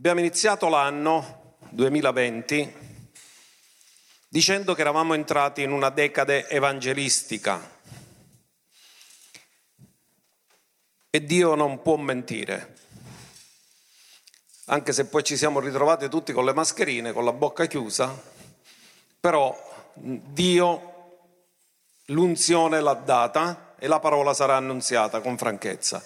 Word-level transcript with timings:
Abbiamo 0.00 0.20
iniziato 0.20 0.68
l'anno 0.70 1.56
2020 1.68 2.74
dicendo 4.28 4.72
che 4.72 4.80
eravamo 4.80 5.12
entrati 5.12 5.60
in 5.60 5.72
una 5.72 5.90
decade 5.90 6.48
evangelistica 6.48 7.60
e 11.10 11.22
Dio 11.22 11.54
non 11.54 11.82
può 11.82 11.96
mentire, 11.96 12.78
anche 14.68 14.94
se 14.94 15.04
poi 15.04 15.22
ci 15.22 15.36
siamo 15.36 15.60
ritrovati 15.60 16.08
tutti 16.08 16.32
con 16.32 16.46
le 16.46 16.54
mascherine, 16.54 17.12
con 17.12 17.26
la 17.26 17.34
bocca 17.34 17.66
chiusa, 17.66 18.18
però 19.20 19.54
Dio 19.92 21.18
l'unzione 22.06 22.80
l'ha 22.80 22.94
data 22.94 23.74
e 23.78 23.86
la 23.86 24.00
parola 24.00 24.32
sarà 24.32 24.56
annunziata 24.56 25.20
con 25.20 25.36
franchezza. 25.36 26.02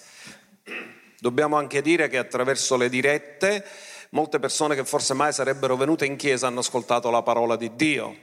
Dobbiamo 1.25 1.57
anche 1.57 1.81
dire 1.81 2.09
che 2.09 2.19
attraverso 2.19 2.77
le 2.77 2.91
dirette 2.91 3.65
molte 4.11 4.39
persone 4.39 4.75
che 4.75 4.85
forse 4.85 5.15
mai 5.15 5.33
sarebbero 5.33 5.75
venute 5.75 6.05
in 6.05 6.17
chiesa 6.17 6.49
hanno 6.49 6.61
ascoltato 6.61 7.09
la 7.09 7.23
parola 7.23 7.57
di 7.57 7.75
Dio, 7.75 8.15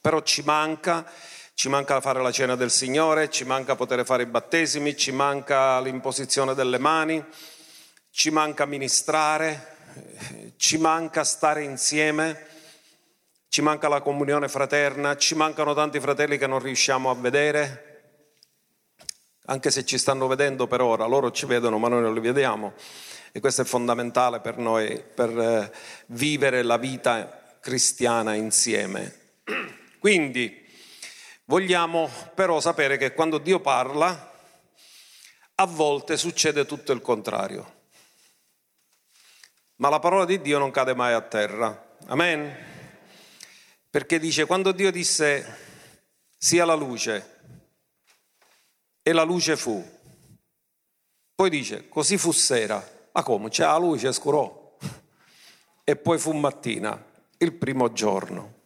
però 0.00 0.20
ci 0.22 0.42
manca, 0.44 1.04
ci 1.54 1.68
manca 1.68 2.00
fare 2.00 2.22
la 2.22 2.30
cena 2.30 2.54
del 2.54 2.70
Signore, 2.70 3.28
ci 3.28 3.42
manca 3.42 3.74
poter 3.74 4.04
fare 4.04 4.22
i 4.22 4.26
battesimi, 4.26 4.96
ci 4.96 5.10
manca 5.10 5.80
l'imposizione 5.80 6.54
delle 6.54 6.78
mani, 6.78 7.24
ci 8.12 8.30
manca 8.30 8.66
ministrare, 8.66 10.52
ci 10.58 10.78
manca 10.78 11.24
stare 11.24 11.64
insieme, 11.64 12.46
ci 13.48 13.62
manca 13.62 13.88
la 13.88 14.00
comunione 14.00 14.46
fraterna, 14.46 15.16
ci 15.16 15.34
mancano 15.34 15.74
tanti 15.74 15.98
fratelli 15.98 16.38
che 16.38 16.46
non 16.46 16.60
riusciamo 16.60 17.10
a 17.10 17.16
vedere, 17.16 17.91
anche 19.46 19.70
se 19.70 19.84
ci 19.84 19.98
stanno 19.98 20.26
vedendo 20.26 20.66
per 20.66 20.80
ora, 20.80 21.04
loro 21.06 21.30
ci 21.30 21.46
vedono 21.46 21.78
ma 21.78 21.88
noi 21.88 22.02
non 22.02 22.14
li 22.14 22.20
vediamo 22.20 22.74
e 23.32 23.40
questo 23.40 23.62
è 23.62 23.64
fondamentale 23.64 24.40
per 24.40 24.58
noi 24.58 25.02
per 25.02 25.38
eh, 25.38 25.72
vivere 26.08 26.62
la 26.62 26.76
vita 26.76 27.56
cristiana 27.60 28.34
insieme. 28.34 29.40
Quindi 29.98 30.64
vogliamo 31.46 32.10
però 32.34 32.60
sapere 32.60 32.98
che 32.98 33.14
quando 33.14 33.38
Dio 33.38 33.60
parla 33.60 34.30
a 35.54 35.66
volte 35.66 36.18
succede 36.18 36.66
tutto 36.66 36.92
il 36.92 37.00
contrario. 37.00 37.80
Ma 39.76 39.88
la 39.88 39.98
parola 39.98 40.26
di 40.26 40.40
Dio 40.40 40.58
non 40.58 40.70
cade 40.70 40.94
mai 40.94 41.14
a 41.14 41.22
terra. 41.22 41.96
Amen. 42.06 42.54
Perché 43.88 44.18
dice 44.18 44.44
quando 44.44 44.72
Dio 44.72 44.90
disse 44.90 45.70
sia 46.36 46.64
la 46.64 46.74
luce 46.74 47.40
e 49.02 49.12
la 49.12 49.22
luce 49.22 49.56
fu. 49.56 49.84
Poi 51.34 51.50
dice, 51.50 51.88
così 51.88 52.16
fu 52.16 52.30
sera. 52.32 52.82
Ma 53.12 53.22
come? 53.22 53.48
C'è 53.48 53.64
la 53.64 53.78
luce, 53.78 54.12
scurò. 54.12 54.76
E 55.84 55.96
poi 55.96 56.18
fu 56.18 56.32
mattina, 56.32 57.04
il 57.38 57.52
primo 57.52 57.92
giorno. 57.92 58.60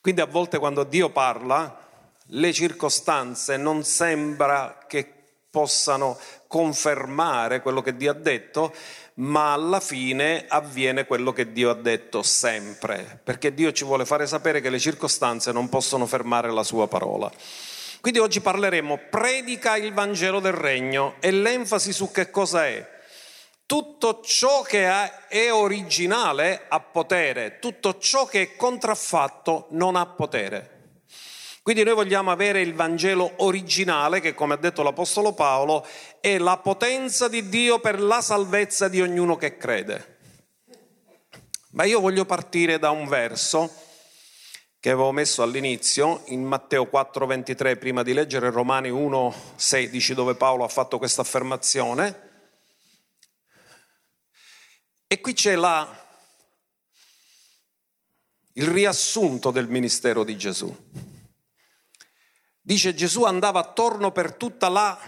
Quindi 0.00 0.20
a 0.20 0.26
volte 0.26 0.58
quando 0.58 0.84
Dio 0.84 1.10
parla, 1.10 1.86
le 2.26 2.52
circostanze 2.52 3.56
non 3.56 3.84
sembra 3.84 4.84
che 4.86 5.12
possano 5.50 6.18
confermare 6.46 7.60
quello 7.60 7.82
che 7.82 7.96
Dio 7.96 8.10
ha 8.10 8.14
detto, 8.14 8.74
ma 9.14 9.52
alla 9.52 9.80
fine 9.80 10.46
avviene 10.48 11.04
quello 11.04 11.32
che 11.32 11.52
Dio 11.52 11.70
ha 11.70 11.74
detto 11.74 12.22
sempre, 12.22 13.20
perché 13.22 13.52
Dio 13.52 13.72
ci 13.72 13.84
vuole 13.84 14.04
fare 14.04 14.26
sapere 14.26 14.60
che 14.60 14.70
le 14.70 14.78
circostanze 14.78 15.52
non 15.52 15.68
possono 15.68 16.06
fermare 16.06 16.50
la 16.50 16.62
sua 16.62 16.86
parola. 16.86 17.30
Quindi 18.00 18.20
oggi 18.20 18.40
parleremo 18.40 19.08
predica 19.10 19.76
il 19.76 19.92
Vangelo 19.92 20.40
del 20.40 20.52
Regno 20.52 21.16
e 21.20 21.30
l'enfasi 21.32 21.92
su 21.92 22.10
che 22.10 22.30
cosa 22.30 22.66
è. 22.66 22.96
Tutto 23.66 24.20
ciò 24.22 24.62
che 24.62 24.88
è 25.28 25.52
originale 25.52 26.64
ha 26.68 26.80
potere, 26.80 27.58
tutto 27.58 27.98
ciò 27.98 28.24
che 28.26 28.40
è 28.42 28.56
contraffatto 28.56 29.66
non 29.70 29.96
ha 29.96 30.06
potere. 30.06 30.76
Quindi 31.62 31.84
noi 31.84 31.94
vogliamo 31.94 32.30
avere 32.30 32.62
il 32.62 32.72
Vangelo 32.72 33.30
originale 33.38 34.20
che, 34.20 34.32
come 34.32 34.54
ha 34.54 34.56
detto 34.56 34.82
l'Apostolo 34.82 35.34
Paolo, 35.34 35.86
è 36.18 36.38
la 36.38 36.56
potenza 36.56 37.28
di 37.28 37.50
Dio 37.50 37.78
per 37.78 38.00
la 38.00 38.22
salvezza 38.22 38.88
di 38.88 39.02
ognuno 39.02 39.36
che 39.36 39.58
crede. 39.58 40.16
Ma 41.72 41.84
io 41.84 42.00
voglio 42.00 42.24
partire 42.24 42.78
da 42.78 42.88
un 42.88 43.06
verso 43.06 43.70
che 44.88 44.94
avevo 44.94 45.12
messo 45.12 45.42
all'inizio 45.42 46.22
in 46.28 46.42
Matteo 46.42 46.86
4:23 46.86 47.76
prima 47.76 48.02
di 48.02 48.14
leggere 48.14 48.48
Romani 48.48 48.88
1:16 48.88 50.14
dove 50.14 50.34
Paolo 50.34 50.64
ha 50.64 50.68
fatto 50.68 50.96
questa 50.96 51.20
affermazione. 51.20 52.30
E 55.06 55.20
qui 55.20 55.34
c'è 55.34 55.56
la, 55.56 55.86
il 58.54 58.66
riassunto 58.66 59.50
del 59.50 59.68
ministero 59.68 60.24
di 60.24 60.38
Gesù. 60.38 60.74
Dice 62.58 62.94
Gesù 62.94 63.24
andava 63.24 63.60
attorno 63.60 64.10
per 64.10 64.32
tutta 64.36 64.70
la 64.70 64.98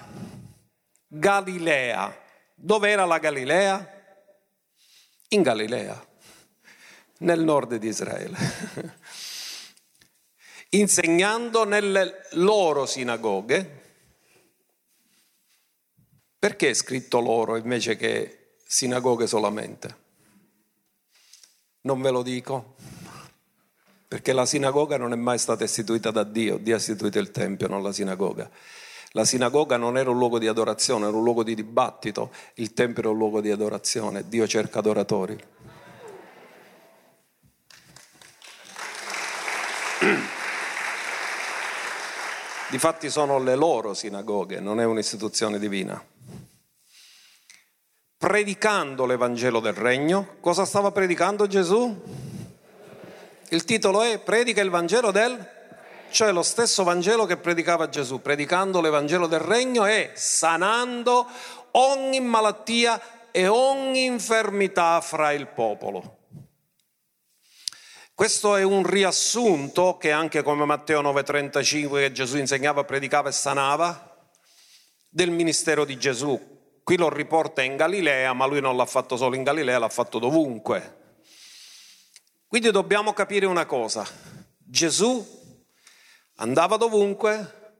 Galilea. 1.07 2.23
Dove 2.55 2.91
era 2.91 3.07
la 3.07 3.17
Galilea? 3.17 3.99
In 5.29 5.41
Galilea, 5.41 6.07
nel 7.21 7.41
nord 7.41 7.77
di 7.77 7.89
Israele 7.89 8.99
insegnando 10.71 11.65
nelle 11.65 12.27
loro 12.33 12.87
sinagoghe. 12.87 13.79
Perché 16.39 16.71
è 16.71 16.75
scritto 16.75 17.21
loro 17.21 17.57
invece 17.57 17.97
che 17.97 18.55
sinagoghe 18.67 19.27
solamente? 19.27 19.97
Non 21.83 22.01
ve 22.01 22.11
lo 22.11 22.23
dico, 22.23 22.77
perché 24.11 24.33
la 24.33 24.45
sinagoga 24.47 24.97
non 24.97 25.13
è 25.13 25.17
mai 25.17 25.39
stata 25.39 25.65
istituita 25.65 26.11
da 26.11 26.25
Dio, 26.25 26.57
Dio 26.59 26.75
ha 26.75 26.79
istituito 26.79 27.19
il 27.19 27.31
Tempio, 27.31 27.69
non 27.69 27.83
la 27.83 27.93
sinagoga. 27.93 28.51
La 29.13 29.25
sinagoga 29.25 29.77
non 29.77 29.99
era 29.99 30.11
un 30.11 30.19
luogo 30.19 30.39
di 30.39 30.47
adorazione, 30.47 31.07
era 31.07 31.17
un 31.17 31.23
luogo 31.23 31.43
di 31.43 31.55
dibattito, 31.55 32.33
il 32.55 32.73
Tempio 32.73 33.03
era 33.03 33.13
un 33.13 33.19
luogo 33.19 33.41
di 33.41 33.51
adorazione, 33.51 34.29
Dio 34.29 34.47
cerca 34.47 34.79
adoratori. 34.79 35.39
Difatti 42.71 43.11
sono 43.11 43.39
le 43.41 43.57
loro 43.57 43.95
sinagoghe, 43.95 44.61
non 44.61 44.81
è 44.81 44.85
un'istituzione 44.85 45.59
divina. 45.59 46.01
Predicando 48.17 49.07
l'Evangelo 49.07 49.59
del 49.59 49.73
Regno, 49.73 50.37
cosa 50.41 50.65
stava 50.65 50.93
predicando 50.93 51.49
Gesù? 51.49 52.01
Il 53.49 53.65
titolo 53.65 54.03
è 54.03 54.21
Predica 54.21 54.61
il 54.61 54.71
Vangelo 54.71 55.11
del 55.11 55.59
cioè 56.11 56.33
lo 56.33 56.43
stesso 56.43 56.83
Vangelo 56.85 57.25
che 57.25 57.37
predicava 57.37 57.89
Gesù, 57.89 58.21
predicando 58.21 58.81
l'Evangelo 58.81 59.27
del 59.27 59.41
Regno 59.41 59.87
e 59.87 60.11
sanando 60.15 61.27
ogni 61.73 62.21
malattia 62.21 63.01
e 63.31 63.47
ogni 63.47 64.05
infermità 64.05 65.01
fra 65.01 65.33
il 65.33 65.47
popolo. 65.47 66.19
Questo 68.21 68.55
è 68.55 68.63
un 68.63 68.87
riassunto 68.87 69.97
che 69.97 70.11
anche 70.11 70.43
come 70.43 70.67
Matteo 70.67 71.01
9:35 71.01 72.01
che 72.01 72.13
Gesù 72.13 72.37
insegnava, 72.37 72.85
predicava 72.85 73.31
e 73.31 73.33
sanava 73.33 74.29
del 75.09 75.31
ministero 75.31 75.87
di 75.87 75.97
Gesù. 75.97 76.39
Qui 76.85 76.99
lo 76.99 77.09
riporta 77.09 77.63
in 77.63 77.77
Galilea, 77.77 78.35
ma 78.35 78.45
lui 78.45 78.61
non 78.61 78.77
l'ha 78.77 78.85
fatto 78.85 79.17
solo 79.17 79.37
in 79.37 79.43
Galilea, 79.43 79.79
l'ha 79.79 79.89
fatto 79.89 80.19
dovunque. 80.19 81.23
Quindi 82.47 82.71
dobbiamo 82.71 83.15
capire 83.15 83.47
una 83.47 83.65
cosa. 83.65 84.07
Gesù 84.59 85.27
andava 86.35 86.77
dovunque, 86.77 87.79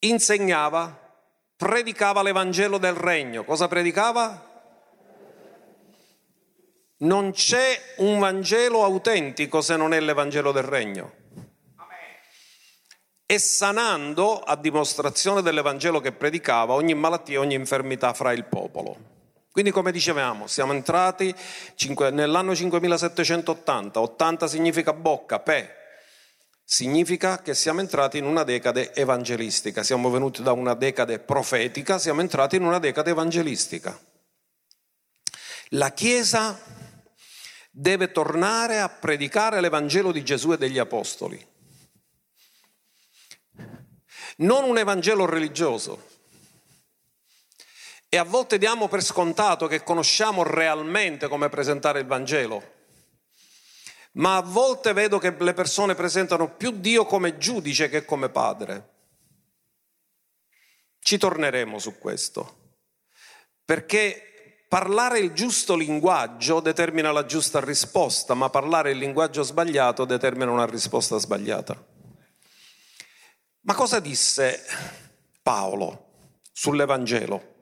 insegnava, 0.00 1.16
predicava 1.56 2.22
l'Evangelo 2.22 2.76
del 2.76 2.92
Regno. 2.92 3.42
Cosa 3.44 3.68
predicava? 3.68 4.51
Non 7.02 7.32
c'è 7.32 7.94
un 7.96 8.18
Vangelo 8.20 8.84
autentico 8.84 9.60
se 9.60 9.76
non 9.76 9.92
è 9.92 10.00
l'Evangelo 10.00 10.52
del 10.52 10.62
Regno. 10.62 11.14
E 13.26 13.38
sanando, 13.38 14.38
a 14.38 14.56
dimostrazione 14.56 15.42
dell'Evangelo 15.42 16.00
che 16.00 16.12
predicava, 16.12 16.74
ogni 16.74 16.94
malattia, 16.94 17.40
ogni 17.40 17.54
infermità 17.54 18.12
fra 18.12 18.32
il 18.32 18.44
popolo. 18.44 19.10
Quindi 19.50 19.70
come 19.70 19.90
dicevamo, 19.90 20.46
siamo 20.46 20.72
entrati 20.72 21.34
nell'anno 22.12 22.54
5780, 22.54 24.00
80 24.00 24.46
significa 24.46 24.92
bocca, 24.92 25.40
pe, 25.40 25.70
significa 26.62 27.42
che 27.42 27.54
siamo 27.54 27.80
entrati 27.80 28.18
in 28.18 28.24
una 28.24 28.44
decade 28.44 28.94
evangelistica, 28.94 29.82
siamo 29.82 30.08
venuti 30.08 30.42
da 30.42 30.52
una 30.52 30.74
decade 30.74 31.18
profetica, 31.18 31.98
siamo 31.98 32.20
entrati 32.20 32.56
in 32.56 32.64
una 32.64 32.78
decade 32.78 33.10
evangelistica. 33.10 33.98
La 35.70 35.90
Chiesa 35.90 36.58
deve 37.74 38.12
tornare 38.12 38.80
a 38.80 38.88
predicare 38.90 39.62
l'Evangelo 39.62 40.12
di 40.12 40.22
Gesù 40.22 40.52
e 40.52 40.58
degli 40.58 40.78
Apostoli. 40.78 41.44
Non 44.36 44.64
un 44.64 44.76
Evangelo 44.76 45.24
religioso. 45.24 46.10
E 48.10 48.18
a 48.18 48.24
volte 48.24 48.58
diamo 48.58 48.88
per 48.88 49.02
scontato 49.02 49.66
che 49.66 49.82
conosciamo 49.82 50.42
realmente 50.42 51.28
come 51.28 51.48
presentare 51.48 52.00
il 52.00 52.06
Vangelo. 52.06 52.80
Ma 54.12 54.36
a 54.36 54.42
volte 54.42 54.92
vedo 54.92 55.18
che 55.18 55.34
le 55.38 55.54
persone 55.54 55.94
presentano 55.94 56.54
più 56.54 56.72
Dio 56.72 57.06
come 57.06 57.38
giudice 57.38 57.88
che 57.88 58.04
come 58.04 58.28
padre. 58.28 58.90
Ci 60.98 61.16
torneremo 61.16 61.78
su 61.78 61.98
questo. 61.98 62.76
Perché 63.64 64.31
parlare 64.72 65.18
il 65.18 65.34
giusto 65.34 65.76
linguaggio 65.76 66.60
determina 66.60 67.12
la 67.12 67.26
giusta 67.26 67.60
risposta, 67.60 68.32
ma 68.32 68.48
parlare 68.48 68.92
il 68.92 68.96
linguaggio 68.96 69.42
sbagliato 69.42 70.06
determina 70.06 70.50
una 70.50 70.64
risposta 70.64 71.18
sbagliata. 71.18 71.76
Ma 73.60 73.74
cosa 73.74 74.00
disse 74.00 74.64
Paolo 75.42 76.06
sull'Evangelo? 76.52 77.54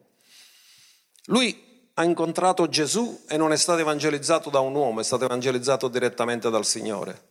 Lui 1.24 1.90
ha 1.94 2.04
incontrato 2.04 2.68
Gesù 2.68 3.24
e 3.28 3.36
non 3.36 3.50
è 3.50 3.56
stato 3.56 3.80
evangelizzato 3.80 4.48
da 4.48 4.60
un 4.60 4.76
uomo, 4.76 5.00
è 5.00 5.04
stato 5.04 5.24
evangelizzato 5.24 5.88
direttamente 5.88 6.48
dal 6.48 6.64
Signore. 6.64 7.30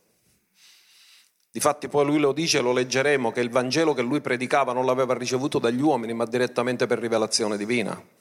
Difatti 1.50 1.88
poi 1.88 2.04
lui 2.04 2.18
lo 2.18 2.32
dice, 2.34 2.60
lo 2.60 2.74
leggeremo, 2.74 3.32
che 3.32 3.40
il 3.40 3.48
Vangelo 3.48 3.94
che 3.94 4.02
lui 4.02 4.20
predicava 4.20 4.74
non 4.74 4.84
l'aveva 4.84 5.14
ricevuto 5.14 5.58
dagli 5.58 5.80
uomini, 5.80 6.12
ma 6.12 6.26
direttamente 6.26 6.86
per 6.86 6.98
rivelazione 6.98 7.56
divina. 7.56 8.19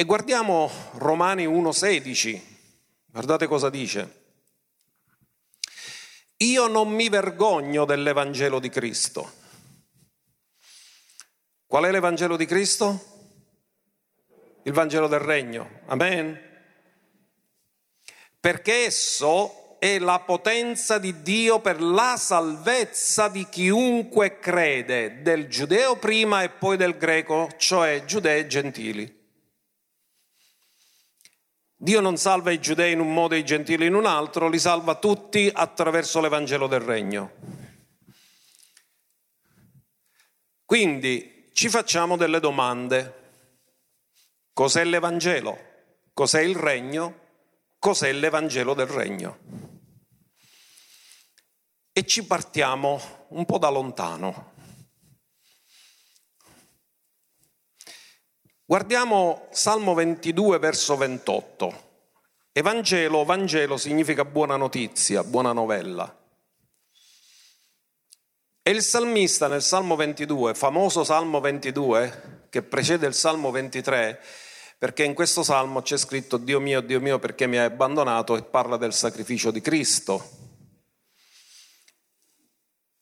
E 0.00 0.04
guardiamo 0.04 0.70
Romani 0.92 1.44
1,16, 1.44 2.40
guardate 3.06 3.48
cosa 3.48 3.68
dice. 3.68 4.26
Io 6.36 6.68
non 6.68 6.88
mi 6.90 7.08
vergogno 7.08 7.84
dell'Evangelo 7.84 8.60
di 8.60 8.68
Cristo. 8.68 9.28
Qual 11.66 11.82
è 11.82 11.90
l'Evangelo 11.90 12.36
di 12.36 12.46
Cristo? 12.46 13.00
Il 14.62 14.70
Vangelo 14.70 15.08
del 15.08 15.18
Regno. 15.18 15.80
Amen. 15.86 16.40
Perché 18.38 18.84
esso 18.84 19.80
è 19.80 19.98
la 19.98 20.20
potenza 20.20 20.98
di 20.98 21.22
Dio 21.22 21.58
per 21.58 21.82
la 21.82 22.14
salvezza 22.16 23.26
di 23.26 23.48
chiunque 23.48 24.38
crede, 24.38 25.22
del 25.22 25.48
giudeo 25.48 25.96
prima 25.96 26.44
e 26.44 26.50
poi 26.50 26.76
del 26.76 26.96
greco, 26.96 27.48
cioè 27.56 28.04
giudei 28.04 28.42
e 28.42 28.46
gentili. 28.46 29.17
Dio 31.80 32.00
non 32.00 32.16
salva 32.16 32.50
i 32.50 32.58
giudei 32.58 32.92
in 32.92 32.98
un 32.98 33.12
modo 33.12 33.36
e 33.36 33.38
i 33.38 33.44
gentili 33.44 33.86
in 33.86 33.94
un 33.94 34.04
altro, 34.04 34.48
li 34.48 34.58
salva 34.58 34.96
tutti 34.96 35.48
attraverso 35.52 36.20
l'Evangelo 36.20 36.66
del 36.66 36.80
Regno. 36.80 37.30
Quindi 40.64 41.50
ci 41.52 41.68
facciamo 41.68 42.16
delle 42.16 42.40
domande. 42.40 43.30
Cos'è 44.52 44.82
l'Evangelo? 44.82 45.56
Cos'è 46.12 46.40
il 46.40 46.56
Regno? 46.56 47.26
Cos'è 47.78 48.10
l'Evangelo 48.10 48.74
del 48.74 48.88
Regno? 48.88 49.38
E 51.92 52.04
ci 52.04 52.26
partiamo 52.26 53.26
un 53.28 53.44
po' 53.44 53.58
da 53.58 53.68
lontano. 53.68 54.54
Guardiamo 58.70 59.48
Salmo 59.50 59.94
22, 59.94 60.58
verso 60.58 60.94
28. 60.98 61.84
Evangelo, 62.52 63.24
Vangelo 63.24 63.78
significa 63.78 64.26
buona 64.26 64.56
notizia, 64.56 65.24
buona 65.24 65.54
novella. 65.54 66.14
E 68.62 68.70
il 68.70 68.82
salmista 68.82 69.48
nel 69.48 69.62
Salmo 69.62 69.96
22, 69.96 70.52
famoso 70.52 71.02
Salmo 71.02 71.40
22, 71.40 72.48
che 72.50 72.60
precede 72.60 73.06
il 73.06 73.14
Salmo 73.14 73.50
23, 73.50 74.20
perché 74.76 75.02
in 75.02 75.14
questo 75.14 75.42
Salmo 75.42 75.80
c'è 75.80 75.96
scritto 75.96 76.36
Dio 76.36 76.60
mio, 76.60 76.82
Dio 76.82 77.00
mio, 77.00 77.18
perché 77.18 77.46
mi 77.46 77.56
hai 77.56 77.64
abbandonato 77.64 78.36
e 78.36 78.42
parla 78.42 78.76
del 78.76 78.92
sacrificio 78.92 79.50
di 79.50 79.62
Cristo. 79.62 80.28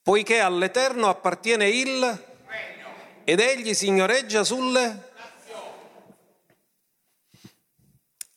Poiché 0.01 0.39
all'Eterno 0.39 1.09
appartiene 1.09 1.67
il 1.67 2.25
ed 3.25 3.41
egli 3.41 3.73
signoreggia 3.73 4.45
sulle 4.45 5.06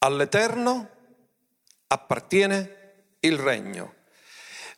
All'Eterno 0.03 0.89
appartiene 1.89 3.17
il 3.21 3.37
regno. 3.37 3.97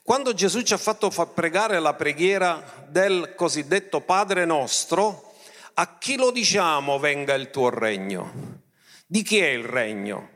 Quando 0.03 0.35
Gesù 0.35 0.63
ci 0.63 0.73
ha 0.73 0.79
fatto 0.79 1.11
pregare 1.33 1.79
la 1.79 1.95
preghiera 1.95 2.85
del 2.89 3.35
cosiddetto 3.37 4.01
Padre 4.01 4.45
nostro, 4.45 5.35
a 5.75 5.97
chi 5.99 6.17
lo 6.17 6.33
diciamo 6.33 6.99
venga 6.99 7.35
il 7.35 7.51
tuo 7.51 7.69
regno? 7.69 8.63
Di 9.07 9.23
chi 9.23 9.39
è 9.39 9.47
il 9.47 9.63
regno? 9.63 10.31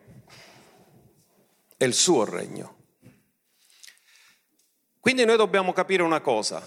È 1.76 1.82
il 1.82 1.94
suo 1.94 2.24
regno. 2.24 2.76
Quindi 5.00 5.24
noi 5.24 5.36
dobbiamo 5.36 5.72
capire 5.72 6.04
una 6.04 6.20
cosa, 6.20 6.64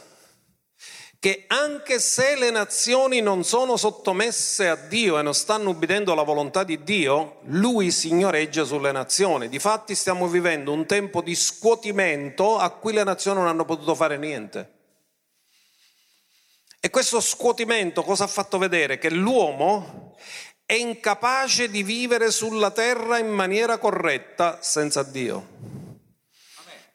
che 1.19 1.43
anche 1.47 1.99
se 1.99 2.37
le 2.37 2.49
nazioni 2.49 3.19
non 3.19 3.43
sono 3.43 3.75
sottomesse 3.75 4.69
a 4.69 4.75
Dio 4.75 5.19
e 5.19 5.21
non 5.21 5.33
stanno 5.33 5.71
ubbidendo 5.71 6.13
alla 6.13 6.23
volontà 6.23 6.63
di 6.63 6.81
Dio, 6.81 7.41
Lui 7.47 7.91
signoreggia 7.91 8.63
sulle 8.63 8.93
nazioni. 8.93 9.49
Difatti 9.49 9.95
stiamo 9.95 10.29
vivendo 10.29 10.71
un 10.71 10.85
tempo 10.85 11.21
di 11.21 11.35
scuotimento 11.35 12.57
a 12.57 12.69
cui 12.69 12.93
le 12.93 13.03
nazioni 13.03 13.37
non 13.37 13.47
hanno 13.47 13.65
potuto 13.65 13.95
fare 13.95 14.17
niente. 14.17 14.77
E 16.79 16.89
questo 16.89 17.19
scuotimento 17.19 18.01
cosa 18.03 18.23
ha 18.23 18.27
fatto 18.27 18.57
vedere? 18.57 18.97
Che 18.97 19.09
l'uomo 19.09 20.15
è 20.65 20.75
incapace 20.75 21.69
di 21.69 21.83
vivere 21.83 22.31
sulla 22.31 22.71
terra 22.71 23.17
in 23.17 23.27
maniera 23.27 23.77
corretta 23.77 24.59
senza 24.61 25.03
Dio 25.03 25.78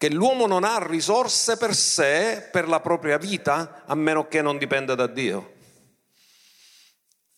che 0.05 0.13
l'uomo 0.13 0.45
non 0.47 0.65
ha 0.65 0.87
risorse 0.87 1.57
per 1.57 1.75
sé, 1.75 2.47
per 2.53 2.69
la 2.69 2.81
propria 2.81 3.17
vita, 3.17 3.85
a 3.87 3.95
meno 3.95 4.29
che 4.29 4.43
non 4.43 4.59
dipenda 4.59 4.95
da 4.95 5.07
Dio. 5.07 5.55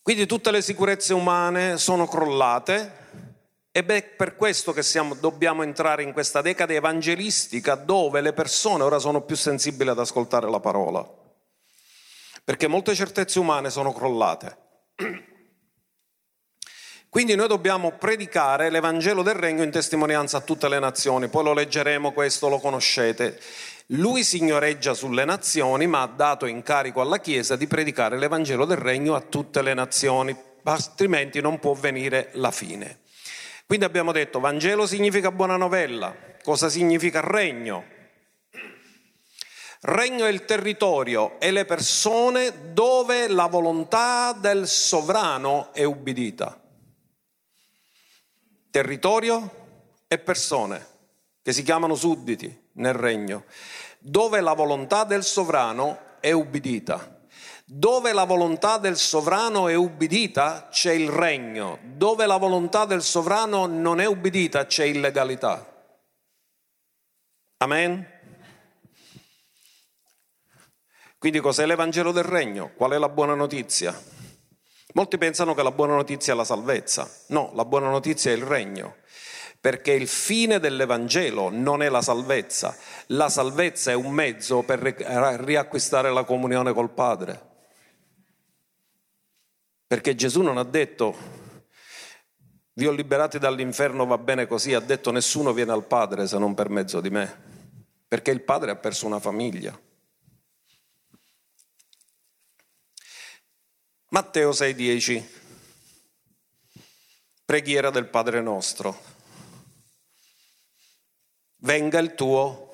Quindi 0.01 0.25
tutte 0.25 0.51
le 0.51 0.61
sicurezze 0.61 1.13
umane 1.13 1.77
sono 1.77 2.09
crollate 2.09 2.91
ed 3.71 3.89
è 3.89 4.03
per 4.03 4.35
questo 4.35 4.73
che 4.73 4.83
siamo, 4.83 5.13
dobbiamo 5.13 5.63
entrare 5.63 6.03
in 6.03 6.11
questa 6.11 6.41
decade 6.41 6.75
evangelistica 6.75 7.75
dove 7.75 8.19
le 8.19 8.33
persone 8.33 8.83
ora 8.83 8.99
sono 8.99 9.21
più 9.21 9.37
sensibili 9.37 9.89
ad 9.89 9.99
ascoltare 9.99 10.49
la 10.49 10.59
parola. 10.59 11.09
Perché 12.43 12.67
molte 12.67 12.95
certezze 12.95 13.39
umane 13.39 13.69
sono 13.69 13.93
crollate. 13.93 14.57
Quindi 17.09 17.35
noi 17.35 17.47
dobbiamo 17.47 17.91
predicare 17.91 18.69
l'Evangelo 18.69 19.23
del 19.23 19.33
Regno 19.33 19.63
in 19.63 19.71
testimonianza 19.71 20.37
a 20.37 20.41
tutte 20.41 20.67
le 20.67 20.77
nazioni, 20.77 21.29
poi 21.29 21.45
lo 21.45 21.53
leggeremo 21.53 22.11
questo, 22.11 22.49
lo 22.49 22.59
conoscete. 22.59 23.39
Lui 23.91 24.25
signoreggia 24.25 24.93
sulle 24.93 25.23
nazioni, 25.23 25.87
ma 25.87 26.01
ha 26.01 26.07
dato 26.07 26.45
incarico 26.45 26.99
alla 26.99 27.19
Chiesa 27.19 27.55
di 27.55 27.65
predicare 27.65 28.17
l'Evangelo 28.17 28.65
del 28.65 28.77
Regno 28.77 29.15
a 29.15 29.21
tutte 29.21 29.61
le 29.61 29.73
nazioni, 29.73 30.35
altrimenti 30.63 31.39
non 31.39 31.59
può 31.59 31.73
venire 31.73 32.29
la 32.33 32.51
fine. 32.51 32.99
Quindi 33.65 33.85
abbiamo 33.85 34.11
detto 34.11 34.41
Vangelo 34.41 34.85
significa 34.85 35.31
buona 35.31 35.55
novella, 35.55 36.13
cosa 36.43 36.67
significa 36.67 37.21
regno? 37.21 37.85
Regno 39.81 40.25
è 40.25 40.29
il 40.29 40.43
territorio 40.43 41.39
e 41.39 41.51
le 41.51 41.63
persone 41.63 42.73
dove 42.73 43.29
la 43.29 43.45
volontà 43.45 44.33
del 44.37 44.67
sovrano 44.67 45.73
è 45.73 45.83
ubbidita 45.83 46.61
territorio 48.77 50.03
e 50.07 50.19
persone 50.19 50.85
che 51.41 51.51
si 51.51 51.63
chiamano 51.63 51.95
sudditi 51.95 52.65
nel 52.73 52.93
regno, 52.93 53.45
dove 53.97 54.39
la 54.39 54.53
volontà 54.53 55.03
del 55.03 55.23
sovrano 55.23 55.97
è 56.19 56.31
ubbidita. 56.31 57.21
Dove 57.65 58.13
la 58.13 58.25
volontà 58.25 58.77
del 58.77 58.95
sovrano 58.95 59.67
è 59.67 59.73
ubbidita 59.73 60.67
c'è 60.69 60.91
il 60.91 61.09
regno, 61.09 61.79
dove 61.81 62.27
la 62.27 62.37
volontà 62.37 62.85
del 62.85 63.01
sovrano 63.01 63.65
non 63.65 63.99
è 63.99 64.05
ubbidita 64.05 64.67
c'è 64.67 64.85
illegalità. 64.85 65.65
Amen? 67.57 68.07
Quindi 71.17 71.39
cos'è 71.39 71.65
l'Evangelo 71.65 72.11
del 72.11 72.25
Regno? 72.25 72.73
Qual 72.75 72.91
è 72.91 72.97
la 72.99 73.09
buona 73.09 73.33
notizia? 73.33 74.16
Molti 74.97 75.19
pensano 75.19 75.53
che 75.53 75.61
la 75.61 75.71
buona 75.71 75.93
notizia 75.93 76.33
è 76.33 76.35
la 76.35 76.43
salvezza. 76.43 77.07
No, 77.27 77.51
la 77.53 77.65
buona 77.65 77.87
notizia 77.87 78.31
è 78.31 78.33
il 78.33 78.41
regno. 78.41 78.95
Perché 79.61 79.91
il 79.91 80.07
fine 80.07 80.59
dell'Evangelo 80.59 81.51
non 81.51 81.83
è 81.83 81.89
la 81.89 82.01
salvezza. 82.01 82.75
La 83.07 83.29
salvezza 83.29 83.91
è 83.91 83.93
un 83.93 84.11
mezzo 84.11 84.63
per 84.63 84.79
riacquistare 84.79 86.11
la 86.11 86.23
comunione 86.23 86.73
col 86.73 86.89
Padre. 86.89 87.41
Perché 89.85 90.15
Gesù 90.15 90.41
non 90.41 90.57
ha 90.57 90.63
detto 90.63 91.15
vi 92.73 92.87
ho 92.87 92.91
liberati 92.91 93.37
dall'inferno, 93.37 94.07
va 94.07 94.17
bene 94.17 94.47
così, 94.47 94.73
ha 94.73 94.79
detto 94.79 95.11
nessuno 95.11 95.53
viene 95.53 95.73
al 95.73 95.85
Padre 95.85 96.25
se 96.25 96.39
non 96.39 96.55
per 96.55 96.69
mezzo 96.69 97.01
di 97.01 97.11
me. 97.11 97.43
Perché 98.07 98.31
il 98.31 98.41
Padre 98.41 98.71
ha 98.71 98.75
perso 98.75 99.05
una 99.05 99.19
famiglia. 99.19 99.79
Matteo 104.17 104.51
6:10. 104.51 105.23
preghiera 107.45 107.91
del 107.91 108.07
Padre 108.07 108.41
nostro. 108.41 108.99
Venga 111.57 111.99
il 111.99 112.15
tuo. 112.15 112.71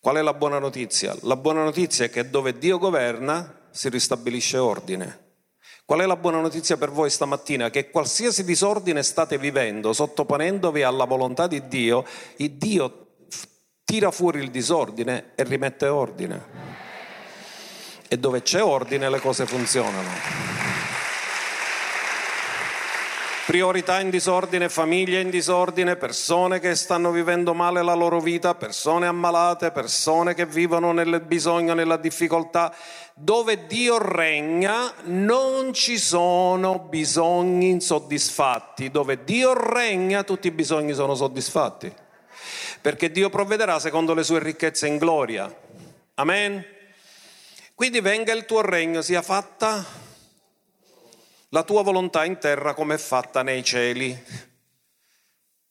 Qual 0.00 0.16
è 0.16 0.20
la 0.20 0.34
buona 0.34 0.58
notizia? 0.58 1.16
La 1.22 1.36
buona 1.36 1.62
notizia 1.62 2.04
è 2.04 2.10
che 2.10 2.28
dove 2.28 2.58
Dio 2.58 2.76
governa 2.76 3.68
si 3.70 3.88
ristabilisce 3.88 4.58
ordine. 4.58 5.36
Qual 5.86 6.00
è 6.00 6.04
la 6.04 6.16
buona 6.16 6.42
notizia 6.42 6.76
per 6.76 6.90
voi 6.90 7.08
stamattina? 7.08 7.70
Che 7.70 7.88
qualsiasi 7.88 8.44
disordine 8.44 9.02
state 9.02 9.38
vivendo, 9.38 9.94
sottoponendovi 9.94 10.82
alla 10.82 11.06
volontà 11.06 11.46
di 11.46 11.66
Dio, 11.66 12.04
Dio 12.36 13.16
tira 13.82 14.10
fuori 14.10 14.42
il 14.42 14.50
disordine 14.50 15.32
e 15.34 15.44
rimette 15.44 15.86
ordine. 15.86 16.73
E 18.08 18.18
dove 18.18 18.42
c'è 18.42 18.62
ordine 18.62 19.08
le 19.08 19.20
cose 19.20 19.46
funzionano 19.46 20.54
priorità 23.44 24.00
in 24.00 24.08
disordine, 24.08 24.68
famiglie 24.70 25.20
in 25.20 25.28
disordine, 25.28 25.96
persone 25.96 26.60
che 26.60 26.74
stanno 26.74 27.10
vivendo 27.10 27.52
male 27.52 27.82
la 27.82 27.94
loro 27.94 28.18
vita, 28.18 28.54
persone 28.54 29.06
ammalate, 29.06 29.70
persone 29.70 30.34
che 30.34 30.46
vivono 30.46 30.92
nel 30.92 31.20
bisogno, 31.20 31.74
nella 31.74 31.98
difficoltà. 31.98 32.74
Dove 33.14 33.66
Dio 33.66 33.98
regna 33.98 34.92
non 35.04 35.72
ci 35.74 35.98
sono 35.98 36.78
bisogni 36.78 37.68
insoddisfatti, 37.68 38.90
dove 38.90 39.24
Dio 39.24 39.52
regna 39.52 40.24
tutti 40.24 40.46
i 40.46 40.50
bisogni 40.50 40.94
sono 40.94 41.14
soddisfatti, 41.14 41.92
perché 42.80 43.10
Dio 43.10 43.28
provvederà 43.28 43.78
secondo 43.78 44.14
le 44.14 44.24
sue 44.24 44.38
ricchezze 44.38 44.86
in 44.86 44.96
gloria. 44.96 45.54
Amen. 46.14 46.73
Quindi 47.74 48.00
venga 48.00 48.32
il 48.32 48.44
tuo 48.44 48.60
regno, 48.60 49.02
sia 49.02 49.20
fatta 49.20 49.84
la 51.48 51.64
tua 51.64 51.82
volontà 51.82 52.24
in 52.24 52.38
terra 52.38 52.72
come 52.72 52.94
è 52.94 52.98
fatta 52.98 53.42
nei 53.42 53.64
cieli. 53.64 54.24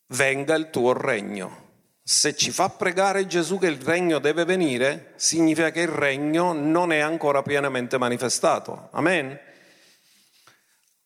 Venga 0.08 0.56
il 0.56 0.70
tuo 0.70 0.92
regno. 0.92 1.62
Se 2.04 2.36
ci 2.36 2.52
fa 2.52 2.68
pregare 2.70 3.26
Gesù 3.26 3.58
che 3.58 3.68
il 3.68 3.82
regno 3.82 4.20
deve 4.20 4.44
venire, 4.44 5.14
significa 5.16 5.72
che 5.72 5.80
il 5.80 5.88
regno 5.88 6.52
non 6.52 6.92
è 6.92 7.00
ancora 7.00 7.42
pienamente 7.42 7.98
manifestato. 7.98 8.90
Amen. 8.92 9.40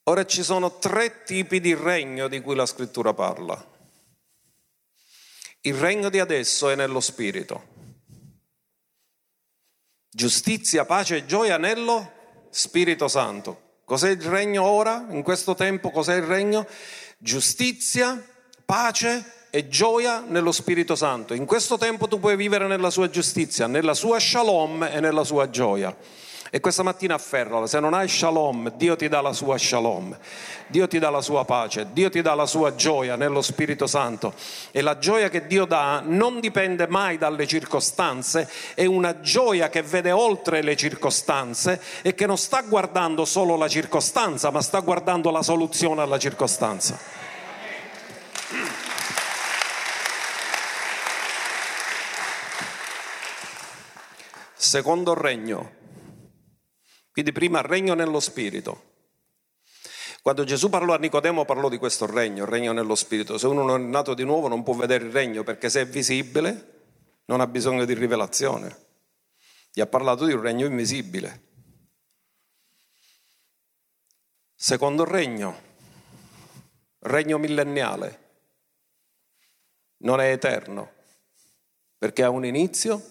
Ora 0.03 0.25
ci 0.25 0.41
sono 0.41 0.79
tre 0.79 1.23
tipi 1.23 1.59
di 1.59 1.75
regno 1.75 2.27
di 2.27 2.41
cui 2.41 2.55
la 2.55 2.65
scrittura 2.65 3.13
parla. 3.13 3.63
Il 5.61 5.75
regno 5.75 6.09
di 6.09 6.19
adesso 6.19 6.69
è 6.69 6.75
nello 6.75 7.01
spirito. 7.01 7.76
Giustizia, 10.17 10.83
pace 10.83 11.17
e 11.17 11.25
gioia 11.27 11.59
nello 11.59 12.11
Spirito 12.49 13.07
Santo. 13.07 13.81
Cos'è 13.85 14.09
il 14.09 14.21
regno 14.23 14.63
ora, 14.63 15.05
in 15.11 15.21
questo 15.21 15.53
tempo? 15.53 15.91
Cos'è 15.91 16.15
il 16.15 16.23
regno? 16.23 16.65
Giustizia, 17.19 18.19
pace 18.65 19.23
e 19.51 19.67
gioia 19.67 20.23
nello 20.27 20.51
Spirito 20.51 20.95
Santo. 20.95 21.35
In 21.35 21.45
questo 21.45 21.77
tempo 21.77 22.07
tu 22.07 22.19
puoi 22.19 22.35
vivere 22.35 22.65
nella 22.65 22.89
sua 22.89 23.11
giustizia, 23.11 23.67
nella 23.67 23.93
sua 23.93 24.19
shalom 24.19 24.89
e 24.91 24.99
nella 24.99 25.23
sua 25.23 25.51
gioia. 25.51 25.95
E 26.49 26.59
questa 26.61 26.81
mattina 26.81 27.15
afferrala, 27.15 27.67
se 27.67 27.79
non 27.79 27.93
hai 27.93 28.07
shalom, 28.07 28.71
Dio 28.75 28.95
ti 28.95 29.09
dà 29.09 29.19
la 29.19 29.33
sua 29.33 29.57
shalom, 29.57 30.17
Dio 30.67 30.87
ti 30.87 30.97
dà 30.97 31.09
la 31.09 31.21
sua 31.21 31.43
pace, 31.43 31.87
Dio 31.91 32.09
ti 32.09 32.21
dà 32.21 32.35
la 32.35 32.45
sua 32.45 32.73
gioia 32.73 33.15
nello 33.15 33.41
Spirito 33.41 33.85
Santo. 33.85 34.33
E 34.71 34.81
la 34.81 34.97
gioia 34.97 35.29
che 35.29 35.45
Dio 35.45 35.65
dà 35.65 36.01
non 36.05 36.39
dipende 36.39 36.87
mai 36.87 37.17
dalle 37.17 37.45
circostanze, 37.45 38.49
è 38.73 38.85
una 38.85 39.19
gioia 39.19 39.69
che 39.69 39.81
vede 39.81 40.11
oltre 40.11 40.61
le 40.61 40.75
circostanze 40.77 41.81
e 42.01 42.15
che 42.15 42.25
non 42.25 42.37
sta 42.37 42.61
guardando 42.61 43.25
solo 43.25 43.57
la 43.57 43.67
circostanza, 43.67 44.49
ma 44.49 44.61
sta 44.61 44.79
guardando 44.79 45.31
la 45.31 45.43
soluzione 45.43 46.01
alla 46.01 46.17
circostanza. 46.17 46.97
Secondo 54.53 55.13
regno, 55.13 55.76
quindi 57.17 57.31
prima 57.31 57.61
regno 57.61 57.95
nello 57.95 58.19
spirito. 58.19 58.93
Quando 60.21 60.43
Gesù 60.43 60.69
parlò 60.69 60.93
a 60.93 60.99
Nicodemo 60.99 61.45
parlò 61.45 61.67
di 61.67 61.79
questo 61.79 62.05
regno, 62.05 62.43
il 62.43 62.49
regno 62.51 62.73
nello 62.73 62.93
spirito. 62.93 63.39
Se 63.39 63.47
uno 63.47 63.63
non 63.63 63.81
è 63.81 63.85
nato 63.85 64.13
di 64.13 64.23
nuovo 64.23 64.47
non 64.47 64.61
può 64.61 64.75
vedere 64.75 65.05
il 65.05 65.11
regno 65.11 65.41
perché 65.41 65.67
se 65.67 65.81
è 65.81 65.87
visibile 65.87 66.83
non 67.25 67.41
ha 67.41 67.47
bisogno 67.47 67.85
di 67.85 67.95
rivelazione. 67.95 68.85
Gli 69.73 69.81
ha 69.81 69.87
parlato 69.87 70.25
di 70.25 70.33
un 70.33 70.41
regno 70.41 70.67
invisibile. 70.67 71.41
Secondo 74.53 75.03
regno, 75.03 75.59
regno 76.99 77.39
millenniale, 77.39 78.25
non 80.01 80.19
è 80.19 80.29
eterno 80.29 80.91
perché 81.97 82.21
ha 82.21 82.29
un 82.29 82.45
inizio 82.45 83.01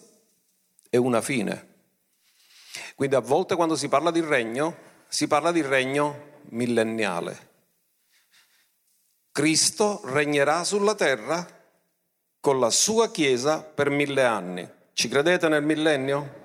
e 0.89 0.97
una 0.97 1.21
fine. 1.21 1.66
Quindi 2.97 3.15
a 3.15 3.21
volte 3.21 3.57
quando 3.57 3.77
si 3.77 3.89
parla 3.89 4.11
di 4.11 4.23
regno, 4.23 4.75
si 5.07 5.27
parla 5.27 5.53
di 5.53 5.61
regno 5.61 6.41
millenniale. 6.49 7.51
Cristo 9.31 10.01
regnerà 10.05 10.65
sulla 10.65 10.95
terra 10.95 11.47
con 12.41 12.59
la 12.59 12.71
sua 12.71 13.11
Chiesa 13.11 13.63
per 13.63 13.91
mille 13.91 14.25
anni. 14.25 14.67
Ci 14.95 15.09
credete 15.09 15.47
nel 15.47 15.63
millennio? 15.63 16.45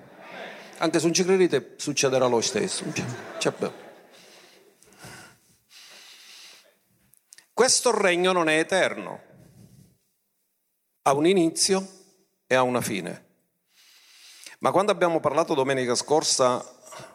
Anche 0.76 0.98
se 0.98 1.06
non 1.06 1.14
ci 1.14 1.24
credete 1.24 1.76
succederà 1.78 2.26
lo 2.26 2.42
stesso. 2.42 2.84
Questo 7.54 7.98
regno 7.98 8.32
non 8.32 8.50
è 8.50 8.58
eterno, 8.58 9.22
ha 11.00 11.14
un 11.14 11.26
inizio 11.26 11.88
e 12.46 12.54
ha 12.54 12.62
una 12.62 12.82
fine. 12.82 13.31
Ma 14.62 14.70
quando 14.70 14.92
abbiamo 14.92 15.18
parlato 15.18 15.54
domenica 15.54 15.96
scorsa 15.96 16.64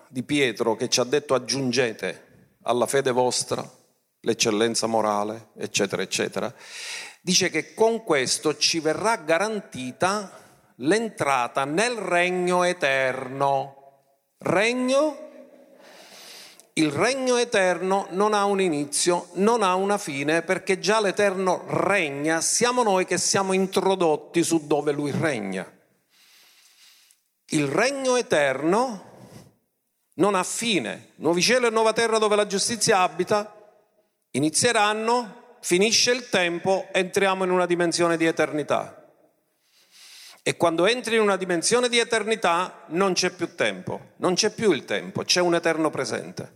di 0.09 0.21
Pietro 0.23 0.75
che 0.75 0.89
ci 0.89 0.99
ha 0.99 1.05
detto 1.05 1.33
aggiungete 1.33 2.55
alla 2.63 2.85
fede 2.87 3.11
vostra 3.11 3.65
l'eccellenza 4.19 4.85
morale, 4.85 5.51
eccetera, 5.55 6.01
eccetera, 6.01 6.53
dice 7.21 7.49
che 7.49 7.73
con 7.73 8.03
questo 8.03 8.57
ci 8.57 8.81
verrà 8.81 9.15
garantita 9.15 10.29
l'entrata 10.75 11.63
nel 11.63 11.95
regno 11.95 12.63
eterno. 12.63 13.75
Regno? 14.39 15.17
Il 16.73 16.91
regno 16.91 17.37
eterno 17.37 18.07
non 18.09 18.33
ha 18.33 18.43
un 18.43 18.59
inizio, 18.59 19.29
non 19.35 19.63
ha 19.63 19.73
una 19.75 19.97
fine, 19.97 20.41
perché 20.41 20.79
già 20.79 20.99
l'eterno 20.99 21.63
regna, 21.65 22.41
siamo 22.41 22.83
noi 22.83 23.05
che 23.05 23.17
siamo 23.17 23.53
introdotti 23.53 24.43
su 24.43 24.67
dove 24.67 24.91
lui 24.91 25.11
regna. 25.11 25.75
Il 27.51 27.67
regno 27.67 28.17
eterno 28.17 29.05
non 30.15 30.35
ha 30.35 30.43
fine. 30.43 31.11
Nuovi 31.15 31.41
cielo 31.41 31.67
e 31.67 31.69
nuova 31.69 31.93
terra 31.93 32.17
dove 32.17 32.35
la 32.35 32.45
giustizia 32.45 32.99
abita 32.99 33.53
inizieranno, 34.31 35.55
finisce 35.61 36.11
il 36.11 36.27
tempo, 36.27 36.87
entriamo 36.91 37.45
in 37.45 37.51
una 37.51 37.65
dimensione 37.65 38.17
di 38.17 38.25
eternità. 38.25 39.01
E 40.43 40.57
quando 40.57 40.87
entri 40.87 41.15
in 41.15 41.21
una 41.21 41.37
dimensione 41.37 41.87
di 41.87 41.99
eternità 41.99 42.83
non 42.87 43.13
c'è 43.13 43.29
più 43.29 43.55
tempo, 43.55 44.13
non 44.17 44.33
c'è 44.33 44.49
più 44.49 44.71
il 44.71 44.83
tempo, 44.83 45.23
c'è 45.23 45.39
un 45.39 45.55
eterno 45.55 45.89
presente. 45.89 46.55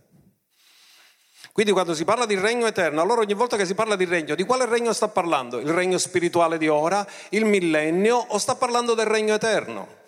Quindi 1.52 1.72
quando 1.72 1.94
si 1.94 2.04
parla 2.04 2.26
di 2.26 2.34
regno 2.34 2.66
eterno, 2.66 3.00
allora 3.00 3.20
ogni 3.20 3.34
volta 3.34 3.56
che 3.56 3.66
si 3.66 3.74
parla 3.74 3.96
di 3.96 4.04
regno, 4.04 4.34
di 4.34 4.44
quale 4.44 4.66
regno 4.66 4.92
sta 4.92 5.08
parlando? 5.08 5.58
Il 5.58 5.70
regno 5.70 5.96
spirituale 5.96 6.58
di 6.58 6.68
ora, 6.68 7.06
il 7.30 7.46
millennio 7.46 8.16
o 8.16 8.36
sta 8.38 8.54
parlando 8.56 8.94
del 8.94 9.06
regno 9.06 9.34
eterno? 9.34 10.00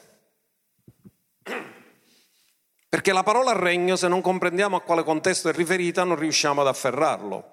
Perché 2.95 3.13
la 3.13 3.25
parola 3.25 3.53
regno, 3.53 3.97
se 3.97 4.07
non 4.07 4.21
comprendiamo 4.21 4.77
a 4.77 4.81
quale 4.81 5.03
contesto 5.03 5.49
è 5.49 5.53
riferita, 5.53 6.05
non 6.05 6.17
riusciamo 6.17 6.61
ad 6.61 6.69
afferrarlo. 6.69 7.53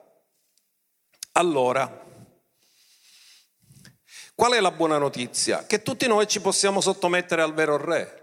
Allora, 1.31 2.05
qual 4.35 4.51
è 4.53 4.59
la 4.59 4.69
buona 4.69 4.99
notizia? 4.99 5.65
Che 5.65 5.81
tutti 5.81 6.05
noi 6.07 6.27
ci 6.27 6.41
possiamo 6.41 6.79
sottomettere 6.79 7.41
al 7.41 7.55
vero 7.55 7.77
re. 7.77 8.19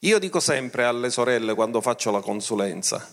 Io 0.00 0.18
dico 0.18 0.40
sempre 0.40 0.84
alle 0.84 1.10
sorelle 1.10 1.54
quando 1.54 1.82
faccio 1.82 2.10
la 2.10 2.22
consulenza, 2.22 3.06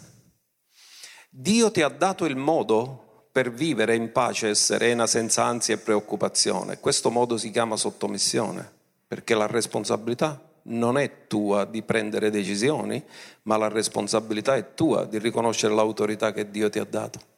Dio 1.29 1.69
ti 1.71 1.81
ha 1.81 1.89
dato 1.89 2.23
il 2.23 2.37
modo 2.37 3.27
per 3.33 3.51
vivere 3.51 3.95
in 3.95 4.13
pace 4.13 4.51
e 4.51 4.55
serena 4.55 5.05
senza 5.05 5.43
ansia 5.43 5.75
e 5.75 5.79
preoccupazione. 5.79 6.79
Questo 6.79 7.11
modo 7.11 7.37
si 7.37 7.51
chiama 7.51 7.75
sottomissione 7.75 8.76
perché 9.07 9.35
la 9.35 9.47
responsabilità 9.47 10.41
non 10.63 10.97
è 10.97 11.27
tua 11.27 11.65
di 11.65 11.81
prendere 11.81 12.29
decisioni, 12.29 13.01
ma 13.43 13.57
la 13.57 13.69
responsabilità 13.69 14.55
è 14.55 14.73
tua 14.73 15.05
di 15.05 15.17
riconoscere 15.17 15.73
l'autorità 15.73 16.33
che 16.33 16.51
Dio 16.51 16.69
ti 16.69 16.79
ha 16.79 16.83
dato. 16.83 17.35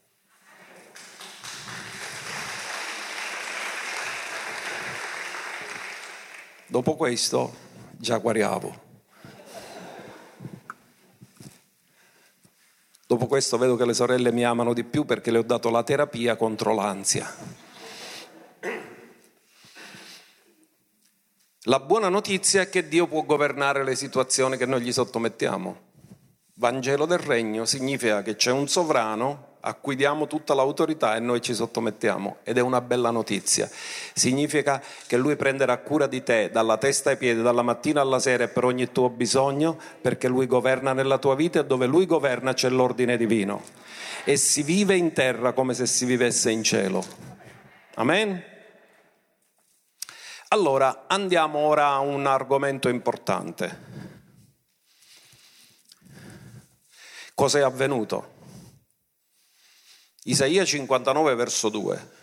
Dopo 6.66 6.96
questo 6.96 7.54
già 7.98 8.18
guariavo. 8.18 8.88
Dopo 13.08 13.26
questo 13.26 13.58
vedo 13.58 13.76
che 13.76 13.86
le 13.86 13.96
sorelle 13.96 14.32
mi 14.32 14.46
amano 14.46 14.74
di 14.74 14.84
più 14.84 15.04
perché 15.04 15.32
le 15.32 15.40
ho 15.40 15.44
dato 15.44 15.72
la 15.72 15.82
terapia 15.82 16.36
contro 16.36 16.76
l'ansia. 16.76 17.28
La 21.64 21.82
buona 21.82 22.08
notizia 22.08 22.62
è 22.62 22.70
che 22.70 22.88
Dio 22.88 23.06
può 23.06 23.24
governare 23.24 23.84
le 23.84 23.94
situazioni 23.94 24.56
che 24.56 24.66
noi 24.66 24.80
gli 24.80 24.94
sottomettiamo. 24.94 25.78
Vangelo 26.54 27.06
del 27.06 27.18
Regno 27.18 27.66
significa 27.66 28.22
che 28.22 28.38
c'è 28.38 28.50
un 28.50 28.70
sovrano 28.70 29.58
a 29.60 29.74
cui 29.74 29.98
diamo 29.98 30.26
tutta 30.26 30.54
l'autorità 30.54 31.18
e 31.18 31.20
noi 31.20 31.42
ci 31.42 31.54
sottomettiamo 31.54 32.38
ed 32.44 32.58
è 32.58 32.62
una 32.62 32.80
bella 32.80 33.12
notizia. 33.12 33.70
Significa 34.14 34.82
che 35.06 35.18
lui 35.18 35.36
prenderà 35.36 35.80
cura 35.80 36.08
di 36.08 36.24
te 36.24 36.50
dalla 36.50 36.78
testa 36.78 37.10
ai 37.10 37.18
piedi, 37.18 37.42
dalla 37.42 37.62
mattina 37.62 38.00
alla 38.00 38.20
sera 38.20 38.46
e 38.46 38.48
per 38.48 38.64
ogni 38.64 38.94
tuo 38.94 39.10
bisogno, 39.10 39.78
perché 40.00 40.30
lui 40.30 40.48
governa 40.48 40.94
nella 40.94 41.18
tua 41.18 41.36
vita 41.36 41.60
e 41.60 41.66
dove 41.66 41.88
lui 41.88 42.06
governa 42.06 42.54
c'è 42.54 42.70
l'ordine 42.70 43.18
divino. 43.18 43.64
E 44.24 44.38
si 44.38 44.64
vive 44.64 44.96
in 44.96 45.12
terra 45.12 45.52
come 45.52 45.74
se 45.74 45.86
si 45.88 46.06
vivesse 46.06 46.52
in 46.52 46.64
cielo. 46.64 47.04
Amen? 47.96 48.59
Allora, 50.50 51.06
andiamo 51.08 51.60
ora 51.60 51.88
a 51.90 52.00
un 52.00 52.26
argomento 52.26 52.90
importante. 52.90 53.88
Cos'è 57.34 57.62
avvenuto? 57.62 58.38
Isaia 60.24 60.66
59 60.66 61.36
verso 61.36 61.70
2 61.70 62.18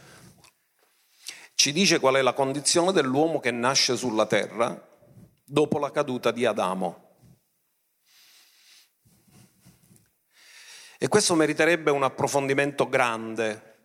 ci 1.56 1.72
dice 1.72 1.98
qual 1.98 2.14
è 2.14 2.22
la 2.22 2.34
condizione 2.34 2.92
dell'uomo 2.92 3.40
che 3.40 3.50
nasce 3.50 3.96
sulla 3.96 4.26
terra 4.26 4.86
dopo 5.44 5.78
la 5.78 5.90
caduta 5.90 6.30
di 6.30 6.44
Adamo. 6.44 7.16
E 10.98 11.08
questo 11.08 11.34
meriterebbe 11.34 11.90
un 11.90 12.04
approfondimento 12.04 12.88
grande, 12.88 13.75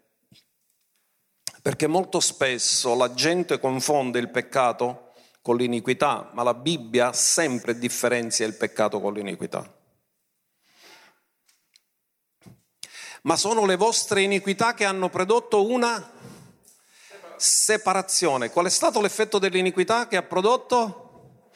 perché 1.62 1.88
molto 1.88 2.20
spesso 2.20 2.96
la 2.96 3.14
gente 3.14 3.60
confonde 3.60 4.20
il 4.20 4.30
peccato 4.30 5.12
con 5.42 5.58
l'iniquità, 5.58 6.30
ma 6.34 6.44
la 6.44 6.54
Bibbia 6.54 7.14
sempre 7.14 7.78
differenzia 7.78 8.46
il 8.46 8.56
peccato 8.56 9.00
con 9.00 9.14
l'iniquità. 9.14 9.80
ma 13.24 13.36
sono 13.36 13.66
le 13.66 13.76
vostre 13.76 14.22
iniquità 14.22 14.74
che 14.74 14.86
hanno 14.86 15.10
prodotto 15.10 15.68
una 15.68 16.12
separazione. 17.36 18.50
Qual 18.50 18.66
è 18.66 18.70
stato 18.70 19.02
l'effetto 19.02 19.38
dell'iniquità 19.38 20.08
che 20.08 20.18
ha 20.18 20.24
prodotto? 20.24 21.50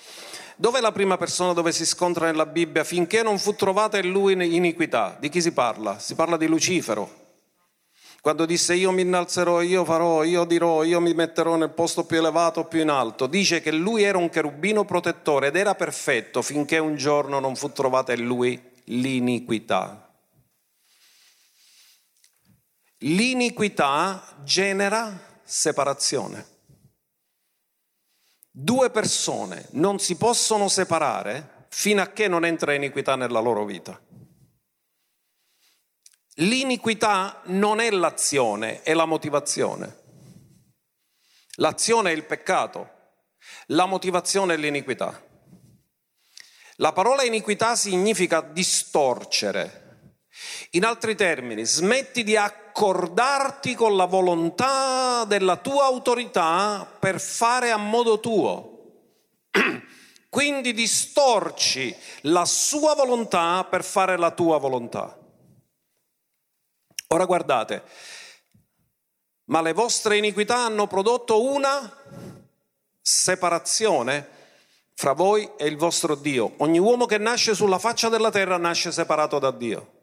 Dov'è 0.57 0.79
la 0.79 0.91
prima 0.91 1.17
persona 1.17 1.53
dove 1.53 1.71
si 1.71 1.85
scontra 1.85 2.27
nella 2.27 2.45
Bibbia 2.45 2.83
finché 2.83 3.23
non 3.23 3.39
fu 3.39 3.55
trovata 3.55 3.97
in 3.97 4.09
lui 4.09 4.33
iniquità? 4.33 5.17
Di 5.19 5.29
chi 5.29 5.41
si 5.41 5.51
parla? 5.51 5.99
Si 5.99 6.15
parla 6.15 6.37
di 6.37 6.47
Lucifero. 6.47 7.23
Quando 8.25 8.47
disse 8.47 8.73
io 8.73 8.91
mi 8.91 9.03
innalzerò, 9.03 9.61
io 9.61 9.85
farò, 9.85 10.23
io 10.23 10.45
dirò, 10.45 10.83
io 10.83 10.99
mi 10.99 11.13
metterò 11.13 11.57
nel 11.57 11.69
posto 11.69 12.05
più 12.05 12.17
elevato, 12.17 12.65
più 12.65 12.81
in 12.81 12.89
alto, 12.89 13.27
dice 13.27 13.61
che 13.61 13.71
lui 13.71 14.01
era 14.01 14.17
un 14.17 14.29
cherubino 14.29 14.83
protettore 14.83 15.49
ed 15.49 15.55
era 15.55 15.75
perfetto 15.75 16.41
finché 16.41 16.79
un 16.79 16.95
giorno 16.95 17.39
non 17.39 17.55
fu 17.55 17.71
trovata 17.71 18.13
in 18.13 18.25
lui 18.25 18.59
l'iniquità. 18.85 20.11
L'iniquità 23.01 24.23
genera 24.43 25.39
separazione. 25.43 26.47
Due 28.49 28.89
persone 28.89 29.67
non 29.73 29.99
si 29.99 30.15
possono 30.15 30.67
separare 30.67 31.67
fino 31.69 32.01
a 32.01 32.07
che 32.07 32.27
non 32.27 32.43
entra 32.43 32.73
iniquità 32.73 33.15
nella 33.15 33.39
loro 33.39 33.65
vita. 33.65 34.01
L'iniquità 36.39 37.41
non 37.45 37.79
è 37.79 37.89
l'azione, 37.91 38.81
è 38.81 38.93
la 38.93 39.05
motivazione. 39.05 40.03
L'azione 41.55 42.11
è 42.11 42.13
il 42.13 42.25
peccato, 42.25 42.89
la 43.67 43.85
motivazione 43.85 44.55
è 44.55 44.57
l'iniquità. 44.57 45.23
La 46.79 46.91
parola 46.91 47.23
iniquità 47.23 47.77
significa 47.77 48.41
distorcere. 48.41 49.83
In 50.71 50.83
altri 50.83 51.15
termini, 51.15 51.65
smetti 51.65 52.25
di 52.25 52.35
accordarti 52.35 53.73
con 53.73 53.95
la 53.95 54.03
volontà 54.03 55.23
della 55.23 55.55
tua 55.55 55.85
autorità 55.85 56.85
per 56.99 57.21
fare 57.21 57.71
a 57.71 57.77
modo 57.77 58.19
tuo. 58.19 58.71
Quindi 60.27 60.73
distorci 60.73 61.95
la 62.23 62.43
sua 62.43 62.93
volontà 62.93 63.63
per 63.63 63.85
fare 63.85 64.17
la 64.17 64.31
tua 64.31 64.57
volontà. 64.57 65.17
Ora 67.07 67.25
guardate, 67.25 67.83
ma 69.45 69.61
le 69.61 69.73
vostre 69.73 70.17
iniquità 70.17 70.57
hanno 70.57 70.87
prodotto 70.87 71.43
una 71.43 72.03
separazione 73.01 74.29
fra 74.93 75.13
voi 75.13 75.51
e 75.57 75.67
il 75.67 75.77
vostro 75.77 76.15
Dio. 76.15 76.53
Ogni 76.57 76.79
uomo 76.79 77.05
che 77.05 77.17
nasce 77.17 77.53
sulla 77.53 77.79
faccia 77.79 78.09
della 78.09 78.31
terra 78.31 78.57
nasce 78.57 78.91
separato 78.91 79.39
da 79.39 79.51
Dio 79.51 79.95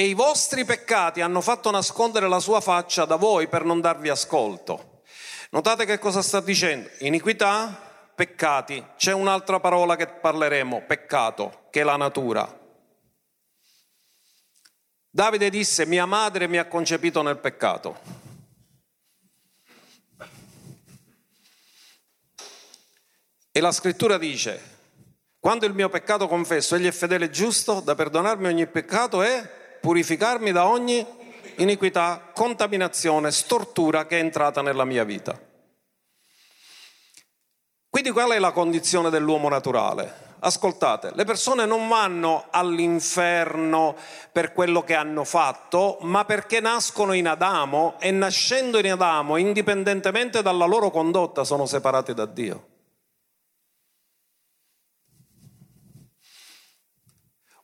e 0.00 0.04
i 0.04 0.14
vostri 0.14 0.64
peccati 0.64 1.20
hanno 1.20 1.42
fatto 1.42 1.70
nascondere 1.70 2.26
la 2.26 2.40
sua 2.40 2.62
faccia 2.62 3.04
da 3.04 3.16
voi 3.16 3.48
per 3.48 3.64
non 3.64 3.82
darvi 3.82 4.08
ascolto. 4.08 5.02
Notate 5.50 5.84
che 5.84 5.98
cosa 5.98 6.22
sta 6.22 6.40
dicendo? 6.40 6.88
Iniquità, 7.00 8.10
peccati. 8.14 8.82
C'è 8.96 9.12
un'altra 9.12 9.60
parola 9.60 9.96
che 9.96 10.06
parleremo, 10.06 10.84
peccato, 10.86 11.66
che 11.70 11.80
è 11.80 11.84
la 11.84 11.96
natura. 11.96 12.59
Davide 15.12 15.50
disse, 15.50 15.86
mia 15.86 16.06
madre 16.06 16.46
mi 16.46 16.56
ha 16.56 16.66
concepito 16.66 17.20
nel 17.20 17.38
peccato. 17.38 17.98
E 23.50 23.60
la 23.60 23.72
scrittura 23.72 24.18
dice, 24.18 24.78
quando 25.40 25.66
il 25.66 25.74
mio 25.74 25.88
peccato 25.88 26.28
confesso, 26.28 26.76
egli 26.76 26.86
è 26.86 26.92
fedele 26.92 27.24
e 27.24 27.30
giusto 27.30 27.80
da 27.80 27.96
perdonarmi 27.96 28.46
ogni 28.46 28.68
peccato 28.68 29.24
e 29.24 29.42
purificarmi 29.80 30.52
da 30.52 30.66
ogni 30.66 31.04
iniquità, 31.56 32.30
contaminazione, 32.32 33.32
stortura 33.32 34.06
che 34.06 34.18
è 34.18 34.20
entrata 34.20 34.62
nella 34.62 34.84
mia 34.84 35.02
vita. 35.02 35.36
Quindi 37.88 38.12
qual 38.12 38.30
è 38.30 38.38
la 38.38 38.52
condizione 38.52 39.10
dell'uomo 39.10 39.48
naturale? 39.48 40.29
Ascoltate, 40.42 41.10
le 41.14 41.24
persone 41.24 41.66
non 41.66 41.86
vanno 41.86 42.46
all'inferno 42.50 43.94
per 44.32 44.54
quello 44.54 44.82
che 44.82 44.94
hanno 44.94 45.24
fatto, 45.24 45.98
ma 46.00 46.24
perché 46.24 46.60
nascono 46.60 47.12
in 47.12 47.28
Adamo 47.28 47.96
e 47.98 48.10
nascendo 48.10 48.78
in 48.78 48.90
Adamo, 48.90 49.36
indipendentemente 49.36 50.40
dalla 50.40 50.64
loro 50.64 50.90
condotta, 50.90 51.44
sono 51.44 51.66
separati 51.66 52.14
da 52.14 52.24
Dio. 52.24 52.68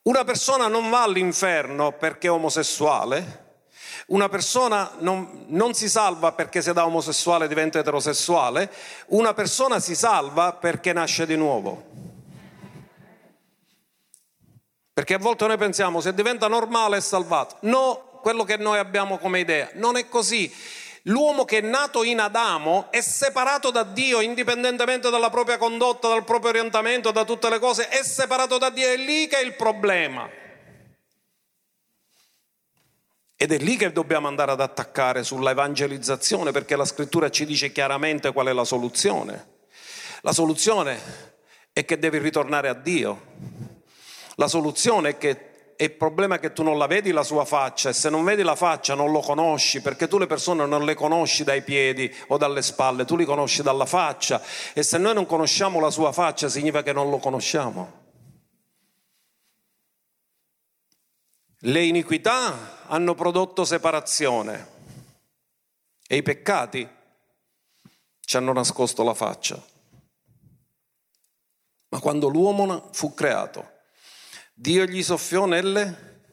Una 0.03 0.23
persona 0.23 0.67
non 0.67 0.91
va 0.91 1.01
all'inferno 1.01 1.93
perché 1.93 2.27
è 2.27 2.31
omosessuale, 2.31 3.45
una 4.07 4.29
persona 4.29 4.91
non, 4.99 5.45
non, 5.47 5.73
si 5.73 5.89
salva 5.89 6.31
perché 6.31 6.61
se 6.61 6.73
da 6.73 6.85
omosessuale 6.85 7.47
diventa 7.47 7.79
eterosessuale, 7.79 8.71
una 9.07 9.33
persona 9.33 9.79
si 9.79 9.95
salva 9.95 10.53
perché 10.53 10.93
nasce 10.93 11.25
di 11.25 11.35
nuovo. 11.35 12.06
Perché 14.97 15.13
a 15.13 15.19
volte 15.19 15.45
noi 15.45 15.57
pensiamo 15.57 16.01
se 16.01 16.11
diventa 16.11 16.47
normale 16.47 16.97
è 16.97 17.01
salvato. 17.01 17.57
No, 17.59 18.17
quello 18.23 18.43
che 18.43 18.57
noi 18.57 18.79
abbiamo 18.79 19.19
come 19.19 19.41
idea. 19.41 19.69
Non 19.73 19.95
è 19.95 20.09
così. 20.09 20.51
L'uomo 21.03 21.45
che 21.45 21.59
è 21.59 21.61
nato 21.61 22.01
in 22.01 22.19
Adamo 22.19 22.87
è 22.89 23.01
separato 23.01 23.69
da 23.69 23.83
Dio 23.83 24.21
indipendentemente 24.21 25.11
dalla 25.11 25.29
propria 25.29 25.59
condotta, 25.59 26.07
dal 26.07 26.23
proprio 26.23 26.49
orientamento, 26.49 27.11
da 27.11 27.25
tutte 27.25 27.47
le 27.47 27.59
cose, 27.59 27.89
è 27.89 28.01
separato 28.01 28.57
da 28.57 28.71
Dio, 28.71 28.87
è 28.87 28.97
lì 28.97 29.27
che 29.27 29.37
è 29.37 29.43
il 29.43 29.53
problema. 29.53 30.27
Ed 33.35 33.51
è 33.51 33.57
lì 33.59 33.75
che 33.75 33.91
dobbiamo 33.91 34.27
andare 34.27 34.49
ad 34.49 34.61
attaccare 34.61 35.23
sulla 35.23 35.51
evangelizzazione, 35.51 36.49
perché 36.51 36.75
la 36.75 36.85
scrittura 36.85 37.29
ci 37.29 37.45
dice 37.45 37.71
chiaramente 37.71 38.33
qual 38.33 38.47
è 38.47 38.51
la 38.51 38.65
soluzione. 38.65 39.57
La 40.21 40.33
soluzione 40.33 40.99
è 41.71 41.85
che 41.85 41.99
devi 41.99 42.17
ritornare 42.17 42.67
a 42.67 42.73
Dio. 42.73 43.75
La 44.39 44.47
soluzione 44.47 45.09
è 45.09 45.17
che 45.17 45.73
il 45.77 45.91
problema 45.91 46.35
è 46.35 46.39
che 46.39 46.53
tu 46.53 46.63
non 46.63 46.77
la 46.77 46.87
vedi 46.87 47.11
la 47.11 47.23
sua 47.23 47.45
faccia 47.45 47.89
e 47.89 47.93
se 47.93 48.09
non 48.09 48.23
vedi 48.23 48.41
la 48.41 48.55
faccia 48.55 48.95
non 48.95 49.11
lo 49.11 49.19
conosci 49.19 49.81
perché 49.81 50.07
tu 50.07 50.17
le 50.17 50.25
persone 50.25 50.65
non 50.65 50.85
le 50.85 50.95
conosci 50.95 51.43
dai 51.43 51.61
piedi 51.61 52.11
o 52.27 52.37
dalle 52.37 52.61
spalle, 52.61 53.05
tu 53.05 53.15
li 53.15 53.25
conosci 53.25 53.61
dalla 53.61 53.85
faccia 53.85 54.41
e 54.73 54.81
se 54.83 54.97
noi 54.97 55.13
non 55.13 55.25
conosciamo 55.25 55.79
la 55.79 55.89
sua 55.89 56.11
faccia 56.11 56.49
significa 56.49 56.83
che 56.83 56.93
non 56.93 57.09
lo 57.09 57.17
conosciamo. 57.17 58.05
Le 61.61 61.83
iniquità 61.83 62.85
hanno 62.87 63.15
prodotto 63.15 63.65
separazione 63.65 64.75
e 66.07 66.15
i 66.15 66.21
peccati 66.21 66.87
ci 68.19 68.37
hanno 68.37 68.53
nascosto 68.53 69.03
la 69.03 69.15
faccia. 69.15 69.63
Ma 71.89 71.99
quando 71.99 72.27
l'uomo 72.27 72.89
fu 72.91 73.13
creato, 73.13 73.75
Dio 74.59 74.85
gli 74.85 75.03
soffiò 75.03 75.45
nelle 75.45 76.23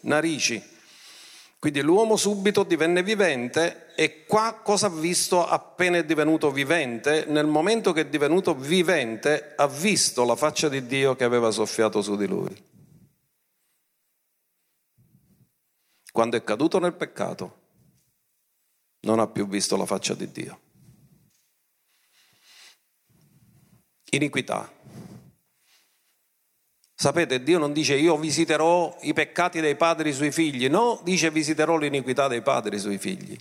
narici. 0.00 0.62
Quindi 1.58 1.82
l'uomo 1.82 2.16
subito 2.16 2.62
divenne 2.62 3.02
vivente 3.02 3.94
e 3.94 4.24
qua 4.24 4.60
cosa 4.62 4.86
ha 4.86 4.90
visto 4.90 5.46
appena 5.46 5.98
è 5.98 6.04
divenuto 6.06 6.50
vivente? 6.50 7.26
Nel 7.26 7.46
momento 7.46 7.92
che 7.92 8.02
è 8.02 8.06
divenuto 8.06 8.54
vivente 8.54 9.52
ha 9.56 9.66
visto 9.66 10.24
la 10.24 10.36
faccia 10.36 10.70
di 10.70 10.86
Dio 10.86 11.16
che 11.16 11.24
aveva 11.24 11.50
soffiato 11.50 12.00
su 12.00 12.16
di 12.16 12.26
lui. 12.26 12.64
Quando 16.10 16.36
è 16.38 16.42
caduto 16.42 16.78
nel 16.78 16.94
peccato 16.94 17.64
non 19.00 19.18
ha 19.18 19.26
più 19.26 19.46
visto 19.46 19.76
la 19.76 19.84
faccia 19.84 20.14
di 20.14 20.32
Dio. 20.32 20.60
Iniquità. 24.12 24.75
Sapete, 26.98 27.42
Dio 27.42 27.58
non 27.58 27.74
dice 27.74 27.94
io 27.94 28.16
visiterò 28.16 28.96
i 29.02 29.12
peccati 29.12 29.60
dei 29.60 29.76
padri 29.76 30.14
sui 30.14 30.32
figli, 30.32 30.66
no, 30.70 30.98
dice 31.04 31.30
visiterò 31.30 31.76
l'iniquità 31.76 32.26
dei 32.26 32.40
padri 32.40 32.78
sui 32.78 32.96
figli. 32.96 33.36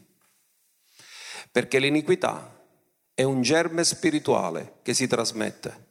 Perché 1.54 1.80
l'iniquità 1.80 2.54
è 3.14 3.24
un 3.24 3.42
germe 3.42 3.86
spirituale 3.86 4.80
che 4.82 4.94
si 4.94 5.08
trasmette. 5.08 5.84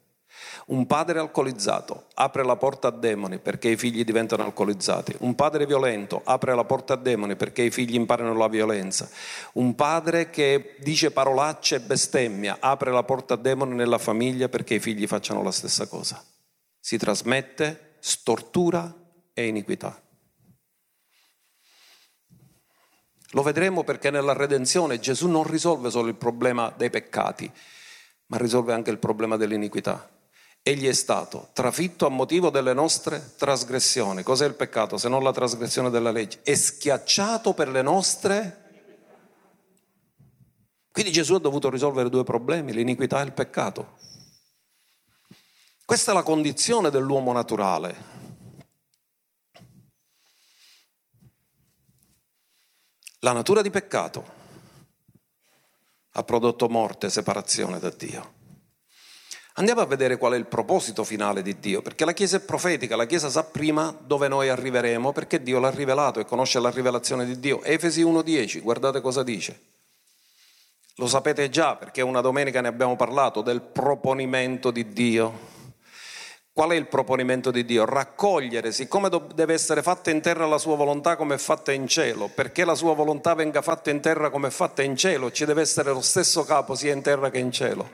Un 0.66 0.86
padre 0.86 1.18
alcolizzato 1.18 2.08
apre 2.12 2.44
la 2.44 2.56
porta 2.56 2.88
a 2.88 2.90
demoni 2.90 3.38
perché 3.38 3.70
i 3.70 3.78
figli 3.78 4.04
diventano 4.04 4.44
alcolizzati. 4.44 5.16
Un 5.20 5.34
padre 5.34 5.64
violento 5.64 6.20
apre 6.22 6.54
la 6.54 6.64
porta 6.64 6.92
a 6.92 6.98
demoni 6.98 7.34
perché 7.34 7.62
i 7.62 7.70
figli 7.70 7.94
imparano 7.94 8.34
la 8.34 8.48
violenza. 8.48 9.08
Un 9.54 9.74
padre 9.74 10.28
che 10.28 10.76
dice 10.80 11.12
parolacce 11.12 11.76
e 11.76 11.80
bestemmia 11.80 12.58
apre 12.60 12.90
la 12.90 13.04
porta 13.04 13.34
a 13.34 13.38
demoni 13.38 13.74
nella 13.74 13.98
famiglia 13.98 14.50
perché 14.50 14.74
i 14.74 14.80
figli 14.80 15.06
facciano 15.06 15.42
la 15.42 15.50
stessa 15.50 15.86
cosa 15.86 16.22
si 16.84 16.98
trasmette 16.98 17.94
stortura 17.98 18.94
e 19.32 19.46
iniquità. 19.46 19.98
Lo 23.30 23.42
vedremo 23.42 23.84
perché 23.84 24.10
nella 24.10 24.34
redenzione 24.34 25.00
Gesù 25.00 25.28
non 25.28 25.44
risolve 25.44 25.88
solo 25.88 26.08
il 26.08 26.14
problema 26.14 26.70
dei 26.76 26.90
peccati, 26.90 27.50
ma 28.26 28.36
risolve 28.36 28.74
anche 28.74 28.90
il 28.90 28.98
problema 28.98 29.38
dell'iniquità. 29.38 30.10
Egli 30.62 30.86
è 30.86 30.92
stato 30.92 31.48
trafitto 31.54 32.04
a 32.04 32.10
motivo 32.10 32.50
delle 32.50 32.74
nostre 32.74 33.32
trasgressioni. 33.38 34.22
Cos'è 34.22 34.44
il 34.44 34.54
peccato 34.54 34.98
se 34.98 35.08
non 35.08 35.22
la 35.22 35.32
trasgressione 35.32 35.88
della 35.88 36.10
legge? 36.10 36.40
È 36.42 36.54
schiacciato 36.54 37.54
per 37.54 37.68
le 37.70 37.80
nostre... 37.80 38.62
Quindi 40.92 41.12
Gesù 41.12 41.32
ha 41.32 41.40
dovuto 41.40 41.70
risolvere 41.70 42.10
due 42.10 42.24
problemi, 42.24 42.74
l'iniquità 42.74 43.22
e 43.22 43.24
il 43.24 43.32
peccato. 43.32 44.12
Questa 45.86 46.12
è 46.12 46.14
la 46.14 46.22
condizione 46.22 46.88
dell'uomo 46.88 47.32
naturale. 47.32 48.12
La 53.18 53.32
natura 53.32 53.60
di 53.60 53.68
peccato 53.68 54.24
ha 56.12 56.22
prodotto 56.22 56.70
morte 56.70 57.06
e 57.06 57.10
separazione 57.10 57.78
da 57.78 57.90
Dio. 57.90 58.32
Andiamo 59.56 59.82
a 59.82 59.86
vedere 59.86 60.16
qual 60.16 60.32
è 60.32 60.36
il 60.36 60.46
proposito 60.46 61.04
finale 61.04 61.42
di 61.42 61.60
Dio, 61.60 61.82
perché 61.82 62.06
la 62.06 62.12
Chiesa 62.12 62.38
è 62.38 62.40
profetica, 62.40 62.96
la 62.96 63.06
Chiesa 63.06 63.28
sa 63.28 63.44
prima 63.44 63.94
dove 64.06 64.26
noi 64.26 64.48
arriveremo, 64.48 65.12
perché 65.12 65.42
Dio 65.42 65.60
l'ha 65.60 65.70
rivelato 65.70 66.18
e 66.18 66.24
conosce 66.24 66.60
la 66.60 66.70
rivelazione 66.70 67.26
di 67.26 67.38
Dio. 67.38 67.62
Efesi 67.62 68.02
1.10, 68.02 68.62
guardate 68.62 69.02
cosa 69.02 69.22
dice. 69.22 69.60
Lo 70.96 71.06
sapete 71.06 71.50
già, 71.50 71.76
perché 71.76 72.00
una 72.00 72.22
domenica 72.22 72.62
ne 72.62 72.68
abbiamo 72.68 72.96
parlato 72.96 73.42
del 73.42 73.60
proponimento 73.60 74.70
di 74.70 74.92
Dio. 74.92 75.53
Qual 76.54 76.70
è 76.70 76.76
il 76.76 76.86
proponimento 76.86 77.50
di 77.50 77.64
Dio? 77.64 77.84
Raccogliere, 77.84 78.70
siccome 78.70 79.10
deve 79.34 79.54
essere 79.54 79.82
fatta 79.82 80.12
in 80.12 80.20
terra 80.20 80.46
la 80.46 80.58
sua 80.58 80.76
volontà 80.76 81.16
come 81.16 81.34
è 81.34 81.38
fatta 81.38 81.72
in 81.72 81.88
cielo, 81.88 82.28
perché 82.28 82.64
la 82.64 82.76
sua 82.76 82.94
volontà 82.94 83.34
venga 83.34 83.60
fatta 83.60 83.90
in 83.90 84.00
terra 84.00 84.30
come 84.30 84.46
è 84.46 84.50
fatta 84.52 84.80
in 84.80 84.96
cielo, 84.96 85.32
ci 85.32 85.46
deve 85.46 85.62
essere 85.62 85.90
lo 85.90 86.00
stesso 86.00 86.44
capo 86.44 86.76
sia 86.76 86.92
in 86.92 87.02
terra 87.02 87.28
che 87.30 87.38
in 87.38 87.50
cielo. 87.50 87.90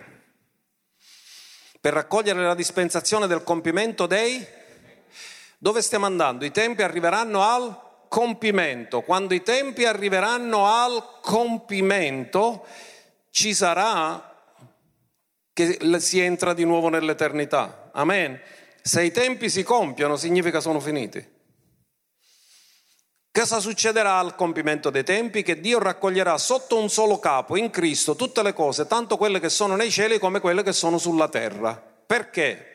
Per 1.81 1.91
raccogliere 1.91 2.43
la 2.43 2.55
dispensazione 2.55 3.27
del 3.27 3.43
compimento 3.45 4.05
dei... 4.05 4.47
Dove 5.57 5.81
stiamo 5.81 6.05
andando? 6.05 6.45
I 6.45 6.51
tempi 6.51 6.83
arriveranno 6.83 7.43
al 7.43 7.81
compimento. 8.09 9.01
Quando 9.01 9.33
i 9.33 9.43
tempi 9.43 9.87
arriveranno 9.87 10.67
al 10.67 11.21
compimento, 11.23 12.67
ci 13.31 13.55
sarà 13.55 14.35
che 15.55 15.79
si 15.99 16.21
entra 16.21 16.53
di 16.53 16.65
nuovo 16.67 16.91
nell'eternità. 16.91 17.80
Amen. 17.93 18.41
Se 18.83 19.03
i 19.03 19.11
tempi 19.11 19.49
si 19.51 19.63
compiono 19.63 20.17
significa 20.17 20.61
sono 20.61 20.81
finiti. 20.81 21.39
Cosa 23.33 23.61
succederà 23.61 24.19
al 24.19 24.35
compimento 24.35 24.91
dei 24.91 25.05
tempi? 25.05 25.43
Che 25.43 25.61
Dio 25.61 25.79
raccoglierà 25.79 26.37
sotto 26.37 26.79
un 26.79 26.89
solo 26.89 27.19
capo, 27.19 27.57
in 27.57 27.71
Cristo, 27.71 28.17
tutte 28.17 28.43
le 28.43 28.53
cose, 28.53 28.87
tanto 28.87 29.17
quelle 29.17 29.39
che 29.39 29.49
sono 29.49 29.77
nei 29.77 29.91
cieli 29.91 30.19
come 30.19 30.41
quelle 30.41 30.63
che 30.63 30.73
sono 30.73 30.99
sulla 30.99 31.29
terra. 31.29 31.75
Perché? 31.75 32.70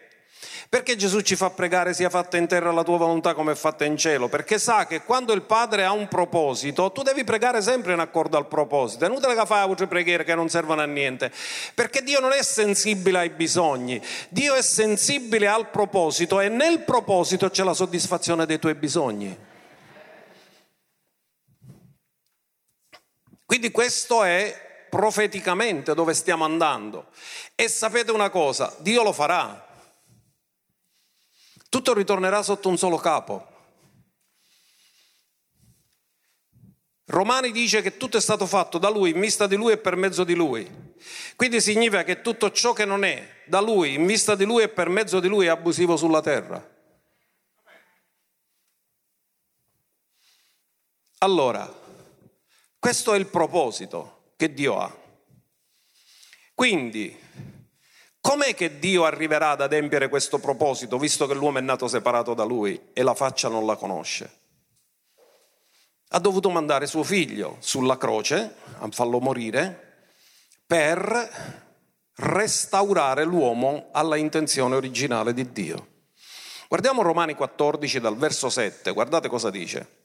Perché 0.75 0.97
Gesù 0.97 1.21
ci 1.21 1.37
fa 1.37 1.51
pregare 1.51 1.93
sia 1.93 2.09
fatta 2.09 2.35
in 2.35 2.47
terra 2.47 2.69
la 2.69 2.83
tua 2.83 2.97
volontà 2.97 3.33
come 3.33 3.53
è 3.53 3.55
fatta 3.55 3.85
in 3.85 3.95
cielo? 3.95 4.27
Perché 4.27 4.59
sa 4.59 4.85
che 4.85 5.03
quando 5.03 5.31
il 5.31 5.43
Padre 5.43 5.85
ha 5.85 5.93
un 5.93 6.09
proposito, 6.09 6.91
tu 6.91 7.01
devi 7.01 7.23
pregare 7.23 7.61
sempre 7.61 7.93
in 7.93 7.99
accordo 7.99 8.35
al 8.35 8.47
proposito. 8.49 9.05
È 9.05 9.07
inutile 9.07 9.35
che 9.35 9.45
fai 9.45 9.61
altre 9.61 9.87
preghiere 9.87 10.25
che 10.25 10.35
non 10.35 10.49
servono 10.49 10.81
a 10.81 10.85
niente. 10.85 11.31
Perché 11.73 12.03
Dio 12.03 12.19
non 12.19 12.33
è 12.33 12.43
sensibile 12.43 13.19
ai 13.19 13.29
bisogni, 13.29 14.03
Dio 14.27 14.53
è 14.53 14.61
sensibile 14.61 15.47
al 15.47 15.69
proposito 15.69 16.41
e 16.41 16.49
nel 16.49 16.79
proposito 16.81 17.49
c'è 17.49 17.63
la 17.63 17.73
soddisfazione 17.73 18.45
dei 18.45 18.59
tuoi 18.59 18.75
bisogni. 18.75 19.33
Quindi 23.45 23.71
questo 23.71 24.23
è 24.23 24.87
profeticamente 24.89 25.93
dove 25.93 26.13
stiamo 26.13 26.43
andando. 26.43 27.05
E 27.55 27.69
sapete 27.69 28.11
una 28.11 28.29
cosa, 28.29 28.75
Dio 28.79 29.03
lo 29.03 29.13
farà. 29.13 29.64
Tutto 31.75 31.93
ritornerà 31.93 32.41
sotto 32.41 32.69
un 32.69 32.77
solo 32.77 32.95
capo. 32.95 33.45
Romani 37.07 37.51
dice 37.51 37.81
che 37.81 37.97
tutto 37.97 38.15
è 38.15 38.21
stato 38.21 38.45
fatto 38.45 38.77
da 38.77 38.87
lui, 38.87 39.09
in 39.09 39.19
vista 39.19 39.45
di 39.45 39.57
lui 39.57 39.73
e 39.73 39.77
per 39.77 39.97
mezzo 39.97 40.23
di 40.23 40.35
lui. 40.35 40.95
Quindi 41.35 41.59
significa 41.59 42.05
che 42.05 42.21
tutto 42.21 42.49
ciò 42.51 42.71
che 42.71 42.85
non 42.85 43.03
è 43.03 43.43
da 43.47 43.59
lui, 43.59 43.93
in 43.93 44.05
vista 44.05 44.35
di 44.35 44.45
lui 44.45 44.63
e 44.63 44.69
per 44.69 44.87
mezzo 44.87 45.19
di 45.19 45.27
lui 45.27 45.47
è 45.47 45.49
abusivo 45.49 45.97
sulla 45.97 46.21
terra. 46.21 46.65
Allora, 51.17 51.69
questo 52.79 53.13
è 53.13 53.17
il 53.17 53.27
proposito 53.27 54.31
che 54.37 54.53
Dio 54.53 54.79
ha. 54.79 54.97
Quindi, 56.53 57.19
Com'è 58.25 58.55
che 58.55 58.79
Dio 58.79 59.05
arriverà 59.05 59.51
ad 59.51 59.61
adempiere 59.61 60.09
questo 60.09 60.39
proposito, 60.39 60.97
visto 60.97 61.27
che 61.27 61.35
l'uomo 61.35 61.59
è 61.59 61.61
nato 61.61 61.87
separato 61.87 62.33
da 62.33 62.43
lui 62.43 62.87
e 62.91 63.03
la 63.03 63.13
faccia 63.13 63.49
non 63.49 63.67
la 63.67 63.75
conosce? 63.75 64.39
Ha 66.07 66.17
dovuto 66.17 66.49
mandare 66.49 66.87
suo 66.87 67.03
figlio 67.03 67.57
sulla 67.59 67.99
croce, 67.99 68.55
a 68.79 68.87
farlo 68.89 69.19
morire, 69.19 70.07
per 70.65 71.29
restaurare 72.15 73.25
l'uomo 73.25 73.89
alla 73.91 74.15
intenzione 74.15 74.73
originale 74.73 75.31
di 75.31 75.51
Dio. 75.51 75.87
Guardiamo 76.67 77.03
Romani 77.03 77.35
14 77.35 77.99
dal 77.99 78.17
verso 78.17 78.49
7, 78.49 78.89
guardate 78.91 79.27
cosa 79.27 79.51
dice. 79.51 80.04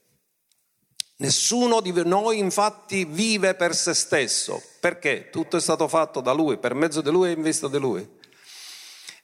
Nessuno 1.21 1.81
di 1.81 1.93
noi 2.03 2.39
infatti 2.39 3.05
vive 3.05 3.53
per 3.53 3.75
se 3.75 3.93
stesso, 3.93 4.59
perché 4.79 5.29
tutto 5.29 5.55
è 5.55 5.61
stato 5.61 5.87
fatto 5.87 6.19
da 6.19 6.31
Lui, 6.31 6.57
per 6.57 6.73
mezzo 6.73 7.01
di 7.01 7.11
Lui 7.11 7.29
e 7.29 7.33
in 7.33 7.43
vista 7.43 7.67
di 7.67 7.77
Lui. 7.77 8.09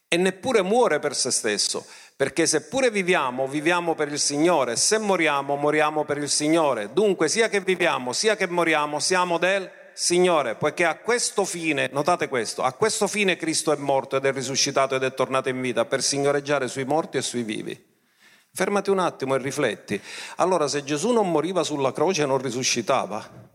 E 0.08 0.16
neppure 0.16 0.62
muore 0.62 1.00
per 1.00 1.16
se 1.16 1.32
stesso, 1.32 1.84
perché 2.16 2.46
seppure 2.46 2.92
viviamo, 2.92 3.48
viviamo 3.48 3.96
per 3.96 4.12
il 4.12 4.20
Signore, 4.20 4.76
se 4.76 5.00
moriamo, 5.00 5.56
moriamo 5.56 6.06
per 6.06 6.20
il 6.20 6.30
Signore. 6.30 6.94
Dunque, 6.94 7.30
sia 7.30 7.50
che 7.50 7.62
viviamo, 7.62 8.14
sia 8.14 8.36
che 8.36 8.48
moriamo, 8.48 9.00
siamo 9.00 9.40
del 9.40 9.68
Signore, 9.96 10.54
poiché 10.54 10.86
a 10.86 10.98
questo 10.98 11.46
fine, 11.46 11.90
notate 11.92 12.28
questo, 12.28 12.62
a 12.62 12.74
questo 12.74 13.08
fine 13.08 13.38
Cristo 13.38 13.72
è 13.72 13.76
morto 13.76 14.18
ed 14.18 14.26
è 14.26 14.32
risuscitato 14.32 14.94
ed 14.94 15.04
è 15.04 15.16
tornato 15.16 15.50
in 15.50 15.60
vita, 15.60 15.86
per 15.86 16.04
signoreggiare 16.04 16.68
sui 16.68 16.86
morti 16.86 17.18
e 17.18 17.24
sui 17.24 17.42
vivi. 17.42 17.87
Fermati 18.58 18.90
un 18.90 18.98
attimo 18.98 19.36
e 19.36 19.38
rifletti. 19.38 20.02
Allora, 20.38 20.68
se 20.68 20.84
Gesù 20.84 21.12
non 21.12 21.30
moriva 21.30 21.64
sulla 21.64 21.94
croce 21.94 22.24
e 22.24 22.26
non 22.26 22.40
risuscitava, 22.40 23.52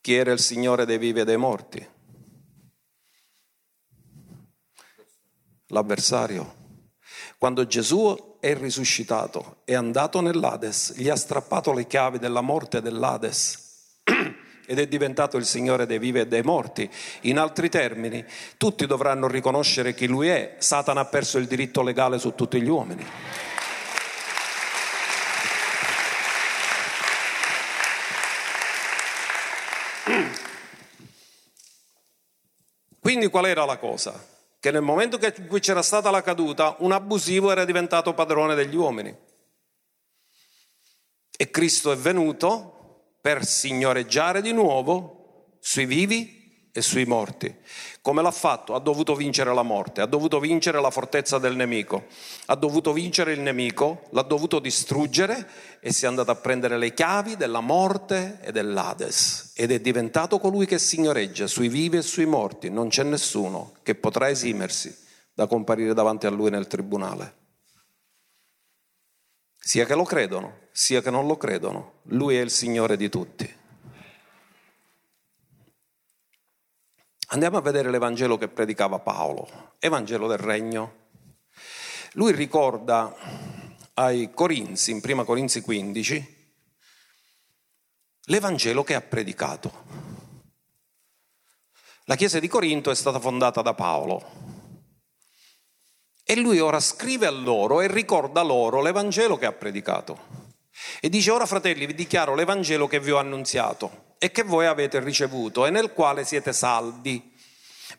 chi 0.00 0.14
era 0.14 0.30
il 0.30 0.38
Signore 0.38 0.86
dei 0.86 0.96
vivi 0.96 1.18
e 1.18 1.24
dei 1.24 1.36
morti? 1.36 1.84
L'avversario. 5.66 6.54
Quando 7.36 7.66
Gesù 7.66 8.36
è 8.38 8.54
risuscitato, 8.54 9.62
è 9.64 9.74
andato 9.74 10.20
nell'Ades, 10.20 10.94
gli 10.96 11.08
ha 11.08 11.16
strappato 11.16 11.72
le 11.72 11.88
chiavi 11.88 12.20
della 12.20 12.42
morte 12.42 12.80
dell'Ades. 12.80 13.63
Ed 14.66 14.78
è 14.78 14.86
diventato 14.86 15.36
il 15.36 15.44
Signore 15.44 15.86
dei 15.86 15.98
vivi 15.98 16.20
e 16.20 16.26
dei 16.26 16.42
morti. 16.42 16.88
In 17.22 17.38
altri 17.38 17.68
termini, 17.68 18.24
tutti 18.56 18.86
dovranno 18.86 19.28
riconoscere 19.28 19.94
chi 19.94 20.06
Lui 20.06 20.28
è. 20.28 20.56
Satana 20.58 21.00
ha 21.00 21.04
perso 21.06 21.38
il 21.38 21.46
diritto 21.46 21.82
legale 21.82 22.18
su 22.18 22.34
tutti 22.34 22.60
gli 22.60 22.68
uomini. 22.68 23.06
Quindi 33.00 33.28
qual 33.28 33.44
era 33.46 33.66
la 33.66 33.76
cosa? 33.76 34.32
Che 34.58 34.70
nel 34.70 34.80
momento 34.80 35.18
in 35.20 35.46
cui 35.46 35.60
c'era 35.60 35.82
stata 35.82 36.10
la 36.10 36.22
caduta, 36.22 36.76
un 36.78 36.92
abusivo 36.92 37.50
era 37.50 37.66
diventato 37.66 38.14
padrone 38.14 38.54
degli 38.54 38.74
uomini. 38.74 39.14
E 41.36 41.50
Cristo 41.50 41.92
è 41.92 41.96
venuto 41.96 42.73
per 43.24 43.46
signoreggiare 43.46 44.42
di 44.42 44.52
nuovo 44.52 45.54
sui 45.58 45.86
vivi 45.86 46.68
e 46.70 46.82
sui 46.82 47.06
morti. 47.06 47.56
Come 48.02 48.20
l'ha 48.20 48.30
fatto? 48.30 48.74
Ha 48.74 48.80
dovuto 48.80 49.14
vincere 49.14 49.54
la 49.54 49.62
morte, 49.62 50.02
ha 50.02 50.06
dovuto 50.06 50.38
vincere 50.38 50.78
la 50.78 50.90
fortezza 50.90 51.38
del 51.38 51.56
nemico, 51.56 52.04
ha 52.44 52.54
dovuto 52.54 52.92
vincere 52.92 53.32
il 53.32 53.40
nemico, 53.40 54.02
l'ha 54.10 54.20
dovuto 54.20 54.58
distruggere 54.58 55.48
e 55.80 55.90
si 55.90 56.04
è 56.04 56.08
andato 56.08 56.32
a 56.32 56.34
prendere 56.34 56.76
le 56.76 56.92
chiavi 56.92 57.38
della 57.38 57.60
morte 57.60 58.40
e 58.42 58.52
dell'Ades 58.52 59.52
ed 59.54 59.72
è 59.72 59.80
diventato 59.80 60.38
colui 60.38 60.66
che 60.66 60.78
signoreggia 60.78 61.46
sui 61.46 61.68
vivi 61.68 61.96
e 61.96 62.02
sui 62.02 62.26
morti. 62.26 62.68
Non 62.68 62.88
c'è 62.88 63.04
nessuno 63.04 63.72
che 63.82 63.94
potrà 63.94 64.28
esimersi 64.28 64.94
da 65.32 65.46
comparire 65.46 65.94
davanti 65.94 66.26
a 66.26 66.30
lui 66.30 66.50
nel 66.50 66.66
tribunale. 66.66 67.36
Sia 69.58 69.86
che 69.86 69.94
lo 69.94 70.04
credono, 70.04 70.63
sia 70.76 71.00
che 71.00 71.10
non 71.10 71.28
lo 71.28 71.36
credono, 71.36 72.00
lui 72.06 72.36
è 72.36 72.40
il 72.40 72.50
Signore 72.50 72.96
di 72.96 73.08
tutti. 73.08 73.48
Andiamo 77.28 77.58
a 77.58 77.60
vedere 77.60 77.92
l'Evangelo 77.92 78.36
che 78.36 78.48
predicava 78.48 78.98
Paolo, 78.98 79.76
Evangelo 79.78 80.26
del 80.26 80.38
Regno. 80.38 81.02
Lui 82.14 82.32
ricorda 82.32 83.14
ai 83.94 84.32
Corinzi, 84.34 84.90
in 84.90 85.00
1 85.00 85.24
Corinzi 85.24 85.60
15, 85.60 86.52
l'Evangelo 88.24 88.82
che 88.82 88.96
ha 88.96 89.00
predicato. 89.00 89.84
La 92.06 92.16
chiesa 92.16 92.40
di 92.40 92.48
Corinto 92.48 92.90
è 92.90 92.96
stata 92.96 93.20
fondata 93.20 93.62
da 93.62 93.74
Paolo 93.74 94.42
e 96.24 96.34
lui 96.34 96.58
ora 96.58 96.80
scrive 96.80 97.26
a 97.26 97.30
loro 97.30 97.80
e 97.80 97.86
ricorda 97.86 98.42
loro 98.42 98.82
l'Evangelo 98.82 99.36
che 99.36 99.46
ha 99.46 99.52
predicato. 99.52 100.43
E 101.00 101.08
dice, 101.08 101.30
ora 101.30 101.46
fratelli, 101.46 101.86
vi 101.86 101.94
dichiaro 101.94 102.34
l'Evangelo 102.34 102.86
che 102.86 103.00
vi 103.00 103.10
ho 103.10 103.18
annunziato 103.18 104.14
e 104.18 104.30
che 104.30 104.42
voi 104.42 104.66
avete 104.66 105.00
ricevuto 105.00 105.66
e 105.66 105.70
nel 105.70 105.92
quale 105.92 106.24
siete 106.24 106.52
saldi, 106.52 107.32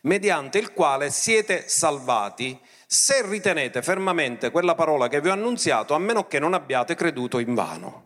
mediante 0.02 0.58
il 0.58 0.72
quale 0.72 1.10
siete 1.10 1.68
salvati, 1.68 2.58
se 2.86 3.26
ritenete 3.26 3.82
fermamente 3.82 4.50
quella 4.50 4.74
parola 4.74 5.08
che 5.08 5.20
vi 5.20 5.28
ho 5.28 5.32
annunziato, 5.32 5.94
a 5.94 5.98
meno 5.98 6.26
che 6.26 6.38
non 6.38 6.54
abbiate 6.54 6.94
creduto 6.94 7.38
in 7.38 7.54
vano. 7.54 8.04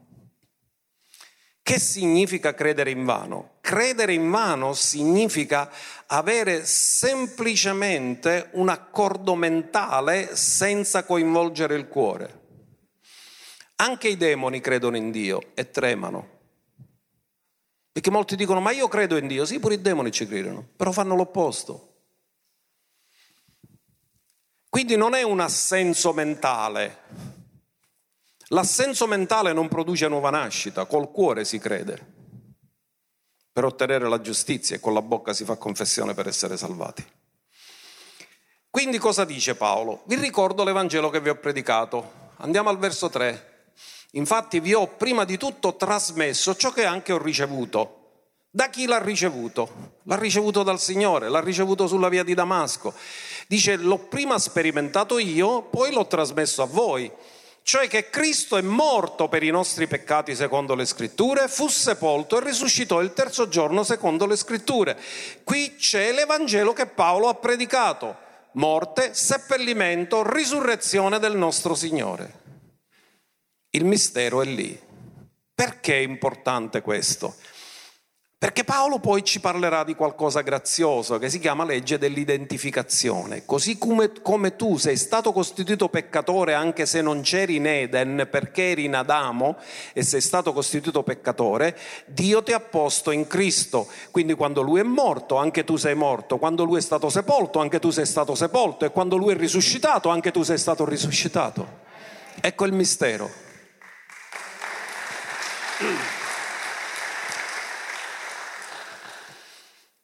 Che 1.63 1.79
significa 1.79 2.55
credere 2.55 2.91
in 2.91 3.05
vano? 3.05 3.59
Credere 3.61 4.13
in 4.13 4.31
vano 4.31 4.73
significa 4.73 5.71
avere 6.07 6.65
semplicemente 6.65 8.49
un 8.53 8.69
accordo 8.69 9.35
mentale 9.35 10.35
senza 10.35 11.05
coinvolgere 11.05 11.77
il 11.77 11.87
cuore. 11.87 12.40
Anche 13.81 14.09
i 14.09 14.19
demoni 14.19 14.61
credono 14.61 14.99
in 14.99 15.11
Dio 15.11 15.53
e 15.55 15.71
tremano. 15.71 16.39
Perché 17.91 18.11
molti 18.11 18.37
dicono, 18.37 18.61
ma 18.61 18.73
io 18.73 18.89
credo 18.89 19.17
in 19.17 19.27
Dio. 19.27 19.47
Sì, 19.47 19.59
pure 19.59 19.75
i 19.75 19.81
demoni 19.81 20.13
ci 20.13 20.27
credono, 20.27 20.69
però 20.77 20.93
fanno 20.93 21.17
l'opposto. 21.17 21.87
Quindi 24.69 24.97
non 24.97 25.15
è 25.15 25.23
un 25.23 25.41
assenso 25.41 26.13
mentale. 26.13 26.99
L'assenso 28.49 29.07
mentale 29.07 29.55
non 29.55 29.69
produce 29.69 30.09
nuova 30.09 30.29
nascita, 30.29 30.85
col 30.85 31.11
cuore 31.11 31.47
si 31.47 31.59
crede 31.59 32.19
per 33.51 33.65
ottenere 33.65 34.09
la 34.09 34.21
giustizia 34.21 34.77
e 34.77 34.81
con 34.81 34.93
la 34.93 35.03
bocca 35.03 35.33
si 35.33 35.45
fa 35.45 35.57
confessione 35.57 36.13
per 36.13 36.27
essere 36.29 36.59
salvati. 36.59 37.05
Quindi 38.69 38.99
cosa 38.99 39.25
dice 39.25 39.55
Paolo? 39.55 40.03
Vi 40.05 40.17
ricordo 40.17 40.65
l'Evangelo 40.65 41.09
che 41.09 41.21
vi 41.21 41.31
ho 41.31 41.37
predicato. 41.37 42.29
Andiamo 42.37 42.69
al 42.69 42.79
verso 42.79 43.09
3. 43.09 43.50
Infatti 44.13 44.59
vi 44.61 44.75
ho 44.75 44.87
prima 44.89 45.25
di 45.25 45.37
tutto 45.37 45.77
trasmesso 45.77 46.57
ciò 46.57 46.71
che 46.71 46.85
anche 46.85 47.13
ho 47.13 47.23
ricevuto. 47.23 47.97
Da 48.51 48.69
chi 48.69 48.87
l'ha 48.87 49.01
ricevuto? 49.01 49.99
L'ha 50.05 50.17
ricevuto 50.17 50.65
dal 50.65 50.81
Signore, 50.81 51.29
l'ha 51.29 51.41
ricevuto 51.41 51.87
sulla 51.87 52.09
via 52.09 52.25
di 52.25 52.35
Damasco. 52.35 52.93
Dice, 53.47 53.77
l'ho 53.77 53.99
prima 53.99 54.41
sperimentato 54.41 55.19
io, 55.19 55.63
poi 55.63 55.93
l'ho 55.93 56.09
trasmesso 56.09 56.63
a 56.63 56.67
voi. 56.67 57.11
Cioè 57.63 57.87
che 57.87 58.11
Cristo 58.11 58.57
è 58.57 58.63
morto 58.63 59.29
per 59.29 59.45
i 59.45 59.51
nostri 59.51 59.87
peccati 59.87 60.35
secondo 60.35 60.75
le 60.75 60.85
scritture, 60.87 61.47
fu 61.47 61.69
sepolto 61.69 62.39
e 62.39 62.45
risuscitò 62.45 63.01
il 63.01 63.13
terzo 63.13 63.49
giorno 63.49 63.85
secondo 63.85 64.27
le 64.27 64.35
scritture. 64.35 64.99
Qui 65.45 65.77
c'è 65.77 66.11
l'Evangelo 66.11 66.73
che 66.73 66.87
Paolo 66.87 67.29
ha 67.29 67.35
predicato. 67.35 68.17
Morte, 68.55 69.15
seppellimento, 69.15 70.29
risurrezione 70.29 71.21
del 71.21 71.37
nostro 71.37 71.77
Signore. 71.77 72.39
Il 73.73 73.85
mistero 73.85 74.43
è 74.43 74.47
lì. 74.47 74.77
Perché 75.55 75.95
è 75.95 76.01
importante 76.01 76.81
questo? 76.81 77.37
Perché 78.37 78.65
Paolo 78.65 78.99
poi 78.99 79.23
ci 79.23 79.39
parlerà 79.39 79.85
di 79.85 79.95
qualcosa 79.95 80.41
grazioso 80.41 81.19
che 81.19 81.29
si 81.29 81.39
chiama 81.39 81.63
legge 81.63 81.99
dell'identificazione. 81.99 83.45
Così 83.45 83.77
come, 83.79 84.11
come, 84.23 84.57
tu 84.57 84.79
sei 84.79 84.97
stato 84.97 85.31
costituito 85.31 85.89
peccatore 85.89 86.55
anche 86.55 86.87
se 86.87 87.01
non 87.03 87.21
c'eri 87.21 87.57
in 87.57 87.67
Eden 87.67 88.27
perché 88.31 88.71
eri 88.71 88.87
in 88.87 88.95
Adamo 88.97 89.57
e 89.93 90.03
sei 90.03 90.23
stato 90.23 90.53
costituito 90.53 91.03
peccatore, 91.03 91.79
Dio 92.07 92.43
ti 92.43 92.53
ha 92.53 92.61
posto 92.61 93.11
in 93.11 93.27
Cristo. 93.27 93.87
Quindi 94.11 94.33
quando 94.33 94.63
lui 94.63 94.81
è 94.81 94.85
morto 94.85 95.37
anche 95.37 95.63
tu 95.63 95.77
sei 95.77 95.95
morto, 95.95 96.39
quando 96.39 96.65
lui 96.65 96.79
è 96.79 96.83
stato 96.83 97.09
sepolto 97.09 97.61
anche 97.61 97.79
tu 97.79 97.91
sei 97.91 98.07
stato 98.07 98.35
sepolto 98.35 98.87
e 98.87 98.91
quando 98.91 99.17
lui 99.17 99.35
è 99.35 99.37
risuscitato 99.37 100.09
anche 100.09 100.33
tu 100.33 100.43
sei 100.43 100.59
stato 100.59 100.85
risuscitato. 100.87 101.81
Ecco 102.41 102.65
il 102.65 102.73
mistero. 102.73 103.50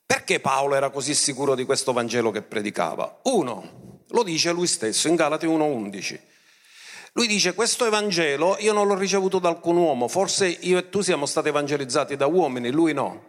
Perché 0.07 0.41
Paolo 0.41 0.75
era 0.75 0.91
così 0.91 1.15
sicuro 1.15 1.55
di 1.55 1.65
questo 1.65 1.93
Vangelo 1.93 2.31
che 2.31 2.43
predicava? 2.43 3.21
Uno, 3.25 4.03
lo 4.09 4.23
dice 4.23 4.53
lui 4.53 4.67
stesso 4.67 5.09
in 5.09 5.15
Galati 5.15 5.47
1.11. 5.47 6.21
Lui 7.13 7.27
dice 7.27 7.55
questo 7.55 7.87
Evangelo 7.87 8.57
io 8.59 8.73
non 8.73 8.87
l'ho 8.87 8.95
ricevuto 8.95 9.39
da 9.39 9.49
alcun 9.49 9.77
uomo, 9.77 10.09
forse 10.09 10.49
io 10.49 10.79
e 10.79 10.89
tu 10.91 11.01
siamo 11.01 11.25
stati 11.27 11.49
evangelizzati 11.49 12.17
da 12.17 12.27
uomini, 12.27 12.71
lui 12.71 12.93
no. 12.93 13.25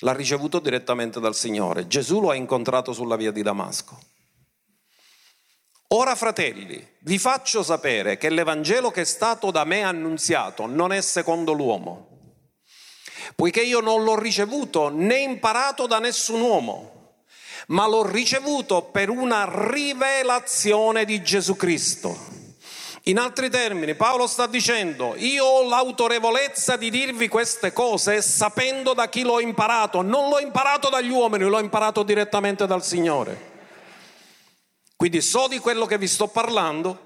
L'ha 0.00 0.12
ricevuto 0.12 0.58
direttamente 0.58 1.20
dal 1.20 1.34
Signore. 1.34 1.86
Gesù 1.86 2.20
lo 2.20 2.30
ha 2.30 2.34
incontrato 2.34 2.92
sulla 2.92 3.16
via 3.16 3.30
di 3.30 3.42
Damasco. 3.42 3.98
Ora 5.90 6.16
fratelli, 6.16 6.84
vi 7.00 7.16
faccio 7.16 7.62
sapere 7.62 8.16
che 8.16 8.28
l'Evangelo 8.28 8.90
che 8.90 9.02
è 9.02 9.04
stato 9.04 9.52
da 9.52 9.62
me 9.62 9.82
annunziato 9.82 10.66
non 10.66 10.92
è 10.92 11.00
secondo 11.00 11.52
l'uomo, 11.52 12.08
poiché 13.36 13.62
io 13.62 13.78
non 13.78 14.02
l'ho 14.02 14.18
ricevuto 14.18 14.88
né 14.88 15.18
imparato 15.18 15.86
da 15.86 16.00
nessun 16.00 16.40
uomo, 16.40 17.20
ma 17.68 17.86
l'ho 17.86 18.04
ricevuto 18.04 18.82
per 18.82 19.10
una 19.10 19.46
rivelazione 19.48 21.04
di 21.04 21.22
Gesù 21.22 21.54
Cristo. 21.54 22.34
In 23.04 23.18
altri 23.18 23.48
termini, 23.48 23.94
Paolo 23.94 24.26
sta 24.26 24.48
dicendo, 24.48 25.14
io 25.16 25.44
ho 25.44 25.68
l'autorevolezza 25.68 26.76
di 26.76 26.90
dirvi 26.90 27.28
queste 27.28 27.72
cose 27.72 28.22
sapendo 28.22 28.92
da 28.92 29.08
chi 29.08 29.22
l'ho 29.22 29.38
imparato, 29.38 30.02
non 30.02 30.30
l'ho 30.30 30.40
imparato 30.40 30.88
dagli 30.88 31.10
uomini, 31.10 31.44
l'ho 31.44 31.60
imparato 31.60 32.02
direttamente 32.02 32.66
dal 32.66 32.82
Signore. 32.84 33.54
Quindi 34.96 35.20
so 35.20 35.46
di 35.46 35.58
quello 35.58 35.84
che 35.84 35.98
vi 35.98 36.08
sto 36.08 36.26
parlando. 36.26 37.04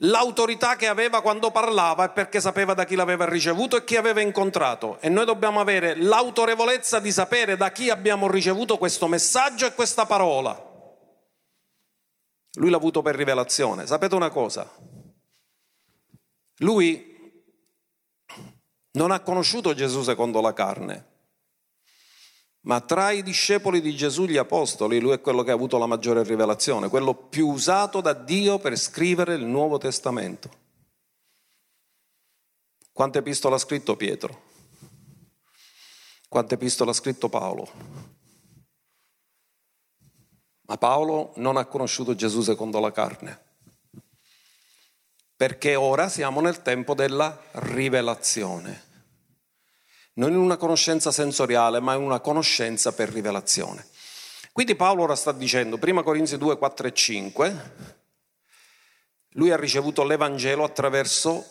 L'autorità 0.00 0.76
che 0.76 0.88
aveva 0.88 1.22
quando 1.22 1.50
parlava 1.50 2.04
è 2.04 2.12
perché 2.12 2.38
sapeva 2.38 2.74
da 2.74 2.84
chi 2.84 2.94
l'aveva 2.96 3.26
ricevuto 3.26 3.76
e 3.76 3.84
chi 3.84 3.96
aveva 3.96 4.20
incontrato. 4.20 4.98
E 5.00 5.08
noi 5.08 5.24
dobbiamo 5.24 5.58
avere 5.58 5.96
l'autorevolezza 5.96 7.00
di 7.00 7.10
sapere 7.10 7.56
da 7.56 7.72
chi 7.72 7.88
abbiamo 7.88 8.30
ricevuto 8.30 8.76
questo 8.76 9.08
messaggio 9.08 9.64
e 9.64 9.72
questa 9.72 10.04
parola. 10.04 10.62
Lui 12.58 12.70
l'ha 12.70 12.76
avuto 12.76 13.00
per 13.00 13.14
rivelazione. 13.14 13.86
Sapete 13.86 14.14
una 14.14 14.30
cosa? 14.30 14.70
Lui 16.58 17.14
non 18.92 19.10
ha 19.10 19.20
conosciuto 19.20 19.74
Gesù 19.74 20.02
secondo 20.02 20.40
la 20.40 20.52
carne, 20.52 21.15
ma 22.66 22.80
tra 22.80 23.12
i 23.12 23.22
discepoli 23.22 23.80
di 23.80 23.94
Gesù, 23.94 24.24
gli 24.24 24.36
apostoli, 24.36 24.98
lui 24.98 25.12
è 25.12 25.20
quello 25.20 25.44
che 25.44 25.52
ha 25.52 25.54
avuto 25.54 25.78
la 25.78 25.86
maggiore 25.86 26.24
rivelazione, 26.24 26.88
quello 26.88 27.14
più 27.14 27.48
usato 27.48 28.00
da 28.00 28.12
Dio 28.12 28.58
per 28.58 28.76
scrivere 28.76 29.34
il 29.34 29.44
Nuovo 29.44 29.78
Testamento. 29.78 30.64
Quante 32.92 33.18
epistole 33.18 33.54
ha 33.54 33.58
scritto 33.58 33.94
Pietro? 33.94 34.42
Quante 36.28 36.54
epistole 36.54 36.90
ha 36.90 36.94
scritto 36.94 37.28
Paolo? 37.28 37.70
Ma 40.62 40.76
Paolo 40.76 41.34
non 41.36 41.56
ha 41.56 41.66
conosciuto 41.66 42.16
Gesù 42.16 42.40
secondo 42.40 42.80
la 42.80 42.90
carne, 42.90 43.42
perché 45.36 45.76
ora 45.76 46.08
siamo 46.08 46.40
nel 46.40 46.62
tempo 46.62 46.94
della 46.94 47.40
rivelazione. 47.52 48.85
Non 50.18 50.32
in 50.32 50.38
una 50.38 50.56
conoscenza 50.56 51.10
sensoriale, 51.10 51.80
ma 51.80 51.94
in 51.94 52.02
una 52.02 52.20
conoscenza 52.20 52.92
per 52.92 53.10
rivelazione. 53.10 53.86
Quindi 54.52 54.74
Paolo 54.74 55.02
ora 55.02 55.14
sta 55.14 55.32
dicendo, 55.32 55.78
1 55.80 56.02
Corinzi 56.02 56.38
2, 56.38 56.56
4 56.56 56.86
e 56.86 56.92
5, 56.94 57.72
lui 59.32 59.50
ha 59.50 59.56
ricevuto 59.56 60.02
l'Evangelo 60.02 60.64
attraverso 60.64 61.44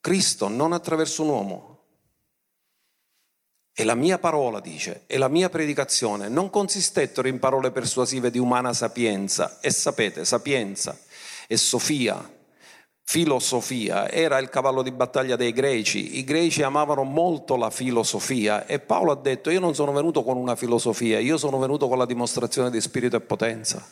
Cristo, 0.00 0.48
non 0.48 0.72
attraverso 0.72 1.22
un 1.22 1.28
uomo. 1.28 1.72
E 3.74 3.82
la 3.82 3.96
mia 3.96 4.18
parola, 4.18 4.60
dice, 4.60 5.02
e 5.06 5.18
la 5.18 5.26
mia 5.26 5.48
predicazione 5.48 6.28
non 6.28 6.48
consistettero 6.48 7.26
in 7.26 7.40
parole 7.40 7.72
persuasive 7.72 8.30
di 8.30 8.38
umana 8.38 8.72
sapienza, 8.72 9.58
e 9.60 9.70
sapete, 9.70 10.24
sapienza 10.24 10.96
e 11.48 11.56
sofia, 11.56 12.33
filosofia, 13.04 14.10
era 14.10 14.38
il 14.38 14.48
cavallo 14.48 14.82
di 14.82 14.90
battaglia 14.90 15.36
dei 15.36 15.52
greci. 15.52 16.18
I 16.18 16.24
greci 16.24 16.62
amavano 16.62 17.04
molto 17.04 17.56
la 17.56 17.70
filosofia 17.70 18.66
e 18.66 18.80
Paolo 18.80 19.12
ha 19.12 19.16
detto, 19.16 19.50
io 19.50 19.60
non 19.60 19.74
sono 19.74 19.92
venuto 19.92 20.24
con 20.24 20.36
una 20.36 20.56
filosofia, 20.56 21.20
io 21.20 21.36
sono 21.36 21.58
venuto 21.58 21.86
con 21.86 21.98
la 21.98 22.06
dimostrazione 22.06 22.70
di 22.70 22.80
spirito 22.80 23.16
e 23.16 23.20
potenza. 23.20 23.86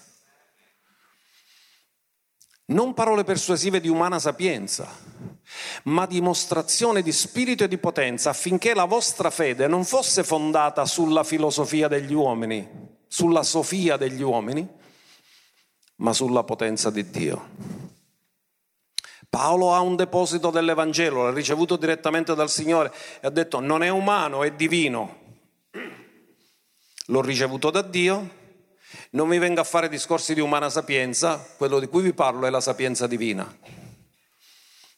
Non 2.64 2.94
parole 2.94 3.22
persuasive 3.22 3.80
di 3.80 3.88
umana 3.88 4.18
sapienza, 4.18 4.88
ma 5.84 6.06
dimostrazione 6.06 7.02
di 7.02 7.12
spirito 7.12 7.64
e 7.64 7.68
di 7.68 7.76
potenza 7.76 8.30
affinché 8.30 8.72
la 8.72 8.86
vostra 8.86 9.30
fede 9.30 9.66
non 9.66 9.84
fosse 9.84 10.24
fondata 10.24 10.86
sulla 10.86 11.22
filosofia 11.22 11.86
degli 11.86 12.14
uomini, 12.14 12.66
sulla 13.06 13.42
sofia 13.42 13.98
degli 13.98 14.22
uomini, 14.22 14.66
ma 15.96 16.12
sulla 16.14 16.44
potenza 16.44 16.90
di 16.90 17.10
Dio. 17.10 17.91
Paolo 19.32 19.72
ha 19.72 19.80
un 19.80 19.96
deposito 19.96 20.50
dell'Evangelo, 20.50 21.22
l'ha 21.22 21.32
ricevuto 21.32 21.76
direttamente 21.76 22.34
dal 22.34 22.50
Signore 22.50 22.92
e 23.18 23.28
ha 23.28 23.30
detto 23.30 23.60
non 23.60 23.82
è 23.82 23.88
umano, 23.88 24.42
è 24.42 24.52
divino. 24.52 25.20
L'ho 27.06 27.22
ricevuto 27.22 27.70
da 27.70 27.80
Dio, 27.80 28.28
non 29.12 29.28
mi 29.28 29.38
venga 29.38 29.62
a 29.62 29.64
fare 29.64 29.88
discorsi 29.88 30.34
di 30.34 30.40
umana 30.40 30.68
sapienza, 30.68 31.42
quello 31.56 31.80
di 31.80 31.86
cui 31.86 32.02
vi 32.02 32.12
parlo 32.12 32.44
è 32.44 32.50
la 32.50 32.60
sapienza 32.60 33.06
divina. 33.06 33.50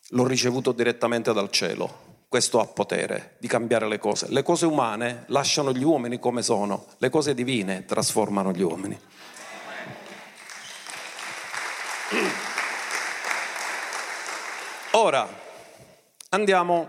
L'ho 0.09 0.27
ricevuto 0.27 0.73
direttamente 0.73 1.33
dal 1.33 1.53
cielo. 1.53 2.25
Questo 2.29 2.59
ha 2.59 2.67
potere 2.67 3.37
di 3.39 3.47
cambiare 3.47 3.87
le 3.87 4.01
cose. 4.01 4.27
Le 4.31 4.43
cose 4.43 4.67
umane 4.67 5.27
lasciano 5.29 5.73
gli 5.73 5.85
uomini 5.85 6.19
come 6.19 6.43
sono, 6.43 6.87
le 6.99 7.09
cose 7.09 7.35
divine 7.35 7.85
trasformano 7.85 8.51
gli 8.51 8.63
uomini. 8.63 8.99
Ora 14.97 15.29
andiamo 16.29 16.89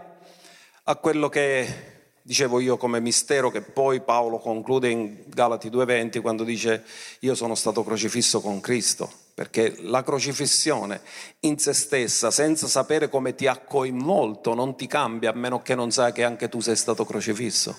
a 0.84 0.96
quello 0.98 1.28
che 1.28 2.12
dicevo 2.22 2.60
io 2.60 2.78
come 2.78 3.00
mistero 3.00 3.50
che 3.50 3.64
poi 3.64 4.02
Paolo 4.02 4.38
conclude 4.38 4.90
in 4.92 5.24
Galati 5.26 5.72
2.20 5.72 6.22
quando 6.22 6.44
dice 6.44 6.86
io 7.22 7.34
sono 7.34 7.56
stato 7.56 7.84
crocifisso 7.84 8.42
con 8.42 8.60
Cristo, 8.60 9.12
perché 9.34 9.78
la 9.80 10.04
crocifissione 10.04 11.02
in 11.42 11.58
se 11.58 11.74
stessa, 11.74 12.30
senza 12.30 12.68
sapere 12.68 13.10
come 13.10 13.34
ti 13.34 13.48
ha 13.48 13.58
coinvolto, 13.58 14.54
non 14.54 14.76
ti 14.76 14.86
cambia 14.86 15.32
a 15.32 15.36
meno 15.36 15.64
che 15.64 15.74
non 15.74 15.90
sai 15.90 16.14
che 16.14 16.24
anche 16.24 16.48
tu 16.48 16.60
sei 16.60 16.76
stato 16.76 17.06
crocifisso. 17.06 17.76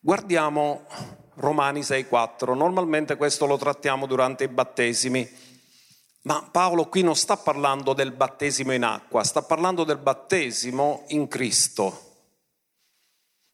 Guardiamo 0.00 0.86
Romani 1.34 1.80
6.4, 1.80 2.54
normalmente 2.54 3.16
questo 3.16 3.44
lo 3.44 3.58
trattiamo 3.58 4.06
durante 4.06 4.44
i 4.44 4.48
battesimi 4.48 5.44
ma 6.26 6.46
Paolo 6.50 6.88
qui 6.88 7.02
non 7.02 7.14
sta 7.14 7.36
parlando 7.36 7.92
del 7.92 8.10
battesimo 8.10 8.72
in 8.72 8.82
acqua, 8.82 9.22
sta 9.22 9.42
parlando 9.42 9.84
del 9.84 9.98
battesimo 9.98 11.04
in 11.08 11.28
Cristo, 11.28 12.02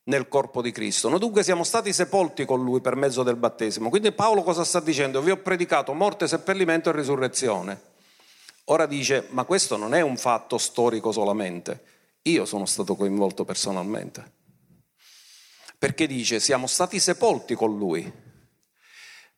nel 0.05 0.27
corpo 0.27 0.63
di 0.63 0.73
Cristo. 0.73 1.11
Noi 1.11 1.19
dunque 1.19 1.43
siamo 1.43 1.65
stati 1.65 1.93
sepolti 1.93 2.47
con 2.47 2.65
Lui 2.65 2.81
per 2.81 2.97
mezzo 2.97 3.23
del 3.23 3.37
battesimo. 3.37 3.91
Quindi 3.91 4.13
Paolo 4.13 4.43
cosa 4.43 4.65
sta 4.65 4.81
dicendo? 4.81 5.21
Vi 5.21 5.31
ho 5.31 5.37
predicato 5.37 5.93
morte, 5.93 6.27
seppellimento 6.27 6.89
e 6.89 6.93
risurrezione. 6.93 7.81
Ora 8.67 8.87
dice, 8.87 9.27
ma 9.31 9.45
questo 9.45 9.77
non 9.77 9.93
è 9.93 10.01
un 10.01 10.17
fatto 10.17 10.57
storico 10.57 11.13
solamente. 11.13 11.85
Io 12.23 12.47
sono 12.47 12.65
stato 12.65 12.97
coinvolto 12.97 13.45
personalmente. 13.45 14.41
Perché 15.77 16.07
dice, 16.07 16.41
siamo 16.41 16.67
stati 16.67 16.99
sepolti 16.99 17.55
con 17.55 17.77
Lui 17.77 18.31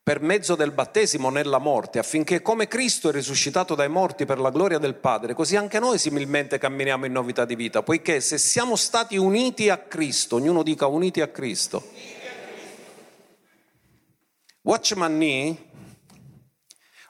per 0.05 0.21
mezzo 0.21 0.55
del 0.55 0.71
battesimo 0.71 1.31
nella 1.31 1.57
morte, 1.57 1.99
affinché 1.99 2.43
come 2.43 2.69
Cristo 2.69 3.09
è 3.09 3.13
risuscitato 3.13 3.75
dai 3.75 3.89
morti 3.89 4.27
per 4.27 4.39
la 4.39 4.51
gloria 4.51 4.77
del 4.77 4.97
Padre, 4.97 5.33
così 5.33 5.57
anche 5.57 5.79
noi 5.79 5.99
similmente 5.99 6.59
camminiamo 6.59 7.07
in 7.07 7.13
novità 7.13 7.47
di 7.47 7.57
vita, 7.57 7.83
poiché 7.83 8.21
se 8.21 8.37
siamo 8.37 8.77
stati 8.77 9.17
uniti 9.17 9.71
a 9.71 9.79
Cristo, 9.79 10.37
ognuno 10.37 10.63
dica 10.63 10.87
uniti 10.87 11.23
a 11.23 11.29
Cristo. 11.29 11.83
Watchman 14.61 15.17
Nee, 15.17 15.57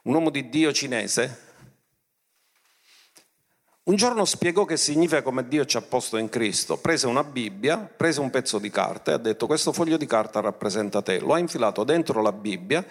un 0.04 0.14
uomo 0.14 0.30
di 0.30 0.48
Dio 0.48 0.72
cinese, 0.72 1.43
un 3.86 3.96
giorno 3.96 4.24
spiegò 4.24 4.64
che 4.64 4.78
significa 4.78 5.20
come 5.20 5.46
Dio 5.46 5.66
ci 5.66 5.76
ha 5.76 5.82
posto 5.82 6.16
in 6.16 6.30
Cristo. 6.30 6.78
Prese 6.78 7.06
una 7.06 7.22
Bibbia, 7.22 7.76
prese 7.76 8.20
un 8.20 8.30
pezzo 8.30 8.58
di 8.58 8.70
carta 8.70 9.10
e 9.10 9.14
ha 9.14 9.18
detto 9.18 9.44
questo 9.44 9.74
foglio 9.74 9.98
di 9.98 10.06
carta 10.06 10.40
rappresenta 10.40 11.02
te. 11.02 11.18
Lo 11.18 11.34
ha 11.34 11.38
infilato 11.38 11.84
dentro 11.84 12.22
la 12.22 12.32
Bibbia 12.32 12.82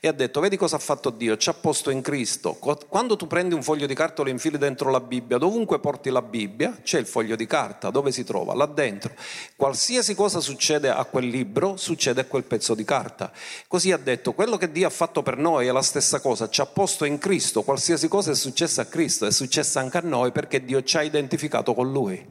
e 0.00 0.08
ha 0.08 0.12
detto 0.12 0.40
vedi 0.40 0.56
cosa 0.56 0.74
ha 0.74 0.80
fatto 0.80 1.10
Dio, 1.10 1.36
ci 1.36 1.50
ha 1.50 1.54
posto 1.54 1.90
in 1.90 2.00
Cristo. 2.00 2.54
Quando 2.54 3.14
tu 3.14 3.28
prendi 3.28 3.54
un 3.54 3.62
foglio 3.62 3.86
di 3.86 3.94
carta 3.94 4.22
e 4.22 4.24
lo 4.24 4.30
infili 4.30 4.58
dentro 4.58 4.90
la 4.90 4.98
Bibbia, 4.98 5.38
dovunque 5.38 5.78
porti 5.78 6.10
la 6.10 6.22
Bibbia 6.22 6.78
c'è 6.82 6.98
il 6.98 7.06
foglio 7.06 7.36
di 7.36 7.46
carta, 7.46 7.90
dove 7.90 8.10
si 8.10 8.24
trova? 8.24 8.52
Là 8.52 8.66
dentro. 8.66 9.12
Qualsiasi 9.54 10.16
cosa 10.16 10.40
succede 10.40 10.88
a 10.88 11.04
quel 11.04 11.28
libro, 11.28 11.76
succede 11.76 12.22
a 12.22 12.24
quel 12.24 12.42
pezzo 12.42 12.74
di 12.74 12.82
carta. 12.82 13.30
Così 13.68 13.92
ha 13.92 13.98
detto 13.98 14.32
quello 14.32 14.56
che 14.56 14.72
Dio 14.72 14.88
ha 14.88 14.90
fatto 14.90 15.22
per 15.22 15.36
noi 15.36 15.68
è 15.68 15.70
la 15.70 15.82
stessa 15.82 16.18
cosa, 16.18 16.48
ci 16.48 16.60
ha 16.60 16.66
posto 16.66 17.04
in 17.04 17.18
Cristo, 17.18 17.62
qualsiasi 17.62 18.08
cosa 18.08 18.32
è 18.32 18.34
successa 18.34 18.82
a 18.82 18.86
Cristo 18.86 19.26
è 19.26 19.30
successa 19.30 19.78
anche 19.78 19.98
a 19.98 20.02
noi 20.02 20.32
perché 20.40 20.64
Dio 20.64 20.82
ci 20.82 20.96
ha 20.96 21.02
identificato 21.02 21.74
con 21.74 21.92
Lui. 21.92 22.26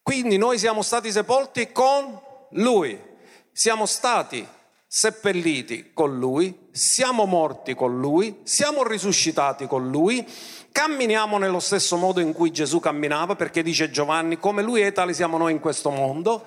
Quindi 0.00 0.36
noi 0.36 0.58
siamo 0.58 0.82
stati 0.82 1.10
sepolti 1.10 1.72
con 1.72 2.20
Lui, 2.50 2.96
siamo 3.50 3.84
stati 3.84 4.46
seppelliti 4.86 5.90
con 5.92 6.20
Lui, 6.20 6.68
siamo 6.70 7.24
morti 7.24 7.74
con 7.74 7.98
Lui, 7.98 8.42
siamo 8.44 8.86
risuscitati 8.86 9.66
con 9.66 9.90
Lui, 9.90 10.24
camminiamo 10.70 11.36
nello 11.36 11.58
stesso 11.58 11.96
modo 11.96 12.20
in 12.20 12.32
cui 12.32 12.52
Gesù 12.52 12.78
camminava, 12.78 13.34
perché 13.34 13.64
dice 13.64 13.90
Giovanni, 13.90 14.38
come 14.38 14.62
Lui 14.62 14.82
è, 14.82 14.92
tali 14.92 15.14
siamo 15.14 15.36
noi 15.36 15.50
in 15.50 15.58
questo 15.58 15.90
mondo. 15.90 16.44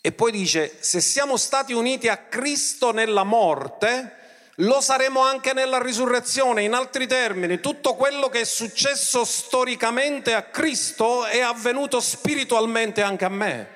E 0.00 0.10
poi 0.10 0.32
dice, 0.32 0.76
se 0.80 1.00
siamo 1.00 1.36
stati 1.36 1.72
uniti 1.72 2.08
a 2.08 2.16
Cristo 2.16 2.90
nella 2.90 3.22
morte, 3.22 4.25
lo 4.60 4.80
saremo 4.80 5.20
anche 5.20 5.52
nella 5.52 5.78
risurrezione. 5.78 6.62
In 6.62 6.72
altri 6.72 7.06
termini, 7.06 7.60
tutto 7.60 7.94
quello 7.94 8.28
che 8.28 8.40
è 8.40 8.44
successo 8.44 9.24
storicamente 9.24 10.32
a 10.34 10.42
Cristo 10.42 11.24
è 11.26 11.40
avvenuto 11.40 12.00
spiritualmente 12.00 13.02
anche 13.02 13.24
a 13.24 13.30
me. 13.30 13.74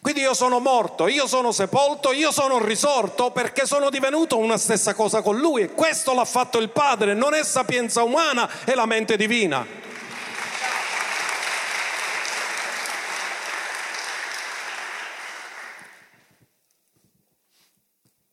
Quindi 0.00 0.20
io 0.20 0.32
sono 0.32 0.60
morto, 0.60 1.08
io 1.08 1.26
sono 1.26 1.50
sepolto, 1.50 2.12
io 2.12 2.30
sono 2.30 2.64
risorto 2.64 3.32
perché 3.32 3.66
sono 3.66 3.90
divenuto 3.90 4.38
una 4.38 4.56
stessa 4.56 4.94
cosa 4.94 5.22
con 5.22 5.38
lui. 5.38 5.62
E 5.62 5.72
questo 5.72 6.14
l'ha 6.14 6.24
fatto 6.24 6.58
il 6.58 6.70
Padre, 6.70 7.14
non 7.14 7.34
è 7.34 7.42
sapienza 7.42 8.04
umana, 8.04 8.48
è 8.64 8.74
la 8.74 8.86
mente 8.86 9.16
divina. 9.16 9.66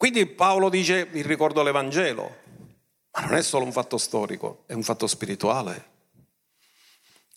Quindi 0.05 0.27
Paolo 0.27 0.69
dice, 0.69 1.07
vi 1.07 1.23
ricordo 1.23 1.63
l'Evangelo, 1.63 2.35
ma 3.09 3.21
non 3.21 3.33
è 3.33 3.41
solo 3.41 3.65
un 3.65 3.71
fatto 3.71 3.97
storico, 3.97 4.61
è 4.67 4.73
un 4.73 4.83
fatto 4.83 5.07
spirituale. 5.07 5.93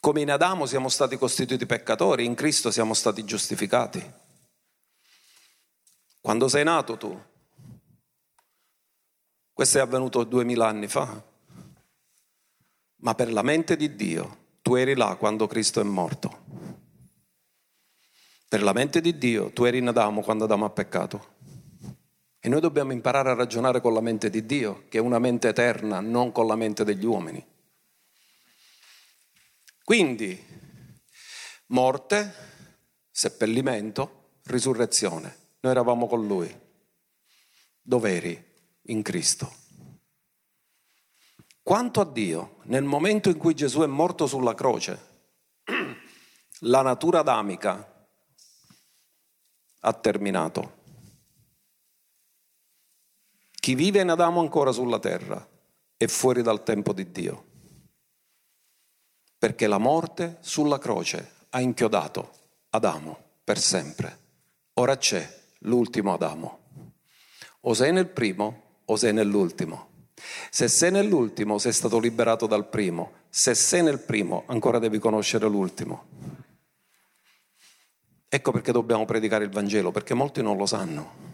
Come 0.00 0.20
in 0.20 0.30
Adamo 0.30 0.66
siamo 0.66 0.90
stati 0.90 1.16
costituiti 1.16 1.64
peccatori, 1.64 2.26
in 2.26 2.34
Cristo 2.34 2.70
siamo 2.70 2.92
stati 2.92 3.24
giustificati. 3.24 4.12
Quando 6.20 6.46
sei 6.48 6.62
nato 6.62 6.98
tu, 6.98 7.18
questo 9.54 9.78
è 9.78 9.80
avvenuto 9.80 10.24
duemila 10.24 10.68
anni 10.68 10.88
fa, 10.88 11.22
ma 12.96 13.14
per 13.14 13.32
la 13.32 13.40
mente 13.40 13.76
di 13.76 13.96
Dio 13.96 14.56
tu 14.60 14.74
eri 14.74 14.94
là 14.94 15.16
quando 15.16 15.46
Cristo 15.46 15.80
è 15.80 15.84
morto. 15.84 16.44
Per 18.46 18.62
la 18.62 18.74
mente 18.74 19.00
di 19.00 19.16
Dio 19.16 19.52
tu 19.52 19.64
eri 19.64 19.78
in 19.78 19.88
Adamo 19.88 20.20
quando 20.20 20.44
Adamo 20.44 20.66
ha 20.66 20.70
peccato. 20.70 21.36
E 22.40 22.48
noi 22.48 22.60
dobbiamo 22.60 22.92
imparare 22.92 23.30
a 23.30 23.34
ragionare 23.34 23.80
con 23.80 23.92
la 23.92 24.00
mente 24.00 24.30
di 24.30 24.46
Dio, 24.46 24.84
che 24.88 24.98
è 24.98 25.00
una 25.00 25.18
mente 25.18 25.48
eterna, 25.48 26.00
non 26.00 26.32
con 26.32 26.46
la 26.46 26.56
mente 26.56 26.84
degli 26.84 27.04
uomini. 27.04 27.44
Quindi, 29.82 30.46
Morte, 31.70 32.34
seppellimento, 33.10 34.38
risurrezione. 34.44 35.36
Noi 35.60 35.72
eravamo 35.72 36.06
con 36.06 36.26
lui. 36.26 36.54
Dove 37.82 38.16
eri? 38.16 38.46
In 38.82 39.02
Cristo. 39.02 39.52
Quanto 41.62 42.00
a 42.00 42.06
Dio, 42.06 42.60
nel 42.64 42.84
momento 42.84 43.28
in 43.28 43.36
cui 43.36 43.54
Gesù 43.54 43.80
è 43.80 43.86
morto 43.86 44.26
sulla 44.26 44.54
croce, 44.54 45.26
la 46.60 46.80
natura 46.80 47.18
adamica 47.18 48.08
ha 49.80 49.92
terminato. 49.92 50.77
Chi 53.68 53.74
vive 53.74 54.00
in 54.00 54.08
Adamo 54.08 54.40
ancora 54.40 54.72
sulla 54.72 54.98
terra 54.98 55.46
è 55.94 56.06
fuori 56.06 56.40
dal 56.40 56.62
tempo 56.62 56.94
di 56.94 57.12
Dio, 57.12 57.44
perché 59.36 59.66
la 59.66 59.76
morte 59.76 60.38
sulla 60.40 60.78
croce 60.78 61.32
ha 61.50 61.60
inchiodato 61.60 62.30
Adamo 62.70 63.18
per 63.44 63.58
sempre. 63.58 64.18
Ora 64.72 64.96
c'è 64.96 65.40
l'ultimo 65.58 66.14
Adamo. 66.14 66.60
O 67.60 67.74
sei 67.74 67.92
nel 67.92 68.06
primo 68.06 68.78
o 68.86 68.96
sei 68.96 69.12
nell'ultimo. 69.12 70.06
Se 70.48 70.66
sei 70.66 70.90
nell'ultimo 70.90 71.58
sei 71.58 71.74
stato 71.74 71.98
liberato 71.98 72.46
dal 72.46 72.70
primo, 72.70 73.16
se 73.28 73.54
sei 73.54 73.82
nel 73.82 73.98
primo 73.98 74.44
ancora 74.46 74.78
devi 74.78 74.98
conoscere 74.98 75.46
l'ultimo. 75.46 76.06
Ecco 78.30 78.50
perché 78.50 78.72
dobbiamo 78.72 79.04
predicare 79.04 79.44
il 79.44 79.50
Vangelo, 79.50 79.90
perché 79.90 80.14
molti 80.14 80.40
non 80.40 80.56
lo 80.56 80.64
sanno. 80.64 81.27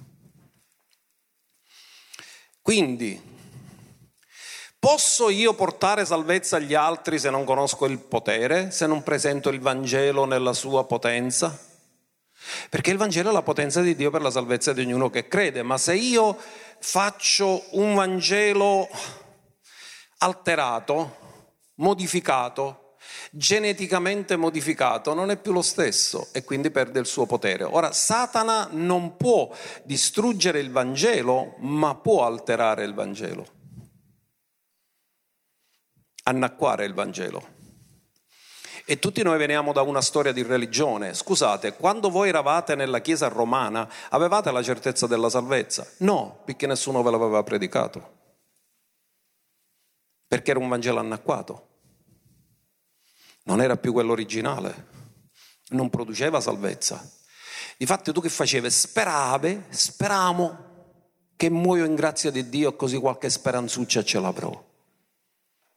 Quindi, 2.65 3.21
posso 4.79 5.29
io 5.29 5.53
portare 5.53 6.07
salvezza 6.07 6.57
agli 6.57 6.73
altri 6.73 7.19
se 7.19 7.29
non 7.29 7.45
conosco 7.45 7.85
il 7.85 7.99
potere, 7.99 8.71
se 8.71 8.87
non 8.87 9.03
presento 9.03 9.51
il 9.51 9.61
Vangelo 9.61 10.25
nella 10.25 10.55
sua 10.55 10.87
potenza? 10.87 11.61
Perché 12.71 12.91
il 12.91 12.97
Vangelo 12.97 13.29
è 13.29 13.33
la 13.35 13.43
potenza 13.43 13.83
di 13.83 13.95
Dio 13.95 14.11
per 14.11 14.23
la 14.23 14.31
salvezza 14.31 14.73
di 14.73 14.81
ognuno 14.81 15.11
che 15.11 15.29
crede, 15.29 15.63
ma 15.63 15.77
se 15.77 15.95
io 15.95 16.39
faccio 16.79 17.65
un 17.73 17.95
Vangelo 17.95 18.89
alterato, 20.21 21.17
modificato, 21.75 22.84
geneticamente 23.31 24.37
modificato, 24.37 25.15
non 25.15 25.31
è 25.31 25.37
più 25.37 25.53
lo 25.53 25.63
stesso 25.63 26.29
e 26.33 26.45
quindi 26.45 26.71
perde 26.71 27.01
il 27.01 27.07
suo 27.07 27.27
potere. 27.27 27.65
Ora, 27.65 27.93
Satana 27.93 28.69
non 28.71 29.17
può 29.17 29.51
distruggere 29.85 30.61
il 30.61 30.71
Vangelo, 30.71 31.55
ma 31.59 31.95
può 31.95 32.25
alterare 32.25 32.85
il 32.85 32.95
Vangelo, 32.95 33.47
annacquare 36.25 36.85
il 36.85 36.95
Vangelo. 36.95 37.53
E 38.87 38.99
tutti 38.99 39.23
noi 39.23 39.39
veniamo 39.39 39.73
da 39.73 39.81
una 39.81 40.03
storia 40.03 40.31
di 40.31 40.43
religione. 40.43 41.15
Scusate, 41.15 41.73
quando 41.73 42.11
voi 42.11 42.29
eravate 42.29 42.75
nella 42.75 43.01
chiesa 43.01 43.29
romana 43.29 43.91
avevate 44.11 44.51
la 44.51 44.63
certezza 44.63 45.07
della 45.07 45.31
salvezza? 45.31 45.87
No, 45.99 46.43
perché 46.45 46.67
nessuno 46.67 47.03
ve 47.03 47.11
l'aveva 47.11 47.43
predicato. 47.43 48.13
Perché 50.29 50.51
era 50.51 50.61
un 50.61 50.69
Vangelo 50.69 50.99
annacquato. 50.99 51.69
Non 53.45 53.61
era 53.61 53.77
più 53.77 53.93
quello 53.93 54.13
originale. 54.13 54.93
Non 55.69 55.91
produceva 55.91 56.41
salvezza. 56.41 57.03
Difatti 57.77 58.13
tu 58.13 58.21
che 58.21 58.29
facevi? 58.29 58.71
Speravi, 58.71 59.65
speramo 59.71 60.73
che 61.37 61.51
muoio 61.51 61.85
in 61.85 61.95
grazia 61.95 62.31
di 62.31 62.49
Dio 62.49 62.77
così 62.77 62.99
qualche 62.99 63.31
speranzuccia 63.31 64.05
ce 64.05 64.21
l'avrò. 64.21 64.73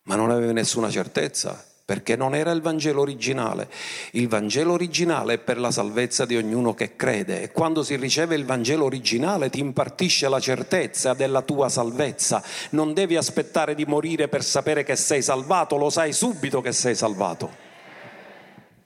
Ma 0.03 0.15
non 0.15 0.31
avevi 0.31 0.53
nessuna 0.53 0.89
certezza 0.89 1.65
perché 1.87 2.17
non 2.17 2.35
era 2.35 2.51
il 2.51 2.59
Vangelo 2.59 2.99
originale. 2.99 3.71
Il 4.11 4.27
Vangelo 4.27 4.73
originale 4.73 5.35
è 5.35 5.37
per 5.37 5.57
la 5.57 5.71
salvezza 5.71 6.25
di 6.25 6.35
ognuno 6.35 6.73
che 6.73 6.97
crede 6.97 7.41
e 7.41 7.51
quando 7.53 7.81
si 7.81 7.95
riceve 7.95 8.35
il 8.35 8.43
Vangelo 8.43 8.83
originale 8.83 9.49
ti 9.49 9.59
impartisce 9.59 10.27
la 10.27 10.41
certezza 10.41 11.13
della 11.13 11.43
tua 11.43 11.69
salvezza. 11.69 12.43
Non 12.71 12.93
devi 12.93 13.15
aspettare 13.15 13.73
di 13.73 13.85
morire 13.85 14.27
per 14.27 14.43
sapere 14.43 14.83
che 14.83 14.97
sei 14.97 15.21
salvato, 15.21 15.77
lo 15.77 15.89
sai 15.89 16.11
subito 16.11 16.59
che 16.59 16.73
sei 16.73 16.93
salvato. 16.93 17.55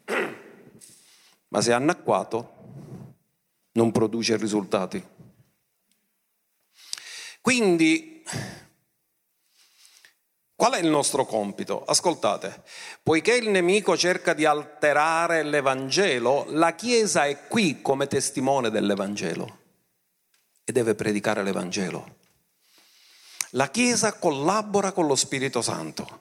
Ma 1.50 1.60
se 1.60 1.74
annacquato 1.74 2.52
non 3.72 3.92
produce 3.92 4.38
risultati. 4.38 5.04
Quindi 7.42 8.22
Qual 10.62 10.74
è 10.74 10.78
il 10.78 10.90
nostro 10.90 11.26
compito? 11.26 11.84
Ascoltate, 11.84 12.62
poiché 13.02 13.34
il 13.34 13.50
nemico 13.50 13.98
cerca 13.98 14.36
di 14.36 14.46
alterare 14.46 15.42
l'Evangelo, 15.42 16.46
la 16.50 16.76
Chiesa 16.76 17.26
è 17.26 17.48
qui 17.48 17.82
come 17.82 18.06
testimone 18.06 18.70
dell'Evangelo 18.70 19.58
e 20.64 20.72
deve 20.72 20.94
predicare 20.94 21.42
l'Evangelo. 21.42 22.18
La 23.54 23.72
Chiesa 23.72 24.14
collabora 24.14 24.92
con 24.92 25.08
lo 25.08 25.16
Spirito 25.16 25.64
Santo. 25.64 26.20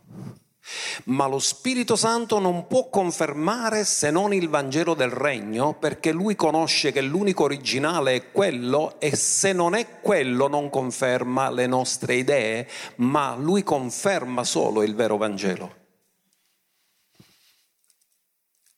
Ma 1.05 1.27
lo 1.27 1.39
Spirito 1.39 1.97
Santo 1.97 2.39
non 2.39 2.67
può 2.67 2.89
confermare 2.89 3.85
se 3.85 4.11
non 4.11 4.35
il 4.35 4.49
Vangelo 4.49 4.95
del 4.95 5.11
Regno, 5.11 5.75
perché 5.75 6.13
lui 6.13 6.37
conosce 6.37 6.93
che 6.93 7.01
l'unico 7.01 7.45
originale 7.45 8.15
è 8.15 8.31
quello 8.31 9.01
e 9.01 9.17
se 9.17 9.53
non 9.53 9.75
è 9.75 10.01
quello 10.01 10.49
non 10.49 10.69
conferma 10.69 11.51
le 11.51 11.67
nostre 11.67 12.17
idee, 12.17 12.69
ma 12.97 13.35
lui 13.35 13.63
conferma 13.63 14.45
solo 14.45 14.83
il 14.83 14.95
vero 14.95 15.17
Vangelo. 15.17 15.77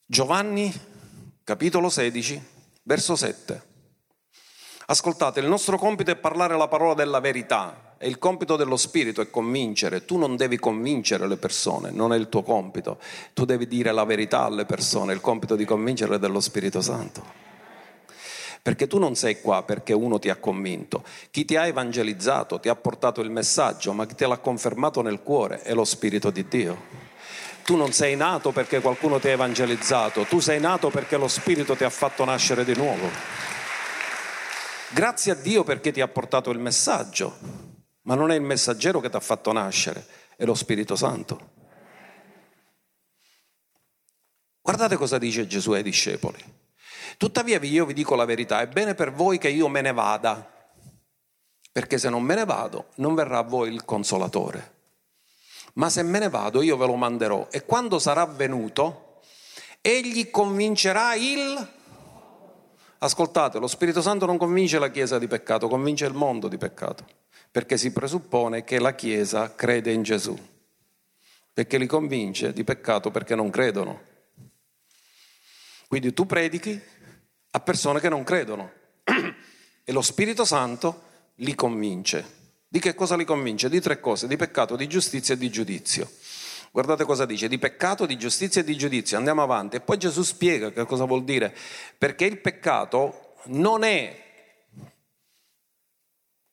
Giovanni, 0.07 0.73
capitolo 1.43 1.89
16, 1.89 2.41
verso 2.83 3.17
7. 3.17 3.71
Ascoltate, 4.87 5.41
il 5.41 5.47
nostro 5.47 5.79
compito 5.79 6.11
è 6.11 6.17
parlare 6.17 6.57
la 6.57 6.69
parola 6.69 6.95
della 6.95 7.21
verità 7.21 7.92
e 8.03 8.09
il 8.09 8.19
compito 8.19 8.57
dello 8.57 8.77
Spirito 8.77 9.21
è 9.21 9.31
convincere. 9.31 10.05
Tu 10.05 10.19
non 10.19 10.35
devi 10.35 10.59
convincere 10.59 11.29
le 11.29 11.37
persone, 11.37 11.93
non 11.93 12.13
è 12.13 12.17
il 12.17 12.29
tuo 12.29 12.43
compito. 12.43 12.99
Tu 13.33 13.45
devi 13.45 13.69
dire 13.69 13.93
la 13.93 14.03
verità 14.03 14.43
alle 14.43 14.65
persone, 14.65 15.13
il 15.13 15.21
compito 15.21 15.55
di 15.55 15.65
convincere 15.65 16.17
è 16.17 16.19
dello 16.19 16.41
Spirito 16.41 16.81
Santo. 16.81 17.23
Perché 18.61 18.89
tu 18.89 18.99
non 18.99 19.15
sei 19.15 19.41
qua 19.41 19.63
perché 19.63 19.93
uno 19.93 20.19
ti 20.19 20.31
ha 20.31 20.35
convinto. 20.35 21.05
Chi 21.31 21.45
ti 21.45 21.55
ha 21.55 21.69
evangelizzato, 21.69 22.59
ti 22.59 22.69
ha 22.69 22.75
portato 22.75 23.21
il 23.21 23.31
messaggio, 23.31 23.93
ma 23.93 24.05
chi 24.05 24.17
te 24.17 24.27
l'ha 24.27 24.39
confermato 24.39 25.01
nel 25.01 25.23
cuore 25.23 25.63
è 25.63 25.73
lo 25.73 25.85
Spirito 25.85 26.31
di 26.31 26.45
Dio. 26.49 26.77
Tu 27.65 27.77
non 27.77 27.93
sei 27.93 28.17
nato 28.17 28.51
perché 28.51 28.81
qualcuno 28.81 29.21
ti 29.21 29.29
ha 29.29 29.33
evangelizzato, 29.33 30.25
tu 30.25 30.41
sei 30.41 30.59
nato 30.59 30.91
perché 30.91 31.17
lo 31.17 31.29
Spirito 31.29 31.77
ti 31.77 31.85
ha 31.85 31.91
fatto 31.91 32.25
nascere 32.25 32.65
di 32.65 32.75
nuovo. 32.75 33.09
Grazie 34.89 35.31
a 35.31 35.35
Dio 35.37 35.63
perché 35.63 35.93
ti 35.93 36.01
ha 36.01 36.09
portato 36.09 36.51
il 36.51 36.59
messaggio, 36.59 37.71
ma 38.03 38.15
non 38.15 38.31
è 38.31 38.35
il 38.35 38.43
messaggero 38.43 39.01
che 39.01 39.11
ti 39.11 39.17
ha 39.17 39.21
fatto 39.21 39.53
nascere, 39.53 40.07
è 40.37 40.45
lo 40.45 40.55
Spirito 40.55 40.97
Santo. 40.97 41.51
Guardate 44.61 44.97
cosa 44.97 45.19
dice 45.19 45.47
Gesù 45.47 45.73
ai 45.73 45.83
discepoli. 45.83 46.39
Tuttavia 47.17 47.59
io 47.61 47.85
vi 47.85 47.95
dico 47.95 48.15
la 48.15 48.25
verità, 48.25 48.61
è 48.61 48.69
bene 48.69 48.95
per 48.95 49.13
voi 49.13 49.39
che 49.39 49.49
io 49.49 49.69
me 49.69 49.81
ne 49.81 49.93
vada, 49.93 50.71
perché 51.71 51.99
se 51.99 52.09
non 52.09 52.23
me 52.23 52.35
ne 52.35 52.45
vado 52.45 52.89
non 52.97 53.15
verrà 53.15 53.39
a 53.39 53.43
voi 53.43 53.73
il 53.73 53.85
consolatore. 53.85 54.81
Ma 55.75 55.89
se 55.89 56.03
me 56.03 56.19
ne 56.19 56.29
vado 56.29 56.63
io 56.63 56.77
ve 56.77 56.87
lo 56.87 56.97
manderò 56.97 57.49
e 57.51 57.65
quando 57.65 57.99
sarà 57.99 58.27
venuto, 58.27 59.21
egli 59.81 60.31
convincerà 60.31 61.15
il 61.15 61.81
Ascoltate, 63.03 63.59
lo 63.59 63.67
Spirito 63.67 64.01
Santo 64.01 64.27
non 64.27 64.39
convince 64.39 64.79
la 64.79 64.89
Chiesa 64.89 65.19
di 65.19 65.27
peccato, 65.27 65.67
convince 65.67 66.07
il 66.07 66.15
mondo 66.15 66.47
di 66.47 66.57
peccato, 66.57 67.05
perché 67.53 67.77
si 67.77 67.93
presuppone 67.93 68.65
che 68.65 68.81
la 68.81 68.95
Chiesa 68.95 69.55
crede 69.55 69.93
in 69.93 70.03
Gesù, 70.03 70.37
perché 71.53 71.77
li 71.77 71.87
convince 71.87 72.55
di 72.55 72.65
peccato 72.65 73.11
perché 73.11 73.35
non 73.35 73.51
credono. 73.51 74.11
Quindi 75.87 76.15
tu 76.15 76.25
predichi 76.25 76.81
a 77.51 77.61
persone 77.61 78.01
che 78.01 78.09
non 78.09 78.25
credono 78.25 78.73
e 79.85 79.93
lo 79.93 80.01
Spirito 80.01 80.47
Santo 80.47 81.03
li 81.37 81.55
convince. 81.55 82.41
Di 82.67 82.81
che 82.81 82.95
cosa 82.95 83.17
li 83.17 83.27
convince? 83.27 83.69
Di 83.69 83.83
tre 83.83 84.01
cose, 84.01 84.27
di 84.27 84.37
peccato, 84.37 84.75
di 84.75 84.89
giustizia 84.89 85.35
e 85.35 85.37
di 85.37 85.51
giudizio. 85.51 86.11
Guardate 86.71 87.05
cosa 87.05 87.27
dice, 87.27 87.49
di 87.49 87.59
peccato, 87.59 88.07
di 88.07 88.17
giustizia 88.17 88.63
e 88.63 88.65
di 88.65 88.79
giudizio. 88.79 89.19
Andiamo 89.19 89.43
avanti. 89.43 89.77
E 89.77 89.81
poi 89.81 89.99
Gesù 89.99 90.23
spiega 90.23 90.73
che 90.73 90.87
cosa 90.87 91.05
vuol 91.05 91.23
dire. 91.23 91.55
Perché 91.99 92.25
il 92.25 92.39
peccato 92.39 93.35
non 93.49 93.83
è 93.83 94.32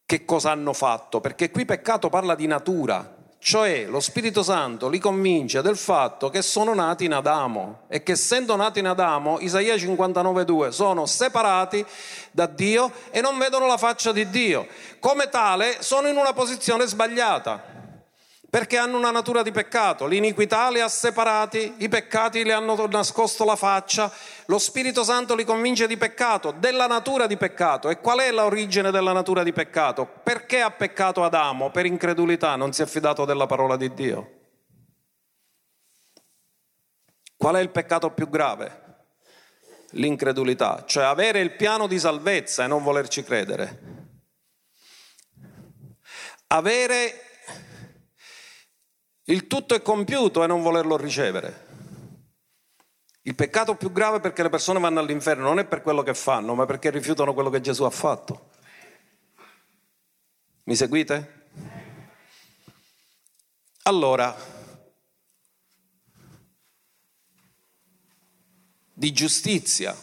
che 0.10 0.26
cosa 0.26 0.50
hanno 0.50 0.74
fatto, 0.74 1.22
perché 1.22 1.52
qui 1.52 1.66
peccato 1.66 2.10
parla 2.10 2.34
di 2.34 2.48
natura, 2.48 3.16
cioè 3.38 3.86
lo 3.86 4.00
Spirito 4.00 4.42
Santo 4.42 4.90
li 4.90 4.98
convince 4.98 5.62
del 5.62 5.78
fatto 5.78 6.32
che 6.32 6.42
sono 6.42 6.74
nati 6.74 7.06
in 7.06 7.14
Adamo 7.14 7.82
e 7.88 8.02
che 8.02 8.14
essendo 8.14 8.56
nati 8.56 8.80
in 8.80 8.88
Adamo, 8.88 9.38
Isaia 9.40 9.76
59,2, 9.76 10.70
sono 10.70 11.06
separati 11.06 11.86
da 12.32 12.48
Dio 12.48 12.92
e 13.12 13.22
non 13.22 13.38
vedono 13.38 13.68
la 13.68 13.78
faccia 13.78 14.12
di 14.12 14.28
Dio. 14.32 14.66
Come 15.00 15.30
tale 15.30 15.84
sono 15.84 16.08
in 16.08 16.18
una 16.18 16.34
posizione 16.34 16.88
sbagliata 16.88 17.79
perché 18.50 18.78
hanno 18.78 18.98
una 18.98 19.12
natura 19.12 19.44
di 19.44 19.52
peccato, 19.52 20.08
l'iniquità 20.08 20.72
li 20.72 20.80
ha 20.80 20.88
separati, 20.88 21.76
i 21.78 21.88
peccati 21.88 22.44
li 22.44 22.52
hanno 22.52 22.88
nascosto 22.88 23.46
la 23.46 23.56
faccia, 23.56 24.12
lo 24.46 24.58
Spirito 24.58 25.04
Santo 25.04 25.36
li 25.36 25.44
convince 25.44 25.86
di 25.86 25.98
peccato, 25.98 26.52
della 26.52 26.88
natura 26.88 27.28
di 27.28 27.38
peccato. 27.38 27.90
E 27.90 28.00
qual 28.00 28.20
è 28.20 28.32
l'origine 28.32 28.90
della 28.90 29.12
natura 29.12 29.44
di 29.44 29.54
peccato? 29.54 30.08
Perché 30.24 30.62
ha 30.62 30.72
peccato 30.72 31.24
Adamo? 31.24 31.70
Per 31.70 31.86
incredulità, 31.86 32.56
non 32.56 32.74
si 32.74 32.82
è 32.82 32.88
fidato 32.88 33.24
della 33.24 33.46
parola 33.46 33.78
di 33.78 33.94
Dio. 33.94 34.32
Qual 37.38 37.56
è 37.56 37.60
il 37.60 37.70
peccato 37.70 38.12
più 38.12 38.30
grave? 38.30 38.88
L'incredulità, 39.92 40.84
cioè 40.88 41.04
avere 41.04 41.40
il 41.40 41.56
piano 41.56 41.86
di 41.86 42.00
salvezza 42.00 42.64
e 42.64 42.68
non 42.68 42.82
volerci 42.82 43.24
credere. 43.24 43.98
Avere 46.48 47.29
il 49.30 49.48
tutto 49.48 49.76
è 49.76 49.82
compiuto 49.82 50.44
e 50.44 50.48
non 50.48 50.62
volerlo 50.62 50.98
ricevere. 50.98 51.68
Il 53.24 53.36
peccato 53.36 53.76
più 53.76 53.92
grave 53.92 54.20
perché 54.20 54.42
le 54.42 54.50
persone 54.50 54.80
vanno 54.80 55.00
all'inferno 55.00 55.44
non 55.44 55.60
è 55.60 55.66
per 55.66 55.82
quello 55.82 56.02
che 56.02 56.16
fanno, 56.16 56.56
ma 56.56 56.66
perché 56.66 56.90
rifiutano 56.90 57.34
quello 57.34 57.50
che 57.50 57.62
Gesù 57.62 57.84
ha 57.84 57.90
fatto. 57.92 58.50
Mi 60.64 60.76
seguite? 60.76 61.48
Allora, 63.84 64.36
di 68.94 69.12
giustizia, 69.12 69.96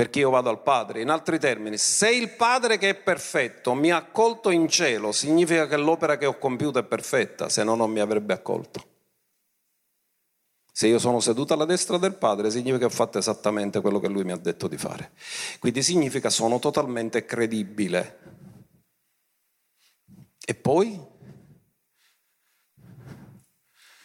perché 0.00 0.20
io 0.20 0.30
vado 0.30 0.48
al 0.48 0.62
Padre. 0.62 1.02
In 1.02 1.10
altri 1.10 1.38
termini, 1.38 1.76
se 1.76 2.08
il 2.08 2.30
Padre 2.30 2.78
che 2.78 2.88
è 2.88 2.94
perfetto 2.94 3.74
mi 3.74 3.92
ha 3.92 3.96
accolto 3.96 4.48
in 4.48 4.66
cielo, 4.66 5.12
significa 5.12 5.66
che 5.66 5.76
l'opera 5.76 6.16
che 6.16 6.24
ho 6.24 6.38
compiuto 6.38 6.78
è 6.78 6.84
perfetta, 6.84 7.50
se 7.50 7.64
no 7.64 7.74
non 7.74 7.90
mi 7.90 8.00
avrebbe 8.00 8.32
accolto. 8.32 8.82
Se 10.72 10.86
io 10.86 10.98
sono 10.98 11.20
seduto 11.20 11.52
alla 11.52 11.66
destra 11.66 11.98
del 11.98 12.14
Padre, 12.14 12.50
significa 12.50 12.78
che 12.78 12.84
ho 12.86 12.88
fatto 12.88 13.18
esattamente 13.18 13.82
quello 13.82 14.00
che 14.00 14.08
Lui 14.08 14.24
mi 14.24 14.32
ha 14.32 14.38
detto 14.38 14.68
di 14.68 14.78
fare. 14.78 15.12
Quindi 15.58 15.82
significa 15.82 16.30
sono 16.30 16.58
totalmente 16.58 17.26
credibile. 17.26 18.20
E 20.42 20.54
poi 20.54 20.98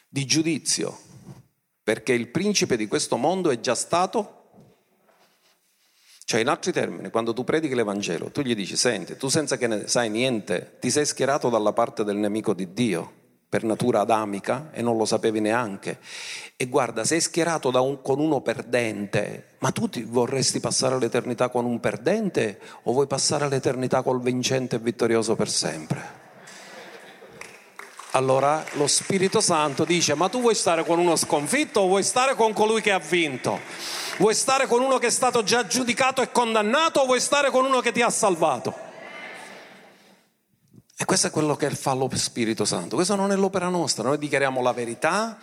di 0.10 0.26
giudizio, 0.26 1.00
perché 1.82 2.12
il 2.12 2.28
principe 2.28 2.76
di 2.76 2.88
questo 2.88 3.16
mondo 3.16 3.50
è 3.50 3.62
già 3.62 3.76
stato 3.76 4.45
cioè, 6.26 6.42
in 6.42 6.48
altri 6.48 6.72
termini, 6.72 7.12
quando 7.12 7.34
tu 7.34 7.44
predichi 7.44 7.76
l'Evangelo, 7.76 8.32
tu 8.32 8.42
gli 8.42 8.56
dici, 8.56 8.76
senti, 8.76 9.16
tu 9.16 9.28
senza 9.28 9.58
che 9.58 9.68
ne 9.68 9.88
sai 9.88 10.10
niente, 10.10 10.78
ti 10.80 10.90
sei 10.90 11.06
schierato 11.06 11.50
dalla 11.50 11.72
parte 11.72 12.04
del 12.04 12.16
nemico 12.16 12.56
di 12.56 12.74
Dio, 12.74 13.12
per 13.48 13.64
natura 13.64 14.00
adamica, 14.00 14.72
e 14.74 14.82
non 14.82 14.98
lo 14.98 15.06
sapevi 15.06 15.40
neanche. 15.40 16.00
E 16.58 16.66
guarda, 16.66 17.04
sei 17.04 17.22
schierato 17.22 17.70
un, 17.70 18.02
con 18.02 18.20
uno 18.20 18.42
perdente, 18.42 19.50
ma 19.60 19.70
tu 19.70 19.88
ti 19.88 20.02
vorresti 20.02 20.60
passare 20.60 20.98
l'eternità 20.98 21.50
con 21.50 21.64
un 21.64 21.80
perdente 21.80 22.60
o 22.84 22.94
vuoi 22.94 23.06
passare 23.06 23.48
l'eternità 23.48 24.02
col 24.02 24.20
vincente 24.20 24.78
e 24.78 24.80
vittorioso 24.80 25.36
per 25.36 25.48
sempre? 25.48 26.15
Allora 28.16 28.64
lo 28.76 28.88
Spirito 28.88 29.42
Santo 29.42 29.84
dice, 29.84 30.16
ma 30.16 30.30
tu 30.30 30.40
vuoi 30.40 30.56
stare 30.56 30.86
con 30.86 31.00
uno 31.00 31.18
sconfitto 31.18 31.82
o 31.82 31.88
vuoi 31.88 32.02
stare 32.02 32.34
con 32.34 32.54
colui 32.54 32.80
che 32.80 32.94
ha 32.94 33.00
vinto? 33.00 33.60
Vuoi 34.20 34.34
stare 34.34 34.68
con 34.68 34.82
uno 34.82 34.98
che 35.00 35.08
è 35.08 35.12
stato 35.12 35.44
già 35.44 35.68
giudicato 35.68 36.22
e 36.22 36.32
condannato 36.32 37.02
o 37.02 37.06
vuoi 37.06 37.20
stare 37.20 37.50
con 37.50 37.66
uno 37.66 37.82
che 37.82 37.92
ti 37.92 38.02
ha 38.02 38.10
salvato? 38.10 38.74
E 40.98 41.04
questo 41.04 41.28
è 41.28 41.30
quello 41.30 41.58
che 41.58 41.70
fa 41.72 41.94
lo 41.94 42.10
Spirito 42.14 42.64
Santo. 42.64 42.96
Questa 42.96 43.16
non 43.16 43.34
è 43.34 43.36
l'opera 43.36 43.68
nostra, 43.68 44.08
noi 44.08 44.18
dichiariamo 44.18 44.62
la 44.62 44.72
verità 44.72 45.38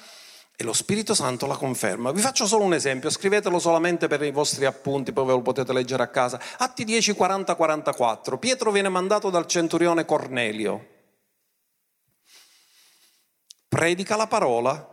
e 0.57 0.65
lo 0.65 0.73
Spirito 0.73 1.13
Santo 1.13 1.47
la 1.47 1.57
conferma. 1.57 2.11
Vi 2.11 2.23
faccio 2.23 2.47
solo 2.47 2.65
un 2.65 2.73
esempio, 2.73 3.11
scrivetelo 3.11 3.59
solamente 3.59 4.09
per 4.09 4.23
i 4.23 4.31
vostri 4.31 4.65
appunti, 4.65 5.13
poi 5.13 5.27
ve 5.27 5.33
lo 5.33 5.43
potete 5.43 5.75
leggere 5.75 6.05
a 6.05 6.09
casa. 6.09 6.41
Atti 6.57 6.85
10, 6.85 7.13
40, 7.13 7.55
44. 7.55 8.39
Pietro 8.39 8.71
viene 8.71 8.89
mandato 8.89 9.29
dal 9.29 9.47
centurione 9.47 10.07
Cornelio 10.07 11.01
predica 13.73 14.17
la 14.17 14.27
parola. 14.27 14.87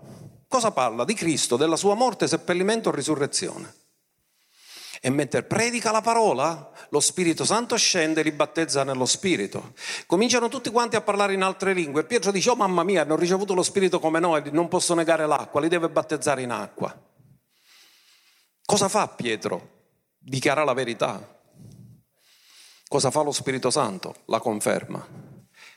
Cosa 0.47 0.71
parla? 0.71 1.03
Di 1.03 1.13
Cristo, 1.13 1.57
della 1.57 1.75
sua 1.75 1.95
morte, 1.95 2.29
seppellimento 2.29 2.89
e 2.89 2.95
risurrezione. 2.95 3.75
E 5.01 5.09
mentre 5.09 5.43
predica 5.43 5.91
la 5.91 5.99
parola, 5.99 6.71
lo 6.89 6.99
Spirito 7.01 7.43
Santo 7.43 7.75
scende 7.75 8.21
e 8.21 8.23
li 8.23 8.31
battezza 8.31 8.85
nello 8.85 9.05
Spirito. 9.05 9.73
Cominciano 10.05 10.47
tutti 10.47 10.69
quanti 10.69 10.95
a 10.95 11.01
parlare 11.01 11.33
in 11.33 11.41
altre 11.41 11.73
lingue. 11.73 12.05
Pietro 12.05 12.31
dice, 12.31 12.51
oh 12.51 12.55
mamma 12.55 12.83
mia, 12.83 13.01
hanno 13.01 13.17
ricevuto 13.17 13.53
lo 13.53 13.63
Spirito 13.63 13.99
come 13.99 14.19
noi, 14.19 14.43
non 14.51 14.69
posso 14.69 14.93
negare 14.93 15.27
l'acqua, 15.27 15.59
li 15.59 15.67
deve 15.67 15.89
battezzare 15.89 16.41
in 16.41 16.51
acqua. 16.51 16.97
Cosa 18.65 18.87
fa 18.87 19.09
Pietro? 19.09 19.87
Dichiara 20.17 20.63
la 20.63 20.73
verità. 20.73 21.37
Cosa 22.87 23.11
fa 23.11 23.23
lo 23.23 23.33
Spirito 23.33 23.69
Santo? 23.69 24.15
La 24.25 24.39
conferma. 24.39 25.28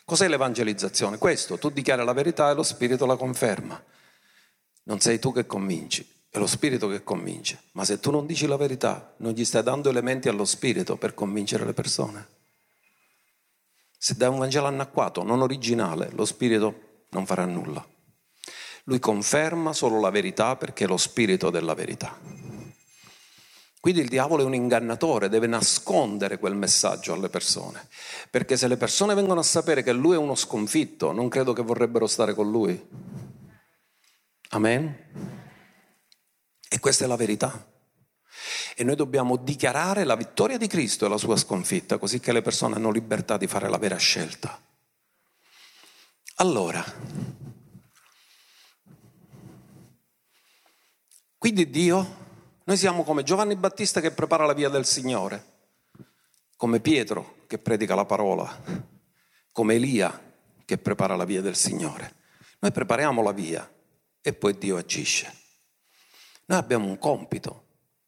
Cos'è 0.05 0.29
l'evangelizzazione? 0.29 1.19
Questo, 1.19 1.59
tu 1.59 1.71
dichiari 1.71 2.05
la 2.05 2.13
verità 2.13 2.51
e 2.51 2.55
lo 2.55 2.63
Spirito 2.63 3.07
la 3.07 3.17
conferma. 3.17 3.83
Non 4.85 5.01
sei 5.01 5.19
tu 5.19 5.33
che 5.33 5.47
convinci, 5.47 6.25
è 6.29 6.39
lo 6.39 6.47
Spirito 6.47 6.89
che 6.89 7.05
convince. 7.05 7.61
Ma 7.73 7.85
se 7.85 8.01
tu 8.01 8.11
non 8.11 8.27
dici 8.27 8.47
la 8.47 8.57
verità, 8.57 9.15
non 9.19 9.33
gli 9.33 9.45
stai 9.45 9.63
dando 9.63 9.89
elementi 9.89 10.29
allo 10.29 10.45
Spirito 10.45 10.97
per 10.97 11.15
convincere 11.15 11.65
le 11.65 11.73
persone. 11.73 12.29
Se 13.97 14.15
dai 14.17 14.29
un 14.29 14.39
Vangelo 14.39 14.67
anacquato, 14.67 15.23
non 15.23 15.43
originale, 15.43 16.11
lo 16.11 16.25
Spirito 16.25 17.05
non 17.11 17.25
farà 17.25 17.45
nulla. 17.45 17.87
Lui 18.85 18.99
conferma 18.99 19.73
solo 19.73 20.01
la 20.01 20.11
verità 20.11 20.57
perché 20.57 20.85
è 20.85 20.89
lo 20.89 20.97
Spirito 20.97 21.51
della 21.51 21.75
verità. 21.75 22.19
Quindi 23.83 24.03
il 24.03 24.09
diavolo 24.09 24.45
è 24.45 24.47
un 24.47 24.55
ingannatore, 24.55 25.29
deve 25.29 25.49
nascondere 25.49 26.39
quel 26.39 26.55
messaggio 26.55 27.15
alle 27.15 27.29
persone, 27.29 27.89
perché 28.31 28.57
se 28.57 28.69
le 28.69 28.77
persone 28.77 29.13
vengono 29.13 29.41
a 29.41 29.43
sapere 29.43 29.83
che 29.83 29.93
lui 29.93 30.15
è 30.15 30.19
uno 30.19 30.37
sconfitto, 30.37 31.11
non 31.11 31.29
credo 31.29 31.53
che 31.53 31.63
vorrebbero 31.63 32.07
stare 32.07 32.33
con 32.33 32.49
lui. 32.49 32.81
Amen? 34.51 34.97
E 36.69 36.79
questa 36.79 37.07
è 37.07 37.09
la 37.09 37.17
verità. 37.17 37.73
E 38.77 38.85
noi 38.85 38.95
dobbiamo 38.95 39.35
dichiarare 39.35 40.05
la 40.05 40.15
vittoria 40.15 40.59
di 40.59 40.69
Cristo 40.69 41.07
e 41.07 41.09
la 41.09 41.19
sua 41.19 41.37
sconfitta, 41.37 41.99
così 41.99 42.21
che 42.21 42.31
le 42.31 42.41
persone 42.41 42.77
hanno 42.77 42.93
libertà 42.93 43.37
di 43.37 43.49
fare 43.49 43.69
la 43.69 43.79
vera 43.79 43.97
scelta. 43.97 44.63
Allora, 46.37 46.85
quindi 51.37 51.69
Dio 51.69 52.22
noi 52.73 52.81
siamo 52.81 53.03
come 53.05 53.23
Giovanni 53.23 53.55
Battista 53.55 54.01
che 54.01 54.13
prepara 54.13 54.47
la 54.47 54.55
via 54.55 54.71
del 54.71 54.87
Signore, 54.87 55.45
come 56.57 56.81
Pietro 56.81 57.45
che 57.47 57.59
predica 57.59 57.95
la 57.95 58.07
parola, 58.07 58.51
come 59.53 59.75
Elia 59.75 60.33
che 60.65 60.79
prepara 60.79 61.15
la 61.15 61.27
via 61.27 61.43
del 61.43 61.55
Signore. 61.55 62.15
Noi 62.61 62.73
prepariamo 62.73 63.21
la 63.23 63.33
via 63.33 63.71
e 64.23 64.33
poi 64.33 64.57
Dio 64.57 64.79
agisce. 64.79 65.31
Noi 66.47 66.59
abbiamo 66.59 66.87
un 66.87 66.97
compito, 66.97 67.67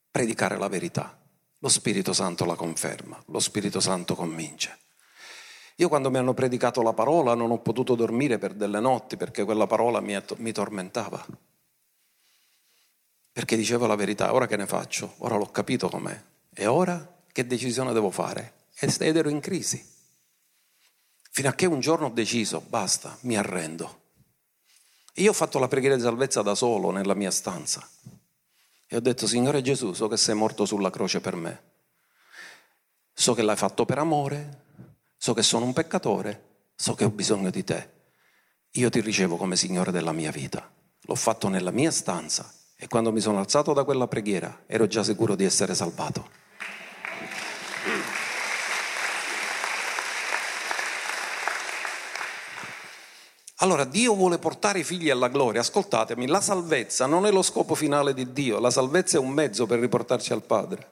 predicare 0.09 0.57
la 0.57 0.67
verità. 0.67 1.15
Lo 1.59 1.69
Spirito 1.69 2.11
Santo 2.11 2.43
la 2.45 2.55
conferma, 2.55 3.21
lo 3.27 3.39
Spirito 3.39 3.79
Santo 3.79 4.15
convince. 4.15 4.79
Io 5.75 5.89
quando 5.89 6.09
mi 6.09 6.17
hanno 6.17 6.33
predicato 6.33 6.81
la 6.81 6.93
parola 6.93 7.35
non 7.35 7.51
ho 7.51 7.59
potuto 7.59 7.93
dormire 7.93 8.39
per 8.39 8.55
delle 8.55 8.79
notti 8.79 9.15
perché 9.15 9.43
quella 9.43 9.67
parola 9.67 9.99
mi, 9.99 10.19
mi 10.37 10.51
tormentava 10.51 11.23
perché 13.35 13.57
dicevo 13.57 13.85
la 13.85 13.95
verità, 13.95 14.33
ora 14.33 14.47
che 14.47 14.55
ne 14.55 14.65
faccio? 14.65 15.15
Ora 15.17 15.35
l'ho 15.35 15.51
capito 15.51 15.89
com'è. 15.89 16.17
E 16.53 16.67
ora 16.67 17.21
che 17.33 17.45
decisione 17.45 17.91
devo 17.91 18.09
fare? 18.09 18.67
Ed 18.79 19.17
ero 19.17 19.27
in 19.27 19.41
crisi. 19.41 19.85
Fino 21.31 21.49
a 21.49 21.51
che 21.51 21.65
un 21.65 21.81
giorno 21.81 22.05
ho 22.05 22.11
deciso, 22.11 22.61
basta, 22.61 23.17
mi 23.23 23.35
arrendo. 23.35 24.03
Io 25.15 25.31
ho 25.31 25.33
fatto 25.33 25.59
la 25.59 25.67
preghiera 25.67 25.97
di 25.97 26.01
salvezza 26.01 26.41
da 26.43 26.55
solo 26.55 26.91
nella 26.91 27.13
mia 27.13 27.29
stanza. 27.29 27.85
E 28.87 28.95
ho 28.95 29.01
detto, 29.01 29.27
Signore 29.27 29.61
Gesù, 29.61 29.91
so 29.91 30.07
che 30.07 30.15
sei 30.15 30.33
morto 30.33 30.63
sulla 30.63 30.89
croce 30.89 31.19
per 31.19 31.35
me. 31.35 31.63
So 33.11 33.33
che 33.33 33.41
l'hai 33.41 33.57
fatto 33.57 33.83
per 33.83 33.97
amore, 33.97 34.63
so 35.17 35.33
che 35.33 35.43
sono 35.43 35.65
un 35.65 35.73
peccatore, 35.73 36.69
so 36.73 36.95
che 36.95 37.03
ho 37.03 37.09
bisogno 37.09 37.49
di 37.49 37.65
te. 37.65 37.89
Io 38.71 38.89
ti 38.89 39.01
ricevo 39.01 39.35
come 39.35 39.57
Signore 39.57 39.91
della 39.91 40.13
mia 40.13 40.31
vita. 40.31 40.71
L'ho 41.01 41.15
fatto 41.15 41.49
nella 41.49 41.71
mia 41.71 41.91
stanza 41.91 42.49
e 42.77 42.87
quando 42.87 43.11
mi 43.11 43.19
sono 43.19 43.39
alzato 43.39 43.73
da 43.73 43.83
quella 43.83 44.07
preghiera 44.07 44.63
ero 44.67 44.87
già 44.87 45.03
sicuro 45.03 45.35
di 45.35 45.45
essere 45.45 45.73
salvato. 45.73 46.43
Allora 53.59 53.85
Dio 53.85 54.13
vuole 54.15 54.37
portare 54.37 54.79
i 54.79 54.83
figli 54.83 55.09
alla 55.09 55.29
gloria. 55.29 55.61
Ascoltatemi, 55.61 56.27
la 56.27 56.41
salvezza 56.41 57.05
non 57.05 57.25
è 57.25 57.31
lo 57.31 57.41
scopo 57.41 57.73
finale 57.73 58.13
di 58.13 58.31
Dio, 58.33 58.59
la 58.59 58.69
salvezza 58.69 59.17
è 59.17 59.19
un 59.19 59.29
mezzo 59.29 59.65
per 59.65 59.79
riportarci 59.79 60.33
al 60.33 60.43
Padre. 60.43 60.89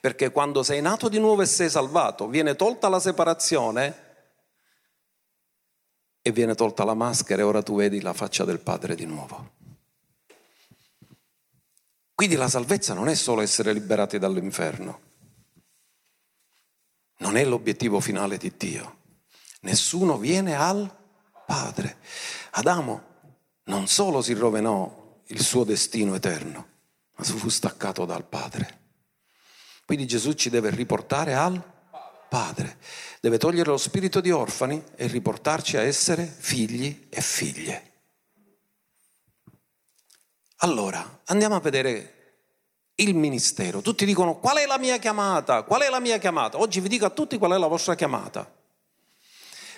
Perché 0.00 0.30
quando 0.30 0.62
sei 0.62 0.80
nato 0.80 1.08
di 1.08 1.18
nuovo 1.18 1.42
e 1.42 1.46
sei 1.46 1.68
salvato, 1.68 2.28
viene 2.28 2.54
tolta 2.54 2.88
la 2.88 3.00
separazione 3.00 4.06
e 6.22 6.30
viene 6.30 6.54
tolta 6.54 6.84
la 6.84 6.94
maschera 6.94 7.42
e 7.42 7.44
ora 7.44 7.62
tu 7.62 7.76
vedi 7.76 8.00
la 8.00 8.12
faccia 8.12 8.44
del 8.44 8.60
Padre 8.60 8.94
di 8.94 9.04
nuovo. 9.04 9.57
Quindi 12.18 12.34
la 12.34 12.48
salvezza 12.48 12.94
non 12.94 13.08
è 13.08 13.14
solo 13.14 13.42
essere 13.42 13.72
liberati 13.72 14.18
dall'inferno, 14.18 15.00
non 17.18 17.36
è 17.36 17.44
l'obiettivo 17.44 18.00
finale 18.00 18.38
di 18.38 18.52
Dio. 18.56 18.96
Nessuno 19.60 20.18
viene 20.18 20.56
al 20.56 20.92
Padre. 21.46 21.98
Adamo 22.50 23.02
non 23.66 23.86
solo 23.86 24.20
si 24.20 24.32
rovinò 24.32 25.22
il 25.26 25.40
suo 25.40 25.62
destino 25.62 26.16
eterno, 26.16 26.66
ma 27.14 27.22
fu 27.22 27.48
staccato 27.48 28.04
dal 28.04 28.24
Padre. 28.24 28.80
Quindi 29.86 30.04
Gesù 30.04 30.32
ci 30.32 30.50
deve 30.50 30.70
riportare 30.70 31.34
al 31.34 31.62
Padre, 32.28 32.78
deve 33.20 33.38
togliere 33.38 33.70
lo 33.70 33.76
spirito 33.76 34.20
di 34.20 34.32
orfani 34.32 34.82
e 34.96 35.06
riportarci 35.06 35.76
a 35.76 35.82
essere 35.82 36.26
figli 36.26 37.06
e 37.10 37.20
figlie. 37.20 37.87
Allora, 40.58 41.20
andiamo 41.26 41.54
a 41.54 41.60
vedere 41.60 42.14
il 42.96 43.14
ministero. 43.14 43.80
Tutti 43.80 44.04
dicono 44.04 44.38
qual 44.38 44.56
è 44.56 44.66
la 44.66 44.78
mia 44.78 44.98
chiamata? 44.98 45.62
Qual 45.62 45.82
è 45.82 45.88
la 45.88 46.00
mia 46.00 46.18
chiamata? 46.18 46.58
Oggi 46.58 46.80
vi 46.80 46.88
dico 46.88 47.06
a 47.06 47.10
tutti 47.10 47.38
qual 47.38 47.52
è 47.52 47.58
la 47.58 47.68
vostra 47.68 47.94
chiamata. 47.94 48.52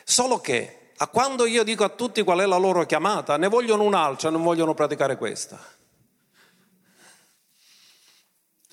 Solo 0.04 0.40
che 0.40 0.92
a 0.96 1.06
quando 1.08 1.44
io 1.44 1.64
dico 1.64 1.84
a 1.84 1.90
tutti 1.90 2.22
qual 2.22 2.40
è 2.40 2.46
la 2.46 2.56
loro 2.56 2.86
chiamata, 2.86 3.36
ne 3.36 3.48
vogliono 3.48 3.82
un'altra, 3.82 4.30
non 4.30 4.42
vogliono 4.42 4.72
praticare 4.72 5.16
questa. 5.16 5.62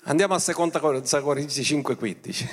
Andiamo 0.04 0.34
a 0.34 0.40
2 0.42 1.20
Corinzi 1.20 1.62
5:15. 1.62 2.48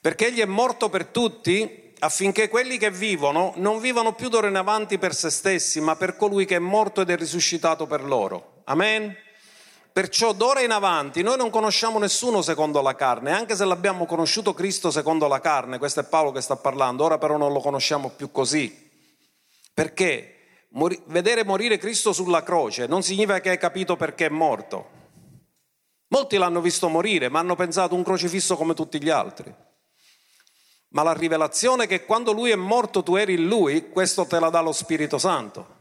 Perché 0.00 0.28
egli 0.28 0.40
è 0.40 0.46
morto 0.46 0.88
per 0.88 1.06
tutti 1.06 1.87
affinché 2.00 2.48
quelli 2.48 2.78
che 2.78 2.90
vivono 2.90 3.52
non 3.56 3.80
vivano 3.80 4.14
più 4.14 4.28
d'ora 4.28 4.48
in 4.48 4.56
avanti 4.56 4.98
per 4.98 5.14
se 5.14 5.30
stessi, 5.30 5.80
ma 5.80 5.96
per 5.96 6.16
colui 6.16 6.44
che 6.44 6.56
è 6.56 6.60
morto 6.60 7.00
ed 7.00 7.10
è 7.10 7.16
risuscitato 7.16 7.86
per 7.86 8.04
loro. 8.04 8.62
Amen? 8.64 9.16
Perciò 9.92 10.32
d'ora 10.32 10.60
in 10.60 10.70
avanti 10.70 11.22
noi 11.22 11.36
non 11.36 11.50
conosciamo 11.50 11.98
nessuno 11.98 12.42
secondo 12.42 12.80
la 12.80 12.94
carne, 12.94 13.32
anche 13.32 13.56
se 13.56 13.64
l'abbiamo 13.64 14.06
conosciuto 14.06 14.54
Cristo 14.54 14.90
secondo 14.90 15.26
la 15.26 15.40
carne, 15.40 15.78
questo 15.78 16.00
è 16.00 16.04
Paolo 16.04 16.30
che 16.30 16.40
sta 16.40 16.56
parlando, 16.56 17.04
ora 17.04 17.18
però 17.18 17.36
non 17.36 17.52
lo 17.52 17.60
conosciamo 17.60 18.10
più 18.10 18.30
così. 18.30 18.86
Perché 19.74 20.32
Mor- 20.72 21.00
vedere 21.06 21.44
morire 21.44 21.78
Cristo 21.78 22.12
sulla 22.12 22.42
croce 22.42 22.86
non 22.86 23.02
significa 23.02 23.40
che 23.40 23.50
hai 23.50 23.58
capito 23.58 23.96
perché 23.96 24.26
è 24.26 24.30
morto. 24.30 24.96
Molti 26.08 26.36
l'hanno 26.36 26.60
visto 26.60 26.88
morire, 26.88 27.28
ma 27.28 27.38
hanno 27.38 27.54
pensato 27.54 27.94
un 27.94 28.02
crocifisso 28.02 28.56
come 28.56 28.74
tutti 28.74 29.02
gli 29.02 29.08
altri. 29.08 29.54
Ma 30.90 31.02
la 31.02 31.12
rivelazione 31.12 31.86
che 31.86 32.04
quando 32.04 32.32
lui 32.32 32.50
è 32.50 32.56
morto 32.56 33.02
tu 33.02 33.16
eri 33.16 33.34
in 33.34 33.46
lui, 33.46 33.90
questo 33.90 34.26
te 34.26 34.40
la 34.40 34.48
dà 34.48 34.60
lo 34.60 34.72
Spirito 34.72 35.18
Santo. 35.18 35.76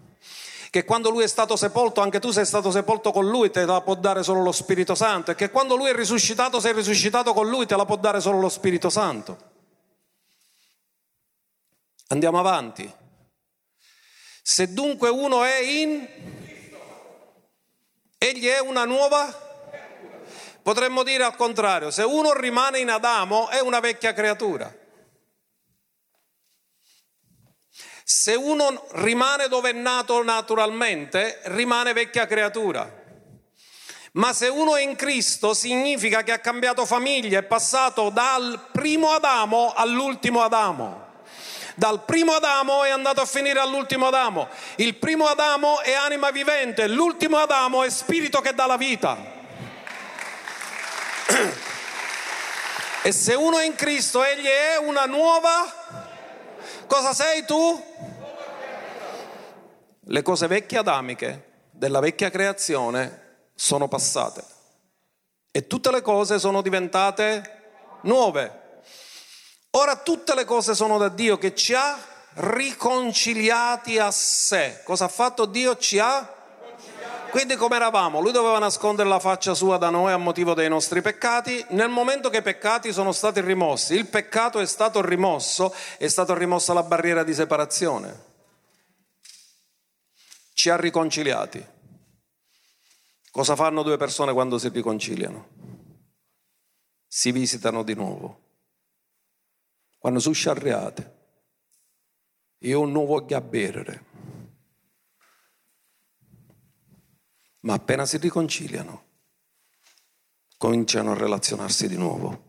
Che 0.69 0.83
quando 0.83 1.09
lui 1.09 1.23
è 1.23 1.27
stato 1.27 1.55
sepolto 1.55 2.01
anche 2.01 2.19
tu 2.19 2.31
sei 2.31 2.45
stato 2.45 2.71
sepolto 2.71 3.11
con 3.11 3.27
lui, 3.27 3.49
te 3.49 3.65
la 3.65 3.79
può 3.79 3.95
dare 3.95 4.21
solo 4.21 4.43
lo 4.43 4.51
Spirito 4.51 4.95
Santo. 4.95 5.31
E 5.31 5.35
che 5.35 5.49
quando 5.49 5.75
lui 5.77 5.89
è 5.89 5.95
risuscitato 5.95 6.59
sei 6.59 6.73
risuscitato 6.73 7.33
con 7.33 7.49
lui, 7.49 7.65
te 7.65 7.77
la 7.77 7.85
può 7.85 7.95
dare 7.95 8.19
solo 8.19 8.39
lo 8.39 8.49
Spirito 8.49 8.89
Santo. 8.89 9.37
Andiamo 12.09 12.39
avanti. 12.39 12.91
Se 14.41 14.73
dunque 14.73 15.09
uno 15.09 15.43
è 15.43 15.59
in... 15.59 16.07
Egli 18.17 18.47
è 18.47 18.59
una 18.59 18.83
nuova... 18.83 19.45
Potremmo 20.61 21.03
dire 21.03 21.23
al 21.23 21.37
contrario, 21.37 21.91
se 21.91 22.03
uno 22.03 22.33
rimane 22.33 22.79
in 22.79 22.89
Adamo 22.89 23.47
è 23.47 23.61
una 23.61 23.79
vecchia 23.79 24.11
creatura. 24.11 24.85
Se 28.09 28.33
uno 28.33 28.85
rimane 28.91 29.49
dove 29.49 29.71
è 29.71 29.73
nato 29.73 30.23
naturalmente, 30.23 31.41
rimane 31.47 31.91
vecchia 31.91 32.25
creatura. 32.25 32.89
Ma 34.13 34.31
se 34.31 34.47
uno 34.47 34.77
è 34.77 34.81
in 34.81 34.95
Cristo 34.95 35.53
significa 35.53 36.23
che 36.23 36.31
ha 36.31 36.39
cambiato 36.39 36.85
famiglia, 36.85 37.39
è 37.39 37.43
passato 37.43 38.09
dal 38.09 38.69
primo 38.71 39.11
Adamo 39.11 39.73
all'ultimo 39.75 40.41
Adamo. 40.41 41.05
Dal 41.75 42.05
primo 42.05 42.31
Adamo 42.31 42.85
è 42.85 42.91
andato 42.91 43.19
a 43.19 43.25
finire 43.25 43.59
all'ultimo 43.59 44.07
Adamo. 44.07 44.47
Il 44.77 44.95
primo 44.95 45.27
Adamo 45.27 45.81
è 45.81 45.91
anima 45.91 46.31
vivente, 46.31 46.87
l'ultimo 46.87 47.39
Adamo 47.39 47.83
è 47.83 47.89
spirito 47.89 48.39
che 48.39 48.53
dà 48.53 48.67
la 48.67 48.77
vita. 48.77 49.17
E 53.03 53.11
se 53.13 53.35
uno 53.35 53.57
è 53.57 53.63
in 53.63 53.75
Cristo, 53.75 54.21
egli 54.21 54.47
è 54.47 54.77
una 54.77 55.05
nuova 55.05 56.06
Cosa 56.87 57.13
sei 57.13 57.43
tu? 57.45 57.83
Le 59.99 60.21
cose 60.21 60.47
vecchie 60.47 60.77
adamiche 60.77 61.65
della 61.69 61.99
vecchia 61.99 62.29
creazione 62.29 63.49
sono 63.55 63.89
passate 63.89 64.43
e 65.51 65.67
tutte 65.67 65.91
le 65.91 66.01
cose 66.01 66.39
sono 66.39 66.61
diventate 66.61 67.99
nuove. 68.01 68.81
Ora 69.71 69.97
tutte 69.97 70.33
le 70.33 70.45
cose 70.45 70.73
sono 70.75 70.97
da 70.97 71.09
Dio 71.09 71.37
che 71.37 71.53
ci 71.53 71.73
ha 71.73 71.97
riconciliati 72.35 73.97
a 73.99 74.09
sé. 74.09 74.81
Cosa 74.83 75.05
ha 75.05 75.09
fatto 75.09 75.45
Dio? 75.45 75.75
Ci 75.75 75.99
ha 75.99 76.35
quindi 77.29 77.55
come 77.55 77.75
eravamo? 77.75 78.19
Lui 78.19 78.31
doveva 78.31 78.59
nascondere 78.59 79.07
la 79.07 79.19
faccia 79.19 79.53
sua 79.53 79.77
da 79.77 79.89
noi 79.89 80.11
a 80.11 80.17
motivo 80.17 80.53
dei 80.53 80.69
nostri 80.69 81.01
peccati. 81.01 81.65
Nel 81.69 81.89
momento 81.89 82.29
che 82.29 82.37
i 82.37 82.41
peccati 82.41 82.91
sono 82.91 83.11
stati 83.11 83.41
rimossi, 83.41 83.95
il 83.95 84.07
peccato 84.07 84.59
è 84.59 84.65
stato 84.65 85.01
rimosso, 85.01 85.73
è 85.97 86.07
stata 86.07 86.33
rimossa 86.33 86.73
la 86.73 86.83
barriera 86.83 87.23
di 87.23 87.33
separazione. 87.33 88.25
Ci 90.53 90.69
ha 90.69 90.75
riconciliati. 90.75 91.65
Cosa 93.31 93.55
fanno 93.55 93.83
due 93.83 93.97
persone 93.97 94.33
quando 94.33 94.57
si 94.57 94.69
riconciliano? 94.69 95.47
Si 97.07 97.31
visitano 97.31 97.83
di 97.83 97.93
nuovo. 97.93 98.41
Quando 99.97 100.19
sono 100.19 100.33
sciarriate, 100.33 101.15
io 102.59 102.85
non 102.85 103.05
voglio 103.05 103.41
bere 103.41 104.15
ma 107.67 107.73
appena 107.73 108.05
si 108.05 108.15
riconciliano, 108.15 109.03
cominciano 110.55 111.11
a 111.11 111.15
relazionarsi 111.15 111.89
di 111.89 111.97
nuovo. 111.97 112.45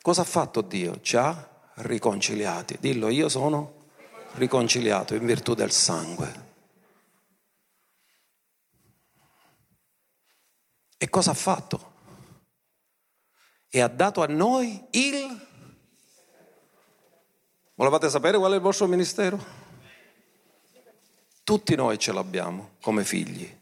Cosa 0.00 0.22
ha 0.22 0.24
fatto 0.24 0.62
Dio? 0.62 1.02
Ci 1.02 1.18
ha 1.18 1.70
riconciliati. 1.74 2.78
Dillo, 2.80 3.08
io 3.10 3.28
sono 3.28 3.90
riconciliato 4.36 5.14
in 5.14 5.26
virtù 5.26 5.52
del 5.52 5.70
sangue. 5.70 6.46
E 10.96 11.10
cosa 11.10 11.32
ha 11.32 11.34
fatto? 11.34 11.92
E 13.68 13.82
ha 13.82 13.88
dato 13.88 14.22
a 14.22 14.26
noi 14.28 14.82
il... 14.92 15.46
Volevate 17.74 18.08
sapere 18.08 18.38
qual 18.38 18.52
è 18.52 18.54
il 18.54 18.62
vostro 18.62 18.86
ministero? 18.86 19.44
Tutti 21.44 21.74
noi 21.74 21.98
ce 21.98 22.12
l'abbiamo 22.12 22.76
come 22.80 23.04
figli. 23.04 23.56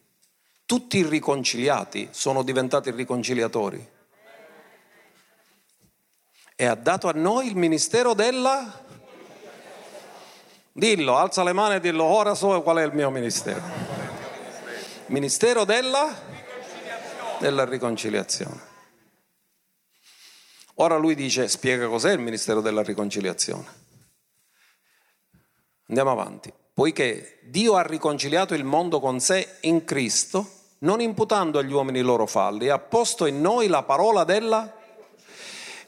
Tutti 0.67 0.99
i 0.99 1.07
riconciliati 1.07 2.09
sono 2.11 2.43
diventati 2.43 2.91
riconciliatori. 2.91 3.95
E 6.57 6.67
ha 6.67 6.75
dato 6.75 7.09
a 7.09 7.13
noi 7.13 7.47
il 7.47 7.57
ministero 7.57 8.15
della... 8.15 8.85
Dillo, 10.73 11.17
alza 11.17 11.45
le 11.45 11.53
mani 11.53 11.77
e 11.77 11.81
dillo, 11.81 12.03
ora 12.03 12.35
so 12.35 12.61
qual 12.63 12.79
è 12.79 12.85
il 12.85 12.93
mio 12.93 13.11
ministero. 13.11 13.63
Ministero 15.07 15.65
della... 15.65 16.13
della 17.39 17.65
riconciliazione. 17.65 18.61
Ora 20.75 20.97
lui 20.97 21.15
dice, 21.15 21.47
spiega 21.47 21.87
cos'è 21.87 22.13
il 22.13 22.19
ministero 22.19 22.61
della 22.61 22.83
riconciliazione. 22.83 23.67
Andiamo 25.87 26.11
avanti. 26.11 26.53
Poiché 26.77 27.39
Dio 27.45 27.77
ha 27.77 27.81
riconciliato 27.81 28.53
il 28.53 28.63
mondo 28.63 29.01
con 29.01 29.19
sé 29.19 29.57
in 29.63 29.87
Cristo, 29.87 30.47
non 30.81 31.01
imputando 31.01 31.59
agli 31.59 31.73
uomini 31.73 32.01
i 32.01 32.03
loro 32.03 32.27
falli, 32.27 32.69
ha 32.69 32.79
posto 32.79 33.25
in 33.25 33.41
noi 33.41 33.67
la 33.67 33.83
parola 33.83 34.25
della... 34.25 34.77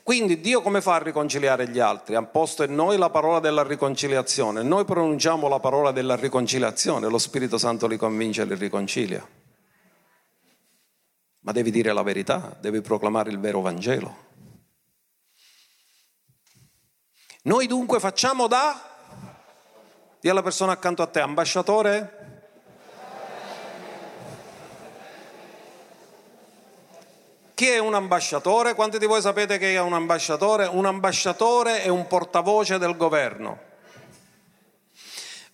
Quindi 0.02 0.40
Dio 0.40 0.62
come 0.62 0.80
fa 0.80 0.94
a 0.94 1.02
riconciliare 1.02 1.68
gli 1.68 1.78
altri? 1.78 2.14
Ha 2.14 2.22
posto 2.22 2.62
in 2.62 2.74
noi 2.74 2.96
la 2.96 3.10
parola 3.10 3.38
della 3.38 3.64
riconciliazione. 3.64 4.62
Noi 4.62 4.86
pronunciamo 4.86 5.46
la 5.46 5.60
parola 5.60 5.90
della 5.90 6.16
riconciliazione, 6.16 7.06
lo 7.06 7.18
Spirito 7.18 7.58
Santo 7.58 7.86
li 7.86 7.98
convince 7.98 8.40
e 8.40 8.44
li 8.46 8.54
riconcilia. 8.54 9.28
Ma 11.40 11.52
devi 11.52 11.70
dire 11.70 11.92
la 11.92 12.02
verità, 12.02 12.56
devi 12.58 12.80
proclamare 12.80 13.28
il 13.28 13.38
vero 13.38 13.60
Vangelo. 13.60 14.16
Noi 17.42 17.66
dunque 17.66 18.00
facciamo 18.00 18.46
da... 18.46 18.87
Dì 20.20 20.28
alla 20.28 20.42
persona 20.42 20.72
accanto 20.72 21.02
a 21.02 21.06
te, 21.06 21.20
ambasciatore 21.20 22.18
Chi 27.58 27.66
è 27.66 27.78
un 27.78 27.94
ambasciatore? 27.94 28.74
Quanti 28.74 28.98
di 28.98 29.06
voi 29.06 29.20
sapete 29.20 29.58
che 29.58 29.74
è 29.74 29.80
un 29.80 29.92
ambasciatore? 29.92 30.66
Un 30.66 30.86
ambasciatore 30.86 31.82
è 31.82 31.88
un 31.88 32.06
portavoce 32.06 32.78
del 32.78 32.96
governo. 32.96 33.58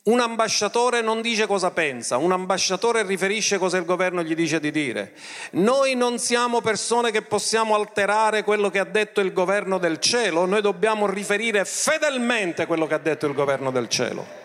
Un 0.03 0.21
ambasciatore 0.21 1.01
non 1.01 1.23
dice 1.23 1.47
cosa 1.47 1.71
pensa, 1.71 2.19
un 2.19 2.31
ambasciatore 2.31 3.05
riferisce 3.05 3.57
cosa 3.57 3.79
il 3.79 3.87
governo 3.87 4.23
gli 4.23 4.35
dice 4.35 4.61
di 4.61 4.71
dire. 4.71 5.15
Noi 5.53 5.95
non 5.95 6.19
siamo 6.19 6.61
persone 6.61 7.11
che 7.11 7.23
possiamo 7.23 7.75
alterare 7.75 8.45
quello 8.45 8.69
che 8.69 8.81
ha 8.81 8.85
detto 8.85 9.23
il 9.23 9.33
governo 9.33 9.79
del 9.79 9.99
cielo, 9.99 10.45
noi 10.45 10.61
dobbiamo 10.61 11.07
riferire 11.07 11.65
fedelmente 11.65 12.67
quello 12.67 12.87
che 12.87 12.93
ha 12.93 12.99
detto 12.99 13.25
il 13.25 13.33
governo 13.33 13.71
del 13.71 13.89
cielo. 13.89 14.44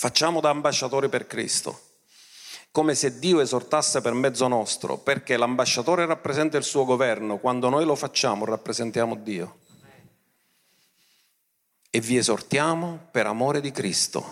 Facciamo 0.00 0.40
da 0.40 0.50
ambasciatori 0.50 1.08
per 1.08 1.26
Cristo, 1.26 1.80
come 2.70 2.94
se 2.94 3.18
Dio 3.18 3.40
esortasse 3.40 4.00
per 4.00 4.12
mezzo 4.12 4.46
nostro, 4.46 4.96
perché 4.96 5.36
l'ambasciatore 5.36 6.06
rappresenta 6.06 6.56
il 6.56 6.62
suo 6.62 6.84
governo, 6.84 7.38
quando 7.38 7.68
noi 7.68 7.84
lo 7.84 7.96
facciamo 7.96 8.44
rappresentiamo 8.44 9.16
Dio. 9.16 9.58
E 11.90 12.00
vi 12.00 12.16
esortiamo 12.16 13.08
per 13.10 13.26
amore 13.26 13.60
di 13.60 13.72
Cristo, 13.72 14.24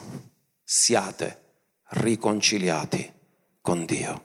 siate 0.62 1.40
riconciliati 1.88 3.12
con 3.60 3.84
Dio. 3.86 4.24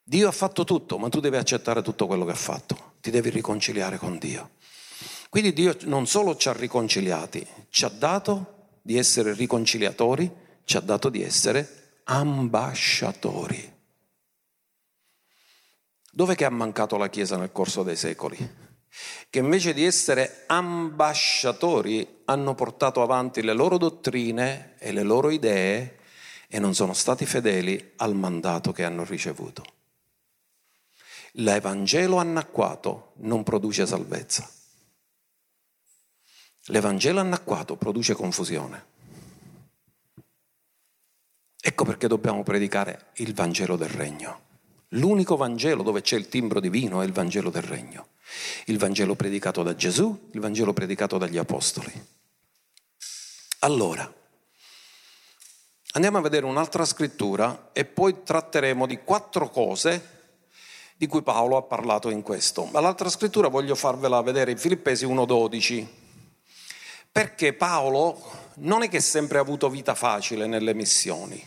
Dio 0.00 0.28
ha 0.28 0.32
fatto 0.32 0.62
tutto, 0.62 0.96
ma 0.96 1.08
tu 1.08 1.18
devi 1.18 1.38
accettare 1.38 1.82
tutto 1.82 2.06
quello 2.06 2.24
che 2.24 2.30
ha 2.30 2.36
fatto, 2.36 2.92
ti 3.00 3.10
devi 3.10 3.30
riconciliare 3.30 3.98
con 3.98 4.16
Dio. 4.16 4.50
Quindi 5.28 5.52
Dio 5.52 5.76
non 5.86 6.06
solo 6.06 6.36
ci 6.36 6.48
ha 6.48 6.52
riconciliati, 6.52 7.44
ci 7.68 7.84
ha 7.84 7.88
dato 7.88 8.54
di 8.86 8.96
essere 8.96 9.34
riconciliatori, 9.34 10.32
ci 10.62 10.76
ha 10.76 10.80
dato 10.80 11.08
di 11.08 11.20
essere 11.20 11.98
ambasciatori. 12.04 13.74
Dov'è 16.12 16.36
che 16.36 16.44
ha 16.44 16.50
mancato 16.50 16.96
la 16.96 17.08
Chiesa 17.08 17.36
nel 17.36 17.50
corso 17.50 17.82
dei 17.82 17.96
secoli? 17.96 18.64
che 19.28 19.40
invece 19.40 19.74
di 19.74 19.84
essere 19.84 20.44
ambasciatori 20.46 22.22
hanno 22.26 22.54
portato 22.54 23.02
avanti 23.02 23.42
le 23.42 23.52
loro 23.52 23.76
dottrine 23.76 24.76
e 24.78 24.92
le 24.92 25.02
loro 25.02 25.30
idee 25.30 25.98
e 26.48 26.58
non 26.58 26.74
sono 26.74 26.94
stati 26.94 27.26
fedeli 27.26 27.92
al 27.96 28.14
mandato 28.14 28.72
che 28.72 28.84
hanno 28.84 29.04
ricevuto. 29.04 29.64
L'Evangelo 31.32 32.16
anacquato 32.16 33.12
non 33.16 33.42
produce 33.42 33.84
salvezza. 33.84 34.48
L'Evangelo 36.66 37.20
anacquato 37.20 37.76
produce 37.76 38.14
confusione. 38.14 38.94
Ecco 41.60 41.84
perché 41.84 42.08
dobbiamo 42.08 42.42
predicare 42.42 43.06
il 43.14 43.34
Vangelo 43.34 43.76
del 43.76 43.88
Regno. 43.88 44.40
L'unico 44.90 45.36
Vangelo 45.36 45.82
dove 45.82 46.00
c'è 46.00 46.16
il 46.16 46.28
timbro 46.28 46.60
divino 46.60 47.02
è 47.02 47.04
il 47.04 47.12
Vangelo 47.12 47.50
del 47.50 47.62
Regno. 47.62 48.08
Il 48.66 48.78
Vangelo 48.78 49.14
predicato 49.14 49.62
da 49.62 49.74
Gesù, 49.74 50.28
il 50.32 50.40
Vangelo 50.40 50.72
predicato 50.72 51.18
dagli 51.18 51.38
Apostoli. 51.38 51.92
Allora, 53.60 54.12
andiamo 55.92 56.18
a 56.18 56.20
vedere 56.20 56.46
un'altra 56.46 56.84
scrittura 56.84 57.70
e 57.72 57.84
poi 57.84 58.22
tratteremo 58.22 58.86
di 58.86 58.98
quattro 59.02 59.50
cose 59.50 60.14
di 60.96 61.06
cui 61.06 61.22
Paolo 61.22 61.56
ha 61.56 61.62
parlato 61.62 62.10
in 62.10 62.22
questo. 62.22 62.64
Ma 62.66 62.80
l'altra 62.80 63.08
scrittura 63.08 63.48
voglio 63.48 63.74
farvela 63.74 64.22
vedere 64.22 64.52
in 64.52 64.58
Filippesi 64.58 65.04
1.12, 65.04 65.86
perché 67.16 67.54
Paolo 67.54 68.20
non 68.56 68.82
è 68.82 68.90
che 68.90 69.00
sempre 69.00 69.38
ha 69.38 69.40
avuto 69.40 69.70
vita 69.70 69.94
facile 69.94 70.46
nelle 70.46 70.74
missioni. 70.74 71.42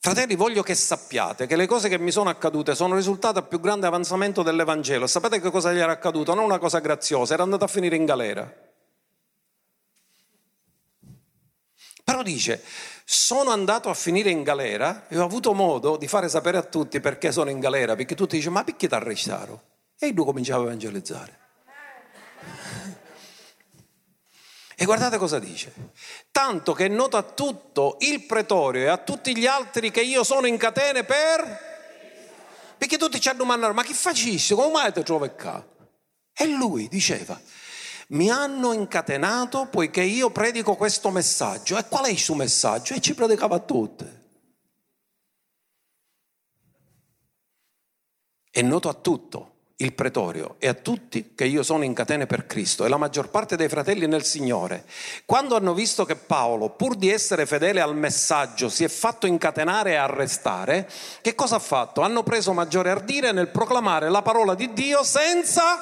Fratelli, 0.00 0.34
voglio 0.34 0.64
che 0.64 0.74
sappiate 0.74 1.46
che 1.46 1.54
le 1.54 1.68
cose 1.68 1.88
che 1.88 2.00
mi 2.00 2.10
sono 2.10 2.30
accadute 2.30 2.74
sono 2.74 2.96
risultate 2.96 3.38
al 3.38 3.46
più 3.46 3.60
grande 3.60 3.86
avanzamento 3.86 4.42
dell'Evangelo. 4.42 5.06
Sapete 5.06 5.40
che 5.40 5.52
cosa 5.52 5.72
gli 5.72 5.78
era 5.78 5.92
accaduto? 5.92 6.34
Non 6.34 6.42
una 6.42 6.58
cosa 6.58 6.80
graziosa, 6.80 7.32
era 7.32 7.44
andato 7.44 7.62
a 7.62 7.68
finire 7.68 7.94
in 7.94 8.04
galera. 8.04 8.52
Però 12.02 12.22
dice, 12.24 12.60
sono 13.04 13.50
andato 13.50 13.88
a 13.88 13.94
finire 13.94 14.30
in 14.30 14.42
galera 14.42 15.06
e 15.06 15.16
ho 15.16 15.22
avuto 15.22 15.52
modo 15.52 15.96
di 15.96 16.08
fare 16.08 16.28
sapere 16.28 16.56
a 16.56 16.62
tutti 16.62 16.98
perché 16.98 17.30
sono 17.30 17.50
in 17.50 17.60
galera, 17.60 17.94
perché 17.94 18.16
tutti 18.16 18.36
dicono, 18.36 18.56
ma 18.56 18.64
perché 18.64 18.88
ti 18.88 18.94
arrestarono? 18.94 19.76
E 19.98 20.12
lui 20.12 20.24
cominciava 20.24 20.62
a 20.62 20.66
evangelizzare. 20.66 21.38
E 24.80 24.84
guardate 24.84 25.18
cosa 25.18 25.40
dice. 25.40 25.72
Tanto 26.30 26.72
che 26.72 26.86
nota 26.86 27.18
a 27.18 27.22
tutto 27.24 27.96
il 27.98 28.24
pretorio 28.26 28.82
e 28.82 28.86
a 28.86 28.96
tutti 28.96 29.36
gli 29.36 29.44
altri 29.44 29.90
che 29.90 30.02
io 30.02 30.22
sono 30.22 30.46
in 30.46 30.56
catene 30.56 31.02
per... 31.02 31.66
Perché 32.78 32.96
tutti 32.96 33.20
ci 33.20 33.28
hanno 33.28 33.38
domandato, 33.38 33.74
ma 33.74 33.82
che 33.82 33.92
facisci? 33.92 34.54
Come 34.54 34.70
mai 34.70 34.92
ti 34.92 35.02
trovi 35.02 35.32
qua? 35.36 35.66
E 36.32 36.46
lui 36.46 36.86
diceva, 36.86 37.40
mi 38.10 38.30
hanno 38.30 38.72
incatenato 38.72 39.66
poiché 39.66 40.02
io 40.02 40.30
predico 40.30 40.76
questo 40.76 41.10
messaggio. 41.10 41.76
E 41.76 41.88
qual 41.88 42.04
è 42.04 42.10
il 42.10 42.18
suo 42.18 42.36
messaggio? 42.36 42.94
E 42.94 43.00
ci 43.00 43.14
predicava 43.14 43.56
a 43.56 43.60
tutte. 43.60 44.26
È 48.48 48.62
noto 48.62 48.88
a 48.88 48.94
tutto 48.94 49.56
il 49.80 49.92
pretorio 49.92 50.56
e 50.58 50.66
a 50.66 50.74
tutti 50.74 51.32
che 51.36 51.44
io 51.44 51.62
sono 51.62 51.84
in 51.84 51.94
catene 51.94 52.26
per 52.26 52.46
Cristo 52.46 52.84
e 52.84 52.88
la 52.88 52.96
maggior 52.96 53.28
parte 53.28 53.56
dei 53.56 53.68
fratelli 53.68 54.08
nel 54.08 54.24
Signore, 54.24 54.84
quando 55.24 55.54
hanno 55.54 55.72
visto 55.72 56.04
che 56.04 56.16
Paolo, 56.16 56.70
pur 56.70 56.96
di 56.96 57.10
essere 57.10 57.46
fedele 57.46 57.80
al 57.80 57.94
messaggio, 57.94 58.68
si 58.68 58.82
è 58.82 58.88
fatto 58.88 59.26
incatenare 59.26 59.92
e 59.92 59.96
arrestare, 59.96 60.90
che 61.20 61.34
cosa 61.36 61.56
ha 61.56 61.60
fatto? 61.60 62.00
Hanno 62.00 62.24
preso 62.24 62.52
maggiore 62.52 62.90
ardire 62.90 63.30
nel 63.30 63.48
proclamare 63.48 64.08
la 64.08 64.22
parola 64.22 64.54
di 64.54 64.72
Dio 64.72 65.04
senza 65.04 65.80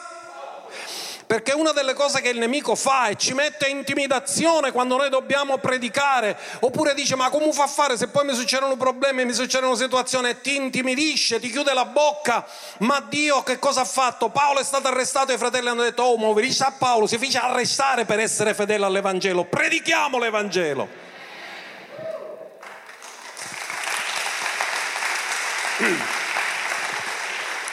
perché 1.26 1.52
una 1.52 1.72
delle 1.72 1.92
cose 1.92 2.20
che 2.20 2.28
il 2.28 2.38
nemico 2.38 2.76
fa 2.76 3.08
è 3.08 3.16
ci 3.16 3.34
mette 3.34 3.66
intimidazione 3.66 4.70
quando 4.70 4.96
noi 4.96 5.10
dobbiamo 5.10 5.58
predicare, 5.58 6.38
oppure 6.60 6.94
dice 6.94 7.16
ma 7.16 7.28
come 7.30 7.52
fa 7.52 7.64
a 7.64 7.68
fare 7.68 7.96
se 7.96 8.06
poi 8.08 8.24
mi 8.24 8.34
succedono 8.34 8.76
problemi, 8.76 9.24
mi 9.24 9.32
succedono 9.32 9.74
situazioni 9.74 10.28
e 10.28 10.40
ti 10.40 10.54
intimidisce, 10.54 11.40
ti 11.40 11.50
chiude 11.50 11.74
la 11.74 11.84
bocca, 11.84 12.46
ma 12.78 13.00
Dio 13.00 13.42
che 13.42 13.58
cosa 13.58 13.80
ha 13.80 13.84
fatto? 13.84 14.28
Paolo 14.28 14.60
è 14.60 14.64
stato 14.64 14.86
arrestato 14.86 15.32
e 15.32 15.34
i 15.34 15.38
fratelli 15.38 15.68
hanno 15.68 15.82
detto 15.82 16.02
oh 16.02 16.16
muoviti 16.16 16.62
a 16.62 16.72
Paolo, 16.78 17.06
si 17.06 17.18
fece 17.18 17.38
arrestare 17.38 18.04
per 18.04 18.20
essere 18.20 18.54
fedele 18.54 18.84
all'Evangelo, 18.84 19.44
predichiamo 19.44 20.18
l'Evangelo. 20.18 21.04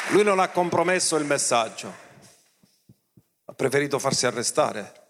Lui 0.07 0.23
non 0.23 0.39
ha 0.39 0.49
compromesso 0.49 1.15
il 1.15 1.23
messaggio 1.23 2.02
ha 3.53 3.55
preferito 3.55 3.99
farsi 3.99 4.25
arrestare 4.25 5.01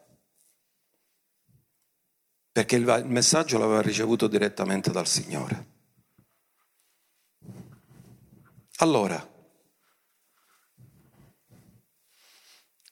perché 2.52 2.76
il 2.76 3.06
messaggio 3.06 3.58
l'aveva 3.58 3.82
ricevuto 3.82 4.28
direttamente 4.28 4.92
dal 4.92 5.08
Signore. 5.08 5.72
Allora, 8.78 9.28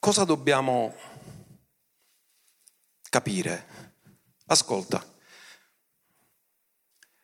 cosa 0.00 0.24
dobbiamo 0.24 0.96
capire? 3.08 4.00
Ascolta, 4.46 5.06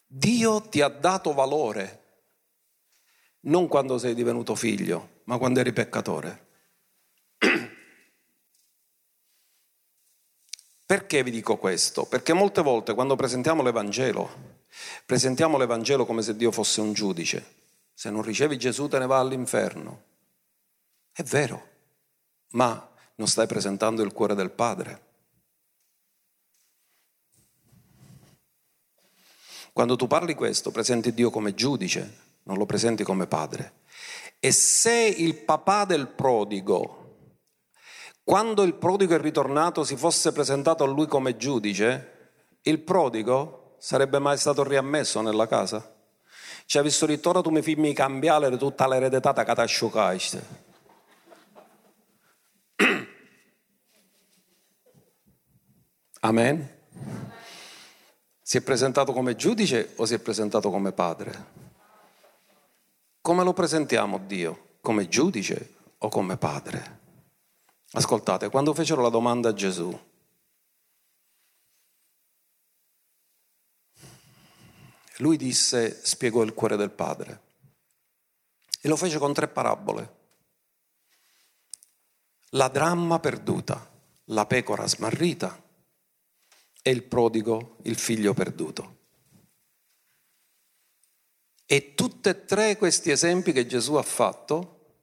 Dio 0.06 0.60
ti 0.68 0.80
ha 0.80 0.88
dato 0.88 1.32
valore 1.32 2.04
non 3.40 3.66
quando 3.66 3.98
sei 3.98 4.14
divenuto 4.14 4.54
figlio, 4.54 5.22
ma 5.24 5.38
quando 5.38 5.58
eri 5.58 5.72
peccatore. 5.72 6.47
Perché 10.88 11.22
vi 11.22 11.30
dico 11.30 11.58
questo? 11.58 12.06
Perché 12.06 12.32
molte 12.32 12.62
volte 12.62 12.94
quando 12.94 13.14
presentiamo 13.14 13.62
l'Evangelo, 13.62 14.56
presentiamo 15.04 15.58
l'Evangelo 15.58 16.06
come 16.06 16.22
se 16.22 16.34
Dio 16.34 16.50
fosse 16.50 16.80
un 16.80 16.94
giudice. 16.94 17.56
Se 17.92 18.08
non 18.08 18.22
ricevi 18.22 18.56
Gesù 18.56 18.88
te 18.88 18.98
ne 18.98 19.06
va 19.06 19.18
all'inferno. 19.18 20.04
È 21.12 21.22
vero, 21.24 21.68
ma 22.52 22.90
non 23.16 23.28
stai 23.28 23.46
presentando 23.46 24.00
il 24.00 24.14
cuore 24.14 24.34
del 24.34 24.50
Padre. 24.50 25.02
Quando 29.74 29.94
tu 29.94 30.06
parli 30.06 30.32
questo, 30.32 30.70
presenti 30.70 31.12
Dio 31.12 31.28
come 31.28 31.52
giudice, 31.52 32.20
non 32.44 32.56
lo 32.56 32.64
presenti 32.64 33.04
come 33.04 33.26
padre. 33.26 33.80
E 34.40 34.52
se 34.52 34.94
il 34.94 35.34
papà 35.34 35.84
del 35.84 36.08
prodigo 36.08 37.07
quando 38.28 38.62
il 38.62 38.74
prodigo 38.74 39.14
è 39.14 39.18
ritornato 39.18 39.84
si 39.84 39.96
fosse 39.96 40.32
presentato 40.32 40.84
a 40.84 40.86
lui 40.86 41.06
come 41.06 41.38
giudice, 41.38 42.34
il 42.60 42.78
prodigo 42.78 43.76
sarebbe 43.78 44.18
mai 44.18 44.36
stato 44.36 44.62
riammesso 44.62 45.22
nella 45.22 45.46
casa? 45.46 45.94
Ci 46.66 46.76
ha 46.76 46.82
visto 46.82 47.06
ora 47.24 47.40
tu 47.40 47.48
mi 47.48 47.62
fai 47.62 47.94
cambiare 47.94 48.54
tutta 48.58 48.86
l'eredità 48.86 49.32
che 49.32 49.54
ti 49.54 49.60
asciugaste. 49.62 50.42
Amen. 56.20 56.68
Si 58.42 58.58
è 58.58 58.60
presentato 58.60 59.14
come 59.14 59.36
giudice 59.36 59.94
o 59.96 60.04
si 60.04 60.12
è 60.12 60.18
presentato 60.18 60.68
come 60.68 60.92
padre? 60.92 61.46
Come 63.22 63.42
lo 63.42 63.54
presentiamo 63.54 64.20
Dio? 64.26 64.76
Come 64.82 65.08
giudice 65.08 65.76
o 65.96 66.10
come 66.10 66.36
padre? 66.36 67.06
Ascoltate, 67.92 68.50
quando 68.50 68.74
fecero 68.74 69.00
la 69.00 69.08
domanda 69.08 69.48
a 69.48 69.54
Gesù, 69.54 69.98
lui 75.18 75.36
disse, 75.36 76.04
spiegò 76.04 76.42
il 76.42 76.52
cuore 76.52 76.76
del 76.76 76.90
padre 76.90 77.42
e 78.80 78.88
lo 78.88 78.96
fece 78.96 79.18
con 79.18 79.32
tre 79.32 79.48
parabole. 79.48 80.16
La 82.52 82.68
dramma 82.68 83.18
perduta, 83.20 83.90
la 84.24 84.46
pecora 84.46 84.86
smarrita 84.86 85.62
e 86.82 86.90
il 86.90 87.02
prodigo, 87.02 87.78
il 87.82 87.96
figlio 87.96 88.34
perduto. 88.34 88.96
E 91.64 91.94
tutti 91.94 92.28
e 92.28 92.44
tre 92.44 92.76
questi 92.76 93.10
esempi 93.10 93.52
che 93.52 93.66
Gesù 93.66 93.94
ha 93.94 94.02
fatto 94.02 95.02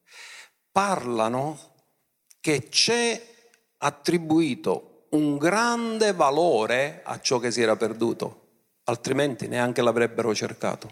parlano 0.71 1.74
che 2.45 2.69
c'è 2.69 3.19
attribuito 3.77 5.07
un 5.09 5.35
grande 5.35 6.13
valore 6.13 7.01
a 7.03 7.19
ciò 7.19 7.39
che 7.39 7.49
si 7.49 7.59
era 7.59 7.75
perduto, 7.75 8.49
altrimenti 8.83 9.47
neanche 9.47 9.81
l'avrebbero 9.81 10.35
cercato. 10.35 10.91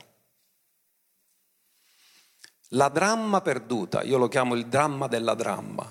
La 2.70 2.90
dramma 2.90 3.42
perduta, 3.42 4.02
io 4.02 4.18
lo 4.18 4.30
chiamo 4.30 4.56
il 4.56 4.66
dramma 4.66 5.06
della 5.06 5.36
dramma, 5.36 5.88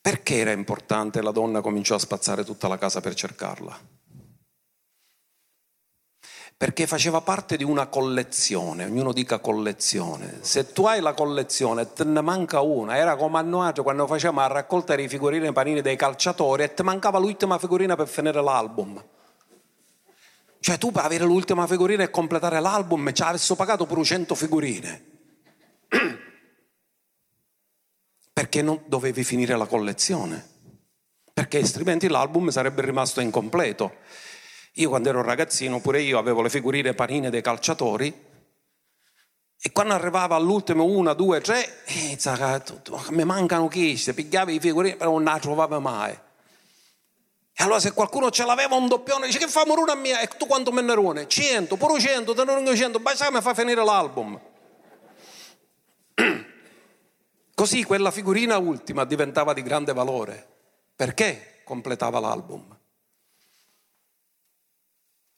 Perché 0.00 0.36
era 0.36 0.52
importante 0.52 1.22
la 1.22 1.30
donna 1.30 1.62
cominciò 1.62 1.94
a 1.94 1.98
spazzare 1.98 2.44
tutta 2.44 2.68
la 2.68 2.76
casa 2.76 3.00
per 3.00 3.14
cercarla? 3.14 3.93
Perché 6.64 6.86
faceva 6.86 7.20
parte 7.20 7.58
di 7.58 7.62
una 7.62 7.88
collezione, 7.88 8.86
ognuno 8.86 9.12
dica 9.12 9.38
collezione. 9.38 10.38
Se 10.40 10.72
tu 10.72 10.86
hai 10.86 11.02
la 11.02 11.12
collezione 11.12 11.92
te 11.92 12.04
ne 12.04 12.22
manca 12.22 12.62
una, 12.62 12.96
era 12.96 13.16
come 13.16 13.36
a 13.36 13.42
noi 13.42 13.70
quando 13.82 14.06
facevamo 14.06 14.40
la 14.40 14.46
raccolta 14.46 14.94
dei 14.94 15.06
figurini 15.06 15.48
e 15.48 15.52
panini 15.52 15.82
dei 15.82 15.96
calciatori 15.96 16.62
e 16.62 16.72
ti 16.72 16.82
mancava 16.82 17.18
l'ultima 17.18 17.58
figurina 17.58 17.96
per 17.96 18.08
finire 18.08 18.40
l'album. 18.40 19.04
Cioè 20.58 20.78
tu 20.78 20.90
per 20.90 21.04
avere 21.04 21.24
l'ultima 21.24 21.66
figurina 21.66 22.02
e 22.02 22.08
completare 22.08 22.60
l'album 22.60 23.12
ci 23.12 23.20
avessi 23.20 23.54
pagato 23.54 23.84
pure 23.84 24.02
100 24.02 24.34
figurine 24.34 25.04
perché 28.32 28.62
non 28.62 28.80
dovevi 28.86 29.22
finire 29.22 29.54
la 29.54 29.66
collezione, 29.66 30.42
perché 31.30 31.58
altrimenti 31.58 32.08
l'album 32.08 32.48
sarebbe 32.48 32.80
rimasto 32.80 33.20
incompleto. 33.20 34.32
Io 34.74 34.88
quando 34.88 35.08
ero 35.08 35.22
ragazzino, 35.22 35.80
pure 35.80 36.00
io 36.00 36.18
avevo 36.18 36.42
le 36.42 36.50
figurine 36.50 36.94
panine 36.94 37.30
dei 37.30 37.42
calciatori 37.42 38.32
e 39.66 39.72
quando 39.72 39.94
arrivava 39.94 40.34
all'ultimo 40.34 40.84
una, 40.84 41.14
due, 41.14 41.40
tre, 41.40 41.84
eh, 41.86 42.18
mi 43.10 43.24
mancano 43.24 43.68
queste, 43.68 44.12
pigliavi 44.12 44.56
i 44.56 44.60
figurini, 44.60 44.96
però 44.96 45.12
non 45.12 45.24
la 45.24 45.38
trovavo 45.38 45.80
mai. 45.80 46.12
E 47.56 47.62
allora 47.62 47.80
se 47.80 47.92
qualcuno 47.92 48.30
ce 48.30 48.44
l'aveva 48.44 48.74
un 48.74 48.88
doppione, 48.88 49.24
dice 49.24 49.38
che 49.38 49.48
fa 49.48 49.64
morire 49.64 49.92
a 49.92 49.94
mia, 49.94 50.20
e 50.20 50.26
tu 50.26 50.46
quanto 50.46 50.70
me 50.70 50.82
ne 50.82 50.92
rone? 50.92 51.28
100, 51.28 51.76
pure 51.76 51.98
100, 51.98 52.34
te 52.34 52.44
ne 52.44 52.76
100, 52.76 52.98
basta 52.98 53.26
che 53.26 53.32
mi 53.32 53.40
fa 53.40 53.54
finire 53.54 53.82
l'album. 53.82 54.38
Così 57.54 57.84
quella 57.84 58.10
figurina 58.10 58.58
ultima 58.58 59.04
diventava 59.04 59.54
di 59.54 59.62
grande 59.62 59.94
valore. 59.94 60.46
Perché 60.94 61.62
completava 61.64 62.18
l'album? 62.18 62.73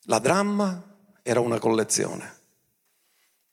La 0.07 0.19
dramma 0.19 0.83
era 1.23 1.41
una 1.41 1.59
collezione. 1.59 2.35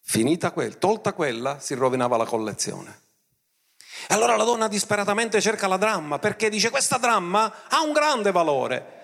Finita 0.01 0.51
quella, 0.51 0.75
tolta 0.75 1.13
quella, 1.13 1.59
si 1.59 1.73
rovinava 1.73 2.17
la 2.17 2.25
collezione. 2.25 3.01
E 4.07 4.13
allora 4.13 4.35
la 4.35 4.43
donna 4.43 4.67
disperatamente 4.67 5.39
cerca 5.41 5.67
la 5.67 5.77
dramma 5.77 6.19
perché 6.19 6.49
dice 6.49 6.69
questa 6.69 6.97
dramma 6.97 7.51
ha 7.69 7.81
un 7.81 7.93
grande 7.93 8.31
valore. 8.31 9.01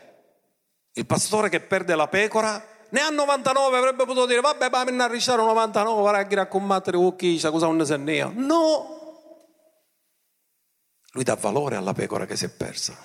Il 0.93 1.06
pastore 1.06 1.50
che 1.50 1.62
perde 1.62 1.95
la 1.95 2.08
pecora 2.08 2.62
ne 2.89 3.02
ha 3.02 3.10
99, 3.10 3.78
avrebbe 3.78 4.06
potuto 4.06 4.26
dire 4.26 4.41
vabbè 4.41 4.70
ma 4.70 4.84
mi 4.84 4.91
ne 4.91 5.04
arrisciare 5.04 5.41
99, 5.41 6.00
guarda 6.02 6.28
che 6.28 6.47
con 6.47 7.16
chi, 7.16 7.39
cosa 7.39 7.68
non 7.68 7.78
ne 7.78 7.86
sa 7.86 7.97
No, 7.97 9.00
lui 11.12 11.24
dà 11.24 11.36
valore 11.36 11.76
alla 11.76 11.93
pecora 11.93 12.26
che 12.26 12.36
si 12.36 12.45
è 12.45 12.50
persa. 12.50 12.97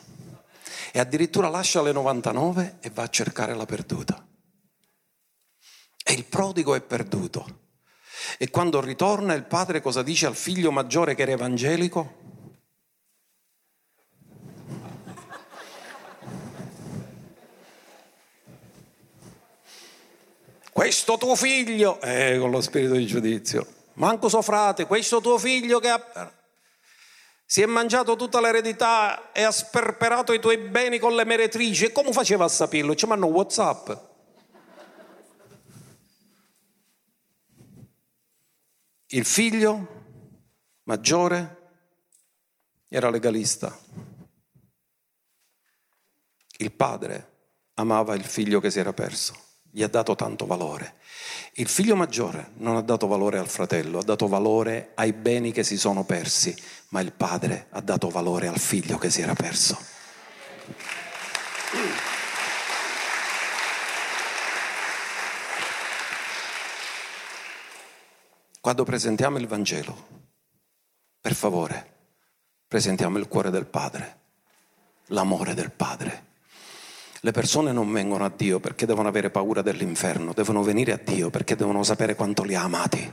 E 0.93 0.99
addirittura 0.99 1.49
lascia 1.49 1.83
le 1.83 1.93
99 1.93 2.79
e 2.81 2.91
va 2.91 3.05
a 3.05 3.09
cercare 3.09 3.55
la 3.55 3.67
perduta. 3.67 4.25
E 6.07 6.13
il 6.13 6.27
prodigo 6.27 6.75
è 6.75 6.83
perduto. 6.83 7.63
E 8.39 8.51
quando 8.51 8.81
ritorna 8.81 9.33
il 9.33 9.45
padre 9.45 9.81
cosa 9.81 10.03
dice 10.03 10.27
al 10.27 10.37
figlio 10.37 10.71
maggiore 10.71 11.15
che 11.15 11.23
era 11.23 11.33
evangelico? 11.33 12.23
Questo 20.71 21.17
tuo 21.17 21.35
figlio, 21.35 22.01
eh, 22.03 22.37
con 22.39 22.51
lo 22.51 22.61
spirito 22.61 22.95
di 22.95 23.07
giudizio, 23.07 23.67
manco 23.95 24.29
suo 24.29 24.43
frate, 24.43 24.87
questo 24.87 25.21
tuo 25.21 25.39
figlio 25.39 25.81
che 25.81 25.89
ha 25.89 26.33
si 27.47 27.63
è 27.63 27.67
mangiato 27.67 28.17
tutta 28.17 28.41
l'eredità 28.41 29.31
e 29.33 29.43
ha 29.43 29.51
sperperato 29.51 30.33
i 30.33 30.41
tuoi 30.41 30.59
beni 30.59 30.99
con 30.99 31.15
le 31.15 31.25
meretrici. 31.25 31.93
Come 31.93 32.13
faceva 32.13 32.47
a 32.47 32.49
saperlo? 32.49 32.95
Ci 32.95 33.07
mandano 33.07 33.33
Whatsapp. 33.33 33.91
Il 39.09 39.25
figlio 39.25 40.03
maggiore 40.85 41.63
era 42.89 43.11
legalista. 43.11 43.77
Il 46.57 46.73
padre 46.73 47.33
amava 47.75 48.15
il 48.15 48.25
figlio 48.25 48.61
che 48.61 48.71
si 48.71 48.79
era 48.79 48.93
perso, 48.93 49.35
gli 49.71 49.83
ha 49.83 49.89
dato 49.89 50.15
tanto 50.15 50.47
valore. 50.47 50.97
Il 51.55 51.69
figlio 51.69 51.97
maggiore 51.97 52.53
non 52.57 52.77
ha 52.77 52.83
dato 52.83 53.07
valore 53.07 53.39
al 53.39 53.49
fratello, 53.49 53.99
ha 53.99 54.05
dato 54.05 54.27
valore 54.27 54.93
ai 54.95 55.13
beni 55.13 55.53
che 55.53 55.65
si 55.65 55.77
sono 55.77 56.05
persi, 56.05 56.55
ma 56.89 57.01
il 57.01 57.13
padre 57.13 57.67
ha 57.71 57.81
dato 57.81 58.09
valore 58.09 58.47
al 58.47 58.59
figlio 58.59 58.99
che 58.99 59.11
si 59.11 59.21
era 59.21 59.35
perso. 59.35 59.79
Quando 68.65 68.85
presentiamo 68.85 69.37
il 69.37 69.47
Vangelo, 69.47 69.95
per 71.21 71.35
favore, 71.35 71.97
presentiamo 72.67 73.19
il 73.19 73.29
cuore 73.29 73.51
del 73.51 73.67
Padre, 73.67 74.21
l'amore 75.09 75.53
del 75.53 75.71
Padre 75.71 76.25
le 77.21 77.31
persone 77.31 77.73
non 77.73 77.93
vengono 77.93 78.25
a 78.25 78.33
Dio 78.35 78.61
perché 78.61 78.87
devono 78.87 79.09
avere 79.09 79.29
paura 79.29 79.61
dell'inferno, 79.61 80.33
devono 80.33 80.63
venire 80.63 80.93
a 80.93 80.97
Dio 80.97 81.29
perché 81.29 81.57
devono 81.57 81.83
sapere 81.83 82.15
quanto 82.15 82.43
li 82.43 82.55
ha 82.55 82.63
amati. 82.63 83.13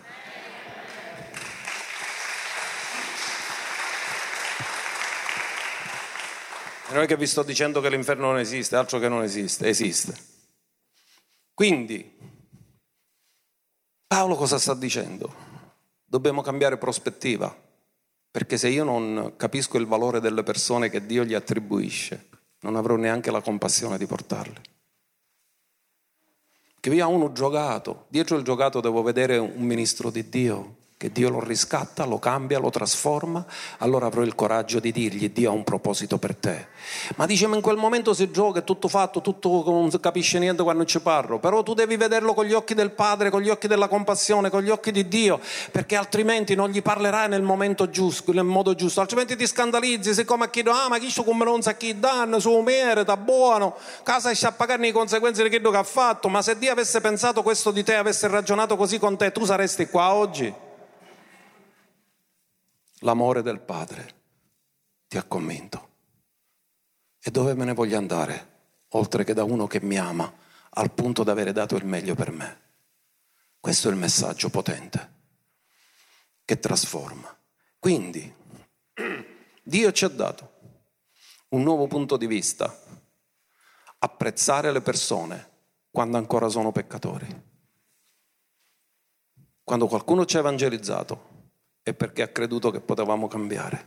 E 6.87 6.93
non 6.93 7.03
è 7.03 7.05
che 7.05 7.17
vi 7.17 7.27
sto 7.27 7.43
dicendo 7.43 7.81
che 7.81 7.89
l'inferno 7.89 8.27
non 8.27 8.39
esiste, 8.39 8.77
altro 8.77 8.99
che 8.99 9.09
non 9.09 9.21
esiste, 9.21 9.67
esiste. 9.67 10.13
Quindi, 11.53 12.20
Paolo 14.11 14.35
cosa 14.35 14.59
sta 14.59 14.73
dicendo? 14.73 15.33
Dobbiamo 16.03 16.41
cambiare 16.41 16.77
prospettiva, 16.77 17.55
perché 18.29 18.57
se 18.57 18.67
io 18.67 18.83
non 18.83 19.35
capisco 19.37 19.77
il 19.77 19.85
valore 19.85 20.19
delle 20.19 20.43
persone 20.43 20.89
che 20.89 21.05
Dio 21.05 21.23
gli 21.23 21.33
attribuisce, 21.33 22.27
non 22.59 22.75
avrò 22.75 22.97
neanche 22.97 23.31
la 23.31 23.39
compassione 23.39 23.97
di 23.97 24.05
portarli. 24.05 24.59
Che 26.77 26.89
via 26.89 27.07
uno 27.07 27.31
giocato, 27.31 28.07
dietro 28.09 28.35
il 28.35 28.43
giocato 28.43 28.81
devo 28.81 29.01
vedere 29.01 29.37
un 29.37 29.63
ministro 29.63 30.09
di 30.09 30.27
Dio, 30.27 30.75
che 31.01 31.11
Dio 31.11 31.29
lo 31.29 31.39
riscatta, 31.39 32.05
lo 32.05 32.19
cambia, 32.19 32.59
lo 32.59 32.69
trasforma, 32.69 33.43
allora 33.79 34.05
avrò 34.05 34.21
il 34.21 34.35
coraggio 34.35 34.79
di 34.79 34.91
dirgli 34.91 35.31
Dio 35.31 35.49
ha 35.49 35.53
un 35.53 35.63
proposito 35.63 36.19
per 36.19 36.35
te. 36.35 36.67
Ma 37.15 37.25
dice, 37.25 37.47
ma 37.47 37.55
in 37.55 37.63
quel 37.63 37.75
momento 37.75 38.13
si 38.13 38.29
gioca, 38.29 38.59
è 38.59 38.63
tutto 38.63 38.87
fatto, 38.87 39.19
tutto 39.19 39.63
non 39.65 39.89
capisce 39.99 40.37
niente 40.37 40.61
quando 40.61 40.85
ci 40.85 41.01
parlo, 41.01 41.39
però 41.39 41.63
tu 41.63 41.73
devi 41.73 41.97
vederlo 41.97 42.35
con 42.35 42.45
gli 42.45 42.53
occhi 42.53 42.75
del 42.75 42.91
Padre, 42.91 43.31
con 43.31 43.41
gli 43.41 43.49
occhi 43.49 43.65
della 43.65 43.87
compassione, 43.87 44.51
con 44.51 44.61
gli 44.61 44.69
occhi 44.69 44.91
di 44.91 45.07
Dio, 45.07 45.39
perché 45.71 45.95
altrimenti 45.95 46.53
non 46.53 46.69
gli 46.69 46.83
parlerai 46.83 47.27
nel 47.27 47.41
momento 47.41 47.89
giusto, 47.89 48.31
nel 48.31 48.43
modo 48.43 48.75
giusto, 48.75 49.01
altrimenti 49.01 49.35
ti 49.35 49.47
scandalizzi, 49.47 50.13
siccome 50.13 50.45
a 50.45 50.49
chi 50.51 50.61
ah 50.67 50.87
ma 50.87 50.99
chi 50.99 51.09
sto 51.09 51.23
come 51.23 51.43
non 51.43 51.63
sa 51.63 51.73
chi 51.73 51.99
danno, 51.99 52.37
su 52.37 52.55
merita, 52.59 53.17
buono, 53.17 53.75
casa 54.03 54.31
sta 54.35 54.49
a 54.49 54.51
pagare 54.51 54.83
le 54.83 54.91
conseguenze 54.91 55.41
di 55.41 55.49
quello 55.49 55.71
che 55.71 55.77
ha 55.77 55.83
fatto, 55.83 56.29
ma 56.29 56.43
se 56.43 56.59
Dio 56.59 56.71
avesse 56.71 57.01
pensato 57.01 57.41
questo 57.41 57.71
di 57.71 57.83
te, 57.83 57.95
avesse 57.95 58.27
ragionato 58.27 58.75
così 58.75 58.99
con 58.99 59.17
te, 59.17 59.31
tu 59.31 59.45
saresti 59.45 59.87
qua 59.87 60.13
oggi 60.13 60.69
l'amore 63.01 63.43
del 63.43 63.59
Padre 63.59 64.15
ti 65.07 65.17
ha 65.17 65.23
convinto. 65.23 65.89
E 67.21 67.29
dove 67.29 67.53
me 67.53 67.65
ne 67.65 67.73
voglio 67.73 67.97
andare? 67.97 68.51
oltre 68.93 69.23
che 69.23 69.33
da 69.33 69.43
uno 69.43 69.67
che 69.67 69.81
mi 69.81 69.97
ama 69.97 70.31
al 70.71 70.91
punto 70.91 71.23
da 71.23 71.31
avere 71.31 71.51
dato 71.51 71.75
il 71.75 71.85
meglio 71.85 72.15
per 72.15 72.31
me. 72.31 72.59
Questo 73.59 73.89
è 73.89 73.91
il 73.91 73.97
messaggio 73.97 74.49
potente 74.49 75.19
che 76.43 76.59
trasforma. 76.59 77.35
Quindi, 77.77 78.33
Dio 79.63 79.91
ci 79.91 80.05
ha 80.05 80.09
dato 80.09 80.59
un 81.49 81.63
nuovo 81.63 81.87
punto 81.87 82.17
di 82.17 82.27
vista, 82.27 82.75
apprezzare 83.99 84.71
le 84.71 84.81
persone 84.81 85.49
quando 85.91 86.17
ancora 86.17 86.49
sono 86.49 86.71
peccatori. 86.71 87.49
Quando 89.63 89.87
qualcuno 89.87 90.25
ci 90.25 90.37
ha 90.37 90.39
evangelizzato 90.39 91.30
è 91.83 91.93
perché 91.93 92.21
ha 92.21 92.27
creduto 92.27 92.71
che 92.71 92.79
potevamo 92.79 93.27
cambiare, 93.27 93.85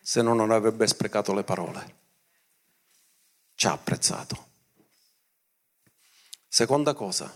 se 0.00 0.22
no 0.22 0.34
non 0.34 0.50
avrebbe 0.50 0.86
sprecato 0.86 1.32
le 1.32 1.44
parole. 1.44 1.96
Ci 3.54 3.66
ha 3.66 3.72
apprezzato. 3.72 4.46
Seconda 6.46 6.94
cosa, 6.94 7.32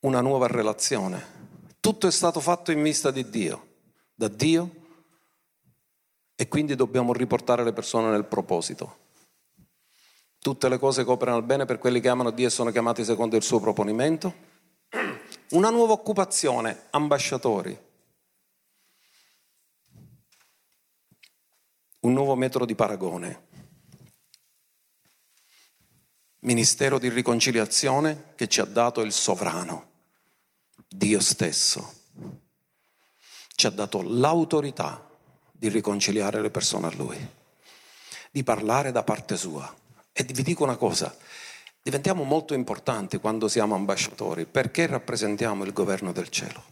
una 0.00 0.20
nuova 0.20 0.46
relazione. 0.46 1.42
Tutto 1.80 2.06
è 2.06 2.10
stato 2.10 2.40
fatto 2.40 2.72
in 2.72 2.82
vista 2.82 3.10
di 3.10 3.28
Dio, 3.28 3.66
da 4.14 4.28
Dio, 4.28 4.82
e 6.34 6.48
quindi 6.48 6.74
dobbiamo 6.74 7.12
riportare 7.12 7.62
le 7.62 7.72
persone 7.72 8.10
nel 8.10 8.24
proposito. 8.24 9.02
Tutte 10.38 10.68
le 10.68 10.78
cose 10.78 11.04
cooperano 11.04 11.38
al 11.38 11.44
bene 11.44 11.64
per 11.64 11.78
quelli 11.78 12.00
che 12.00 12.08
amano 12.08 12.30
Dio 12.30 12.48
e 12.48 12.50
sono 12.50 12.70
chiamati 12.70 13.04
secondo 13.04 13.36
il 13.36 13.42
suo 13.42 13.60
proponimento. 13.60 14.34
Una 15.50 15.70
nuova 15.70 15.92
occupazione, 15.92 16.86
ambasciatori. 16.90 17.92
Un 22.04 22.12
nuovo 22.12 22.34
metodo 22.34 22.66
di 22.66 22.74
paragone. 22.74 23.46
Ministero 26.40 26.98
di 26.98 27.08
riconciliazione 27.08 28.32
che 28.34 28.46
ci 28.46 28.60
ha 28.60 28.66
dato 28.66 29.00
il 29.00 29.10
sovrano, 29.10 29.92
Dio 30.86 31.18
stesso. 31.20 31.94
Ci 33.54 33.66
ha 33.66 33.70
dato 33.70 34.02
l'autorità 34.02 35.08
di 35.50 35.70
riconciliare 35.70 36.42
le 36.42 36.50
persone 36.50 36.88
a 36.88 36.94
Lui, 36.94 37.16
di 38.30 38.44
parlare 38.44 38.92
da 38.92 39.02
parte 39.02 39.38
sua. 39.38 39.74
E 40.12 40.24
vi 40.24 40.42
dico 40.42 40.62
una 40.62 40.76
cosa, 40.76 41.16
diventiamo 41.80 42.22
molto 42.24 42.52
importanti 42.52 43.16
quando 43.16 43.48
siamo 43.48 43.76
ambasciatori 43.76 44.44
perché 44.44 44.86
rappresentiamo 44.86 45.64
il 45.64 45.72
governo 45.72 46.12
del 46.12 46.28
cielo. 46.28 46.64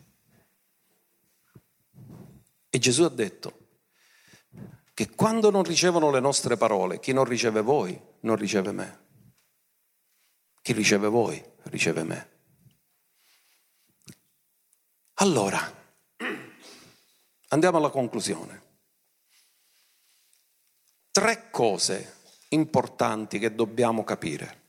E 2.69 2.79
Gesù 2.79 3.05
ha 3.05 3.09
detto 3.09 3.61
che 4.95 5.11
quando 5.11 5.51
non 5.51 5.63
ricevono 5.63 6.11
le 6.11 6.21
nostre 6.21 6.57
parole, 6.57 7.01
chi 7.01 7.13
non 7.13 7.25
riceve 7.25 7.63
voi 7.63 7.99
non 8.21 8.37
riceve 8.37 8.73
me. 8.73 9.01
Chi 10.61 10.73
riceve 10.73 11.09
voi 11.09 11.43
riceve 11.65 12.05
me. 12.05 12.31
Allora, 15.15 15.61
andiamo 17.49 17.79
alla 17.79 17.91
conclusione. 17.91 18.71
Tre 21.11 21.51
cose 21.51 22.17
importanti 22.51 23.39
che 23.39 23.55
dobbiamo 23.55 24.05
capire. 24.05 24.61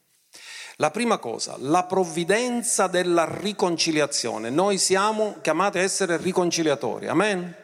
La 0.78 0.90
prima 0.90 1.20
cosa, 1.20 1.56
la 1.60 1.86
provvidenza 1.86 2.88
della 2.88 3.26
riconciliazione. 3.26 4.50
Noi 4.50 4.78
siamo 4.78 5.40
chiamati 5.42 5.78
a 5.78 5.82
essere 5.82 6.18
riconciliatori. 6.18 7.08
Amen? 7.08 7.62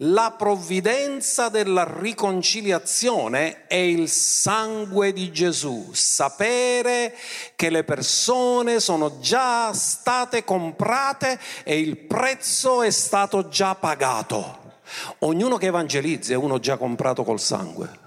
La 0.00 0.34
provvidenza 0.36 1.48
della 1.48 1.84
riconciliazione 2.00 3.66
è 3.66 3.76
il 3.76 4.10
sangue 4.10 5.14
di 5.14 5.32
Gesù, 5.32 5.90
sapere 5.94 7.14
che 7.54 7.70
le 7.70 7.82
persone 7.82 8.78
sono 8.78 9.20
già 9.20 9.72
state 9.72 10.44
comprate 10.44 11.40
e 11.64 11.80
il 11.80 11.96
prezzo 11.96 12.82
è 12.82 12.90
stato 12.90 13.48
già 13.48 13.74
pagato. 13.74 14.80
Ognuno 15.20 15.56
che 15.56 15.66
evangelizza 15.66 16.34
è 16.34 16.36
uno 16.36 16.58
già 16.58 16.76
comprato 16.76 17.24
col 17.24 17.40
sangue, 17.40 18.00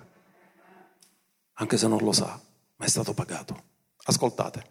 anche 1.53 1.75
se 1.75 1.87
non 1.87 2.03
lo 2.03 2.11
sa, 2.11 2.39
ma 2.75 2.85
è 2.85 2.87
stato 2.87 3.15
pagato. 3.15 3.63
Ascoltate, 4.03 4.63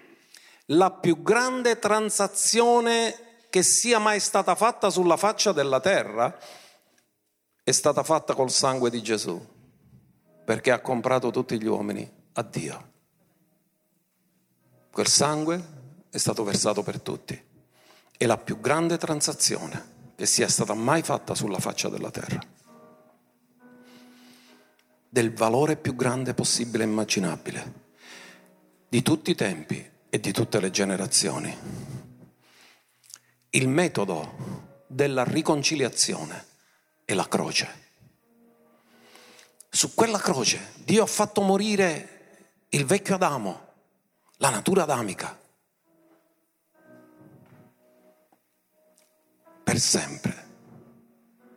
la 0.68 0.90
più 0.90 1.22
grande 1.22 1.78
transazione 1.78 3.33
che 3.54 3.62
sia 3.62 4.00
mai 4.00 4.18
stata 4.18 4.56
fatta 4.56 4.90
sulla 4.90 5.16
faccia 5.16 5.52
della 5.52 5.78
terra 5.78 6.36
è 7.62 7.70
stata 7.70 8.02
fatta 8.02 8.34
col 8.34 8.50
sangue 8.50 8.90
di 8.90 9.00
Gesù, 9.00 9.40
perché 10.44 10.72
ha 10.72 10.80
comprato 10.80 11.30
tutti 11.30 11.56
gli 11.62 11.66
uomini 11.66 12.10
a 12.32 12.42
Dio. 12.42 12.90
Quel 14.90 15.06
sangue 15.06 15.64
è 16.10 16.16
stato 16.16 16.42
versato 16.42 16.82
per 16.82 17.00
tutti. 17.00 17.40
È 18.16 18.26
la 18.26 18.38
più 18.38 18.58
grande 18.58 18.98
transazione 18.98 20.12
che 20.16 20.26
sia 20.26 20.48
stata 20.48 20.74
mai 20.74 21.02
fatta 21.02 21.36
sulla 21.36 21.60
faccia 21.60 21.88
della 21.88 22.10
terra. 22.10 22.40
Del 25.08 25.32
valore 25.32 25.76
più 25.76 25.94
grande 25.94 26.34
possibile 26.34 26.82
e 26.82 26.88
immaginabile, 26.88 27.72
di 28.88 29.00
tutti 29.00 29.30
i 29.30 29.36
tempi 29.36 29.92
e 30.10 30.18
di 30.18 30.32
tutte 30.32 30.58
le 30.58 30.72
generazioni 30.72 32.03
il 33.54 33.68
metodo 33.68 34.82
della 34.88 35.22
riconciliazione 35.22 36.46
è 37.04 37.14
la 37.14 37.28
croce. 37.28 37.82
Su 39.68 39.94
quella 39.94 40.18
croce 40.18 40.72
Dio 40.84 41.02
ha 41.02 41.06
fatto 41.06 41.40
morire 41.40 42.66
il 42.70 42.84
vecchio 42.84 43.14
Adamo, 43.14 43.68
la 44.38 44.50
natura 44.50 44.82
adamica, 44.82 45.38
per 49.62 49.78
sempre. 49.78 50.42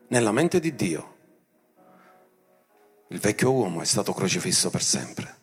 Nella 0.09 0.31
mente 0.31 0.59
di 0.59 0.75
Dio 0.75 1.15
il 3.07 3.19
vecchio 3.19 3.51
uomo 3.51 3.81
è 3.81 3.85
stato 3.85 4.13
crocifisso 4.13 4.69
per 4.69 4.83
sempre. 4.83 5.35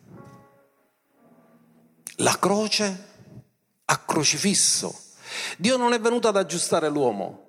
La 2.17 2.39
croce 2.39 3.13
ha 3.83 3.97
crocifisso 3.99 5.03
Dio 5.57 5.77
non 5.77 5.93
è 5.93 5.99
venuto 5.99 6.27
ad 6.27 6.37
aggiustare 6.37 6.89
l'uomo. 6.89 7.43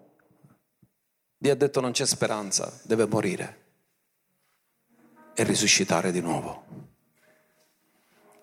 Dio 1.39 1.53
ha 1.53 1.57
detto 1.57 1.81
non 1.81 1.93
c'è 1.93 2.07
speranza, 2.07 2.81
deve 2.83 3.07
morire 3.07 3.65
e 5.35 5.45
risuscitare 5.45 6.11
di 6.11 6.21
nuovo. 6.21 6.65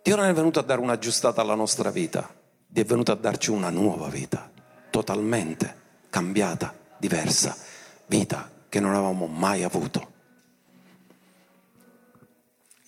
Dio 0.04 0.16
non 0.16 0.26
è 0.26 0.34
venuto 0.34 0.60
a 0.60 0.64
dare 0.64 0.82
un'aggiustata 0.82 1.42
alla 1.42 1.56
nostra 1.56 1.90
vita, 1.90 2.34
Dio 2.68 2.84
è 2.84 2.86
venuto 2.86 3.12
a 3.12 3.16
darci 3.16 3.52
una 3.52 3.70
nuova 3.70 4.10
vita, 4.10 4.52
totalmente 4.90 5.82
cambiata, 6.10 6.78
diversa, 6.98 7.58
vita 8.06 8.52
che 8.70 8.80
non 8.80 8.92
avevamo 8.92 9.28
mai 9.28 9.64
avuto. 9.64 10.12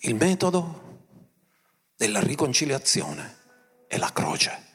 Il 0.00 0.14
metodo 0.14 1.00
della 1.96 2.20
riconciliazione 2.20 3.36
è 3.88 3.96
la 3.96 4.12
croce 4.12 4.65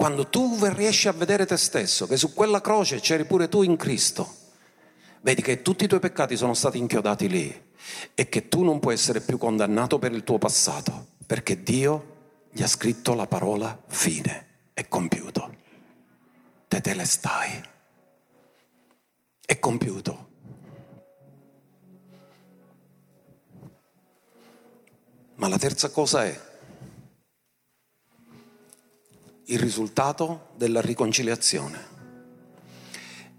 quando 0.00 0.28
tu 0.28 0.56
riesci 0.62 1.08
a 1.08 1.12
vedere 1.12 1.44
te 1.44 1.58
stesso, 1.58 2.06
che 2.06 2.16
su 2.16 2.32
quella 2.32 2.62
croce 2.62 3.00
c'eri 3.00 3.26
pure 3.26 3.50
tu 3.50 3.60
in 3.60 3.76
Cristo, 3.76 4.34
vedi 5.20 5.42
che 5.42 5.60
tutti 5.60 5.84
i 5.84 5.88
tuoi 5.88 6.00
peccati 6.00 6.38
sono 6.38 6.54
stati 6.54 6.78
inchiodati 6.78 7.28
lì 7.28 7.64
e 8.14 8.28
che 8.30 8.48
tu 8.48 8.62
non 8.64 8.80
puoi 8.80 8.94
essere 8.94 9.20
più 9.20 9.36
condannato 9.36 9.98
per 9.98 10.12
il 10.12 10.24
tuo 10.24 10.38
passato, 10.38 11.08
perché 11.26 11.62
Dio 11.62 12.46
gli 12.50 12.62
ha 12.62 12.66
scritto 12.66 13.12
la 13.12 13.26
parola 13.26 13.78
fine, 13.88 14.46
è 14.72 14.88
compiuto. 14.88 15.54
Te 16.66 16.80
te 16.80 16.94
le 16.94 17.04
stai. 17.04 17.62
È 19.44 19.58
compiuto. 19.58 20.28
Ma 25.34 25.46
la 25.46 25.58
terza 25.58 25.90
cosa 25.90 26.24
è 26.24 26.48
il 29.50 29.58
risultato 29.58 30.50
della 30.56 30.80
riconciliazione 30.80 31.88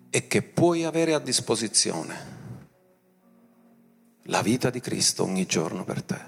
e 0.10 0.28
che 0.28 0.42
puoi 0.42 0.84
avere 0.84 1.14
a 1.14 1.20
disposizione 1.20 2.40
la 4.24 4.42
vita 4.42 4.70
di 4.70 4.82
Cristo 4.82 5.24
ogni 5.24 5.46
giorno 5.46 5.86
per 5.86 6.04
te. 6.04 6.20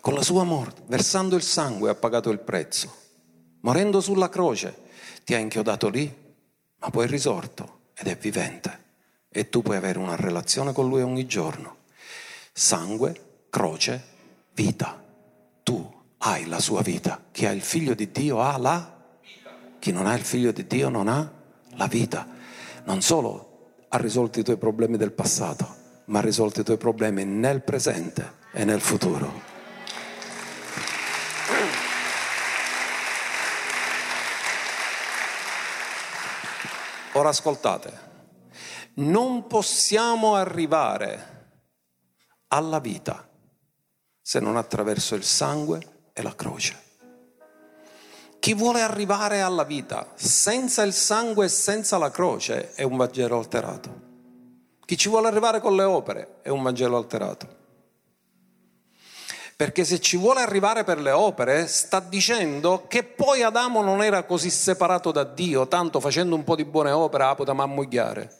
Con 0.00 0.14
la 0.14 0.22
sua 0.22 0.44
morte, 0.44 0.82
versando 0.86 1.34
il 1.34 1.42
sangue, 1.42 1.90
ha 1.90 1.94
pagato 1.94 2.30
il 2.30 2.38
prezzo. 2.40 2.94
Morendo 3.60 4.00
sulla 4.00 4.28
croce, 4.28 4.74
ti 5.24 5.34
ha 5.34 5.38
inchiodato 5.38 5.88
lì, 5.88 6.14
ma 6.78 6.90
poi 6.90 7.06
è 7.06 7.08
risorto 7.08 7.88
ed 7.94 8.06
è 8.06 8.16
vivente. 8.16 8.88
E 9.30 9.48
tu 9.48 9.62
puoi 9.62 9.76
avere 9.76 9.98
una 9.98 10.16
relazione 10.16 10.72
con 10.72 10.88
Lui 10.88 11.02
ogni 11.02 11.26
giorno. 11.26 11.78
Sangue, 12.52 13.46
croce, 13.48 14.04
vita. 14.52 15.02
Tu 15.62 15.99
hai 16.22 16.46
la 16.46 16.60
sua 16.60 16.82
vita. 16.82 17.22
Chi 17.30 17.46
ha 17.46 17.50
il 17.50 17.62
figlio 17.62 17.94
di 17.94 18.10
Dio 18.10 18.40
ha 18.40 18.56
la 18.58 18.98
Chi 19.80 19.92
non 19.92 20.06
ha 20.06 20.14
il 20.14 20.22
figlio 20.22 20.52
di 20.52 20.66
Dio 20.66 20.90
non 20.90 21.08
ha 21.08 21.32
la 21.76 21.86
vita. 21.86 22.28
Non 22.84 23.00
solo 23.00 23.84
ha 23.88 23.96
risolto 23.96 24.38
i 24.38 24.44
tuoi 24.44 24.58
problemi 24.58 24.98
del 24.98 25.12
passato, 25.12 25.76
ma 26.06 26.18
ha 26.18 26.22
risolto 26.22 26.60
i 26.60 26.64
tuoi 26.64 26.76
problemi 26.76 27.24
nel 27.24 27.62
presente 27.62 28.34
e 28.52 28.64
nel 28.64 28.82
futuro. 28.82 29.48
Ora 37.12 37.30
ascoltate, 37.30 38.08
non 38.96 39.46
possiamo 39.46 40.34
arrivare 40.34 41.54
alla 42.48 42.80
vita 42.80 43.28
se 44.20 44.40
non 44.40 44.58
attraverso 44.58 45.14
il 45.14 45.24
sangue 45.24 45.99
e 46.20 46.22
la 46.22 46.34
croce. 46.34 46.88
Chi 48.38 48.54
vuole 48.54 48.80
arrivare 48.80 49.40
alla 49.40 49.64
vita 49.64 50.12
senza 50.14 50.82
il 50.82 50.94
sangue 50.94 51.46
e 51.46 51.48
senza 51.48 51.98
la 51.98 52.10
croce 52.10 52.72
è 52.74 52.82
un 52.82 52.96
Vangelo 52.96 53.36
alterato. 53.36 54.08
Chi 54.84 54.96
ci 54.96 55.08
vuole 55.08 55.28
arrivare 55.28 55.60
con 55.60 55.76
le 55.76 55.82
opere 55.82 56.38
è 56.42 56.48
un 56.48 56.62
Vangelo 56.62 56.96
alterato. 56.96 57.58
Perché 59.56 59.84
se 59.84 60.00
ci 60.00 60.16
vuole 60.16 60.40
arrivare 60.40 60.84
per 60.84 60.98
le 60.98 61.10
opere, 61.10 61.66
sta 61.66 62.00
dicendo 62.00 62.86
che 62.88 63.02
poi 63.02 63.42
Adamo 63.42 63.82
non 63.82 64.02
era 64.02 64.22
così 64.22 64.48
separato 64.48 65.12
da 65.12 65.24
Dio, 65.24 65.68
tanto 65.68 66.00
facendo 66.00 66.34
un 66.34 66.44
po' 66.44 66.56
di 66.56 66.64
buone 66.64 66.92
opere 66.92 67.24
la 67.24 67.34
poteva 67.34 67.64
ammugliare. 67.64 68.39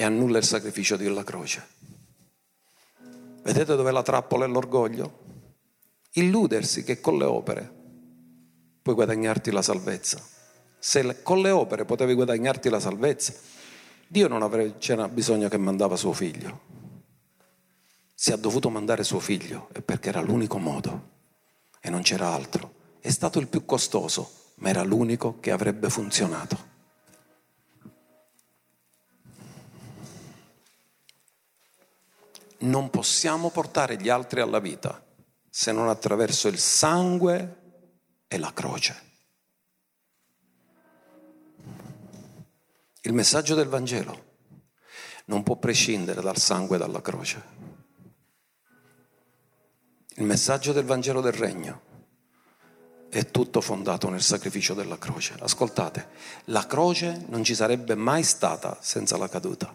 E 0.00 0.04
annulla 0.04 0.38
il 0.38 0.44
sacrificio 0.44 0.96
della 0.96 1.22
croce. 1.24 1.62
Vedete 3.42 3.76
dove 3.76 3.90
la 3.90 4.02
trappola 4.02 4.46
è 4.46 4.48
l'orgoglio? 4.48 5.18
Illudersi 6.12 6.84
che 6.84 7.00
con 7.00 7.18
le 7.18 7.26
opere 7.26 7.70
puoi 8.80 8.94
guadagnarti 8.94 9.50
la 9.50 9.60
salvezza. 9.60 10.18
Se 10.78 11.22
con 11.22 11.42
le 11.42 11.50
opere 11.50 11.84
potevi 11.84 12.14
guadagnarti 12.14 12.70
la 12.70 12.80
salvezza, 12.80 13.34
Dio 14.08 14.26
non 14.26 14.40
avrebbe, 14.40 14.78
bisogno 15.10 15.50
che 15.50 15.58
mandava 15.58 15.96
suo 15.96 16.14
figlio. 16.14 16.60
Se 18.14 18.32
ha 18.32 18.36
dovuto 18.36 18.70
mandare 18.70 19.04
suo 19.04 19.20
figlio 19.20 19.68
è 19.70 19.82
perché 19.82 20.08
era 20.08 20.22
l'unico 20.22 20.56
modo 20.56 21.08
e 21.78 21.90
non 21.90 22.00
c'era 22.00 22.32
altro. 22.32 22.72
È 23.00 23.10
stato 23.10 23.38
il 23.38 23.48
più 23.48 23.66
costoso, 23.66 24.52
ma 24.60 24.70
era 24.70 24.82
l'unico 24.82 25.40
che 25.40 25.50
avrebbe 25.50 25.90
funzionato. 25.90 26.69
Non 32.60 32.90
possiamo 32.90 33.50
portare 33.50 33.96
gli 33.96 34.08
altri 34.08 34.40
alla 34.40 34.58
vita 34.58 35.04
se 35.48 35.72
non 35.72 35.88
attraverso 35.88 36.48
il 36.48 36.58
sangue 36.58 37.56
e 38.28 38.38
la 38.38 38.52
croce. 38.52 39.08
Il 43.02 43.12
messaggio 43.14 43.54
del 43.54 43.66
Vangelo 43.66 44.28
non 45.26 45.42
può 45.42 45.56
prescindere 45.56 46.20
dal 46.20 46.36
sangue 46.36 46.76
e 46.76 46.78
dalla 46.78 47.00
croce. 47.00 47.42
Il 50.16 50.24
messaggio 50.24 50.72
del 50.72 50.84
Vangelo 50.84 51.20
del 51.20 51.32
Regno 51.32 51.88
è 53.08 53.30
tutto 53.30 53.60
fondato 53.60 54.08
nel 54.10 54.22
sacrificio 54.22 54.74
della 54.74 54.98
croce. 54.98 55.34
Ascoltate, 55.40 56.08
la 56.46 56.66
croce 56.66 57.24
non 57.28 57.42
ci 57.42 57.54
sarebbe 57.54 57.94
mai 57.94 58.22
stata 58.22 58.76
senza 58.80 59.16
la 59.16 59.28
caduta, 59.28 59.74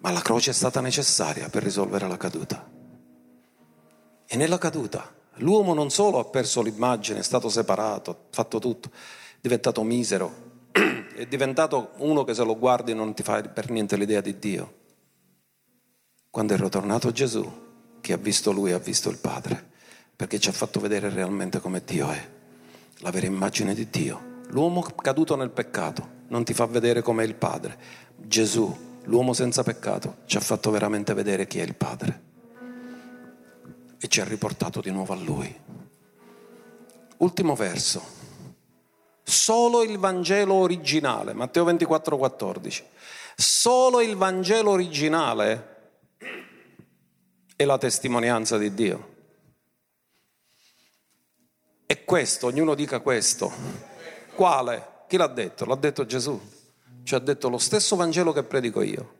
ma 0.00 0.10
la 0.10 0.20
croce 0.20 0.50
è 0.50 0.54
stata 0.54 0.80
necessaria 0.80 1.48
per 1.48 1.62
risolvere 1.62 2.08
la 2.08 2.16
caduta. 2.16 2.68
E 4.26 4.36
nella 4.36 4.58
caduta 4.58 5.12
l'uomo 5.36 5.74
non 5.74 5.90
solo 5.90 6.18
ha 6.18 6.24
perso 6.24 6.62
l'immagine, 6.62 7.20
è 7.20 7.22
stato 7.22 7.48
separato, 7.48 8.10
ha 8.10 8.16
fatto 8.30 8.58
tutto, 8.58 8.90
è 8.92 9.38
diventato 9.40 9.82
misero, 9.82 10.68
è 11.14 11.26
diventato 11.26 11.92
uno 11.98 12.24
che 12.24 12.34
se 12.34 12.44
lo 12.44 12.56
guardi 12.58 12.94
non 12.94 13.14
ti 13.14 13.22
fa 13.22 13.42
per 13.42 13.70
niente 13.70 13.96
l'idea 13.96 14.20
di 14.20 14.38
Dio. 14.38 14.78
Quando 16.30 16.54
è 16.54 16.56
ritornato 16.56 17.10
Gesù, 17.10 17.68
chi 18.00 18.12
ha 18.12 18.16
visto 18.16 18.52
lui 18.52 18.72
ha 18.72 18.78
visto 18.78 19.10
il 19.10 19.18
Padre, 19.18 19.68
perché 20.14 20.38
ci 20.38 20.48
ha 20.48 20.52
fatto 20.52 20.80
vedere 20.80 21.08
realmente 21.10 21.60
come 21.60 21.82
Dio 21.84 22.10
è, 22.10 22.28
la 22.98 23.10
vera 23.10 23.26
immagine 23.26 23.74
di 23.74 23.88
Dio. 23.90 24.28
L'uomo 24.48 24.82
caduto 24.82 25.36
nel 25.36 25.50
peccato 25.50 26.18
non 26.28 26.44
ti 26.44 26.54
fa 26.54 26.66
vedere 26.66 27.02
com'è 27.02 27.24
il 27.24 27.34
Padre. 27.34 27.78
Gesù, 28.16 28.89
l'uomo 29.04 29.32
senza 29.32 29.62
peccato, 29.62 30.18
ci 30.26 30.36
ha 30.36 30.40
fatto 30.40 30.70
veramente 30.70 31.14
vedere 31.14 31.46
chi 31.46 31.58
è 31.58 31.62
il 31.62 31.74
Padre 31.74 32.28
e 33.98 34.08
ci 34.08 34.20
ha 34.20 34.24
riportato 34.24 34.80
di 34.80 34.90
nuovo 34.90 35.12
a 35.12 35.16
Lui. 35.16 35.60
Ultimo 37.18 37.54
verso. 37.54 38.18
Solo 39.22 39.82
il 39.82 39.98
Vangelo 39.98 40.54
originale, 40.54 41.34
Matteo 41.34 41.64
24, 41.64 42.16
14. 42.16 42.84
Solo 43.36 44.00
il 44.00 44.16
Vangelo 44.16 44.70
originale 44.70 45.92
è 47.54 47.64
la 47.64 47.78
testimonianza 47.78 48.56
di 48.56 48.72
Dio. 48.72 49.08
E 51.86 52.04
questo, 52.04 52.46
ognuno 52.46 52.74
dica 52.74 53.00
questo. 53.00 53.52
Quale? 54.34 55.04
Chi 55.06 55.16
l'ha 55.16 55.26
detto? 55.26 55.66
L'ha 55.66 55.74
detto 55.74 56.06
Gesù. 56.06 56.40
Ci 57.02 57.14
ha 57.14 57.18
detto 57.18 57.48
lo 57.48 57.58
stesso 57.58 57.96
Vangelo 57.96 58.32
che 58.32 58.42
predico 58.42 58.82
io, 58.82 59.14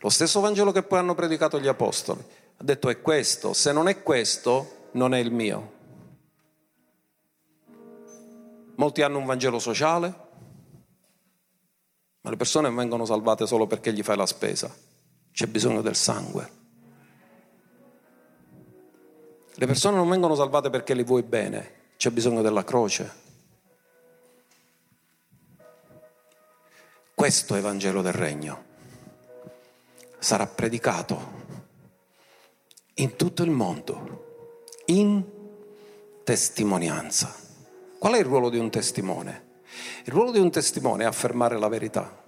lo 0.00 0.08
stesso 0.08 0.40
Vangelo 0.40 0.72
che 0.72 0.82
poi 0.82 0.98
hanno 0.98 1.14
predicato 1.14 1.58
gli 1.58 1.66
Apostoli. 1.66 2.24
Ha 2.56 2.62
detto 2.62 2.88
è 2.88 3.00
questo, 3.00 3.52
se 3.52 3.72
non 3.72 3.88
è 3.88 4.02
questo, 4.02 4.88
non 4.92 5.14
è 5.14 5.18
il 5.18 5.32
mio. 5.32 5.72
Molti 8.76 9.02
hanno 9.02 9.18
un 9.18 9.24
Vangelo 9.24 9.58
sociale, 9.58 10.14
ma 12.20 12.30
le 12.30 12.36
persone 12.36 12.70
vengono 12.70 13.04
salvate 13.04 13.46
solo 13.46 13.66
perché 13.66 13.92
gli 13.92 14.02
fai 14.02 14.16
la 14.16 14.26
spesa. 14.26 14.74
C'è 15.32 15.46
bisogno 15.46 15.82
del 15.82 15.96
sangue. 15.96 16.62
Le 19.56 19.66
persone 19.66 19.96
non 19.96 20.08
vengono 20.08 20.34
salvate 20.34 20.70
perché 20.70 20.94
li 20.94 21.04
vuoi 21.04 21.22
bene, 21.22 21.92
c'è 21.96 22.10
bisogno 22.10 22.42
della 22.42 22.64
croce. 22.64 23.22
Questo 27.14 27.54
è 27.54 27.58
il 27.58 27.62
Vangelo 27.62 28.02
del 28.02 28.12
Regno. 28.12 28.64
Sarà 30.18 30.46
predicato 30.46 31.42
in 32.94 33.14
tutto 33.14 33.44
il 33.44 33.50
mondo, 33.50 34.52
in 34.86 35.22
testimonianza. 36.24 37.32
Qual 37.98 38.14
è 38.14 38.18
il 38.18 38.24
ruolo 38.24 38.50
di 38.50 38.58
un 38.58 38.68
testimone? 38.68 39.52
Il 40.04 40.12
ruolo 40.12 40.32
di 40.32 40.40
un 40.40 40.50
testimone 40.50 41.04
è 41.04 41.06
affermare 41.06 41.56
la 41.56 41.68
verità. 41.68 42.22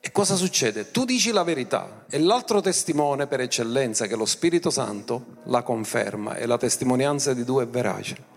E 0.00 0.12
cosa 0.12 0.34
succede? 0.34 0.90
Tu 0.90 1.06
dici 1.06 1.32
la 1.32 1.44
verità 1.44 2.04
e 2.10 2.18
l'altro 2.18 2.60
testimone 2.60 3.26
per 3.26 3.40
eccellenza, 3.40 4.06
che 4.06 4.12
è 4.12 4.16
lo 4.16 4.26
Spirito 4.26 4.68
Santo, 4.68 5.38
la 5.44 5.62
conferma 5.62 6.36
e 6.36 6.44
la 6.44 6.58
testimonianza 6.58 7.32
di 7.32 7.42
due 7.42 7.64
è 7.64 7.66
verace. 7.66 8.32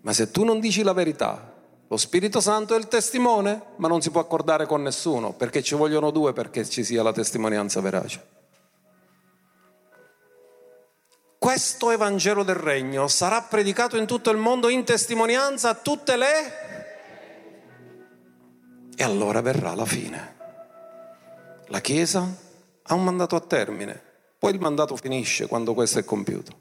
Ma 0.00 0.12
se 0.14 0.30
tu 0.30 0.42
non 0.42 0.58
dici 0.58 0.82
la 0.82 0.94
verità, 0.94 1.54
lo 1.88 1.96
Spirito 1.96 2.40
Santo 2.40 2.74
è 2.74 2.78
il 2.78 2.88
testimone, 2.88 3.62
ma 3.76 3.88
non 3.88 4.00
si 4.00 4.10
può 4.10 4.20
accordare 4.20 4.66
con 4.66 4.82
nessuno, 4.82 5.32
perché 5.32 5.62
ci 5.62 5.74
vogliono 5.74 6.10
due 6.10 6.32
perché 6.32 6.68
ci 6.68 6.82
sia 6.82 7.02
la 7.02 7.12
testimonianza 7.12 7.80
verace. 7.80 8.36
questo 11.46 11.92
Evangelo 11.92 12.42
del 12.42 12.56
Regno 12.56 13.06
sarà 13.06 13.40
predicato 13.40 13.96
in 13.96 14.04
tutto 14.04 14.30
il 14.30 14.36
mondo 14.36 14.68
in 14.68 14.82
testimonianza 14.82 15.68
a 15.68 15.74
tutte 15.76 16.16
le... 16.16 16.26
E 18.96 19.04
allora 19.04 19.40
verrà 19.40 19.72
la 19.76 19.84
fine. 19.84 20.36
La 21.68 21.80
Chiesa 21.80 22.28
ha 22.82 22.94
un 22.94 23.04
mandato 23.04 23.36
a 23.36 23.40
termine, 23.40 24.02
poi 24.40 24.54
il 24.54 24.58
mandato 24.60 24.96
finisce 24.96 25.46
quando 25.46 25.72
questo 25.72 26.00
è 26.00 26.04
compiuto. 26.04 26.60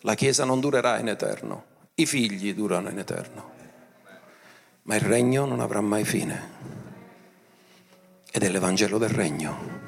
La 0.00 0.14
Chiesa 0.14 0.44
non 0.46 0.60
durerà 0.60 0.98
in 0.98 1.08
eterno, 1.08 1.64
i 1.94 2.06
figli 2.06 2.54
durano 2.54 2.88
in 2.88 2.98
eterno, 2.98 3.50
ma 4.82 4.94
il 4.94 5.02
regno 5.02 5.44
non 5.44 5.60
avrà 5.60 5.80
mai 5.80 6.04
fine. 6.04 6.60
Ed 8.30 8.42
è 8.42 8.48
l'Evangelo 8.48 8.98
del 8.98 9.10
Regno 9.10 9.82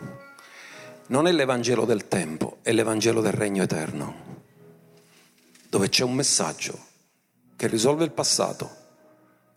non 1.06 1.26
è 1.26 1.32
l'Evangelo 1.32 1.84
del 1.84 2.08
tempo, 2.08 2.58
è 2.62 2.72
l'Evangelo 2.72 3.20
del 3.20 3.32
regno 3.32 3.62
eterno, 3.62 4.14
dove 5.68 5.90
c'è 5.90 6.02
un 6.02 6.14
messaggio 6.14 6.78
che 7.56 7.66
risolve 7.66 8.04
il 8.04 8.10
passato, 8.10 8.74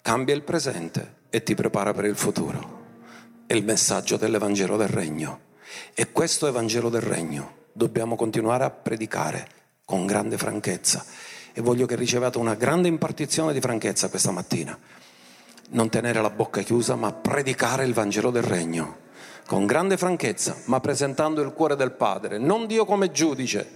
cambia 0.02 0.36
il 0.36 0.42
presente 0.42 1.16
e 1.30 1.44
ti 1.44 1.56
prepara 1.56 1.94
per 1.94 2.04
il 2.04 2.18
futuro. 2.18 2.76
È 3.46 3.54
il 3.54 3.64
messaggio 3.64 4.18
dell'Evangelo 4.18 4.76
del 4.76 4.90
regno. 4.90 5.40
E 5.94 6.12
questo 6.12 6.48
Evangelo 6.48 6.90
del 6.90 7.02
regno 7.02 7.68
dobbiamo 7.72 8.18
continuare 8.18 8.66
a 8.66 8.70
predicare 8.70 9.48
con 9.86 10.06
grande 10.06 10.38
franchezza. 10.38 11.06
E 11.58 11.62
voglio 11.62 11.88
che 11.88 11.96
riceviate 11.96 12.38
una 12.38 12.54
grande 12.54 12.88
impartizione 12.88 13.52
di 13.52 13.60
franchezza 13.60 14.10
questa 14.10 14.30
mattina. 14.30 14.78
Non 15.70 15.90
tenere 15.90 16.22
la 16.22 16.30
bocca 16.30 16.62
chiusa, 16.62 16.96
ma 16.96 17.12
predicare 17.12 17.84
il 17.84 17.96
Vangelo 17.96 18.30
del 18.30 18.44
regno 18.44 19.06
con 19.48 19.66
grande 19.66 19.98
franchezza, 19.98 20.56
ma 20.66 20.80
presentando 20.80 21.42
il 21.42 21.54
cuore 21.54 21.76
del 21.76 21.94
Padre, 21.94 22.38
non 22.38 22.68
Dio 22.68 22.86
come 22.86 23.12
giudice, 23.12 23.68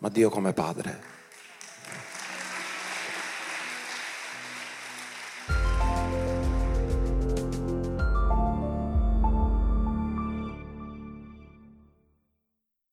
ma 0.00 0.10
Dio 0.10 0.28
come 0.28 0.52
Padre. 0.52 1.13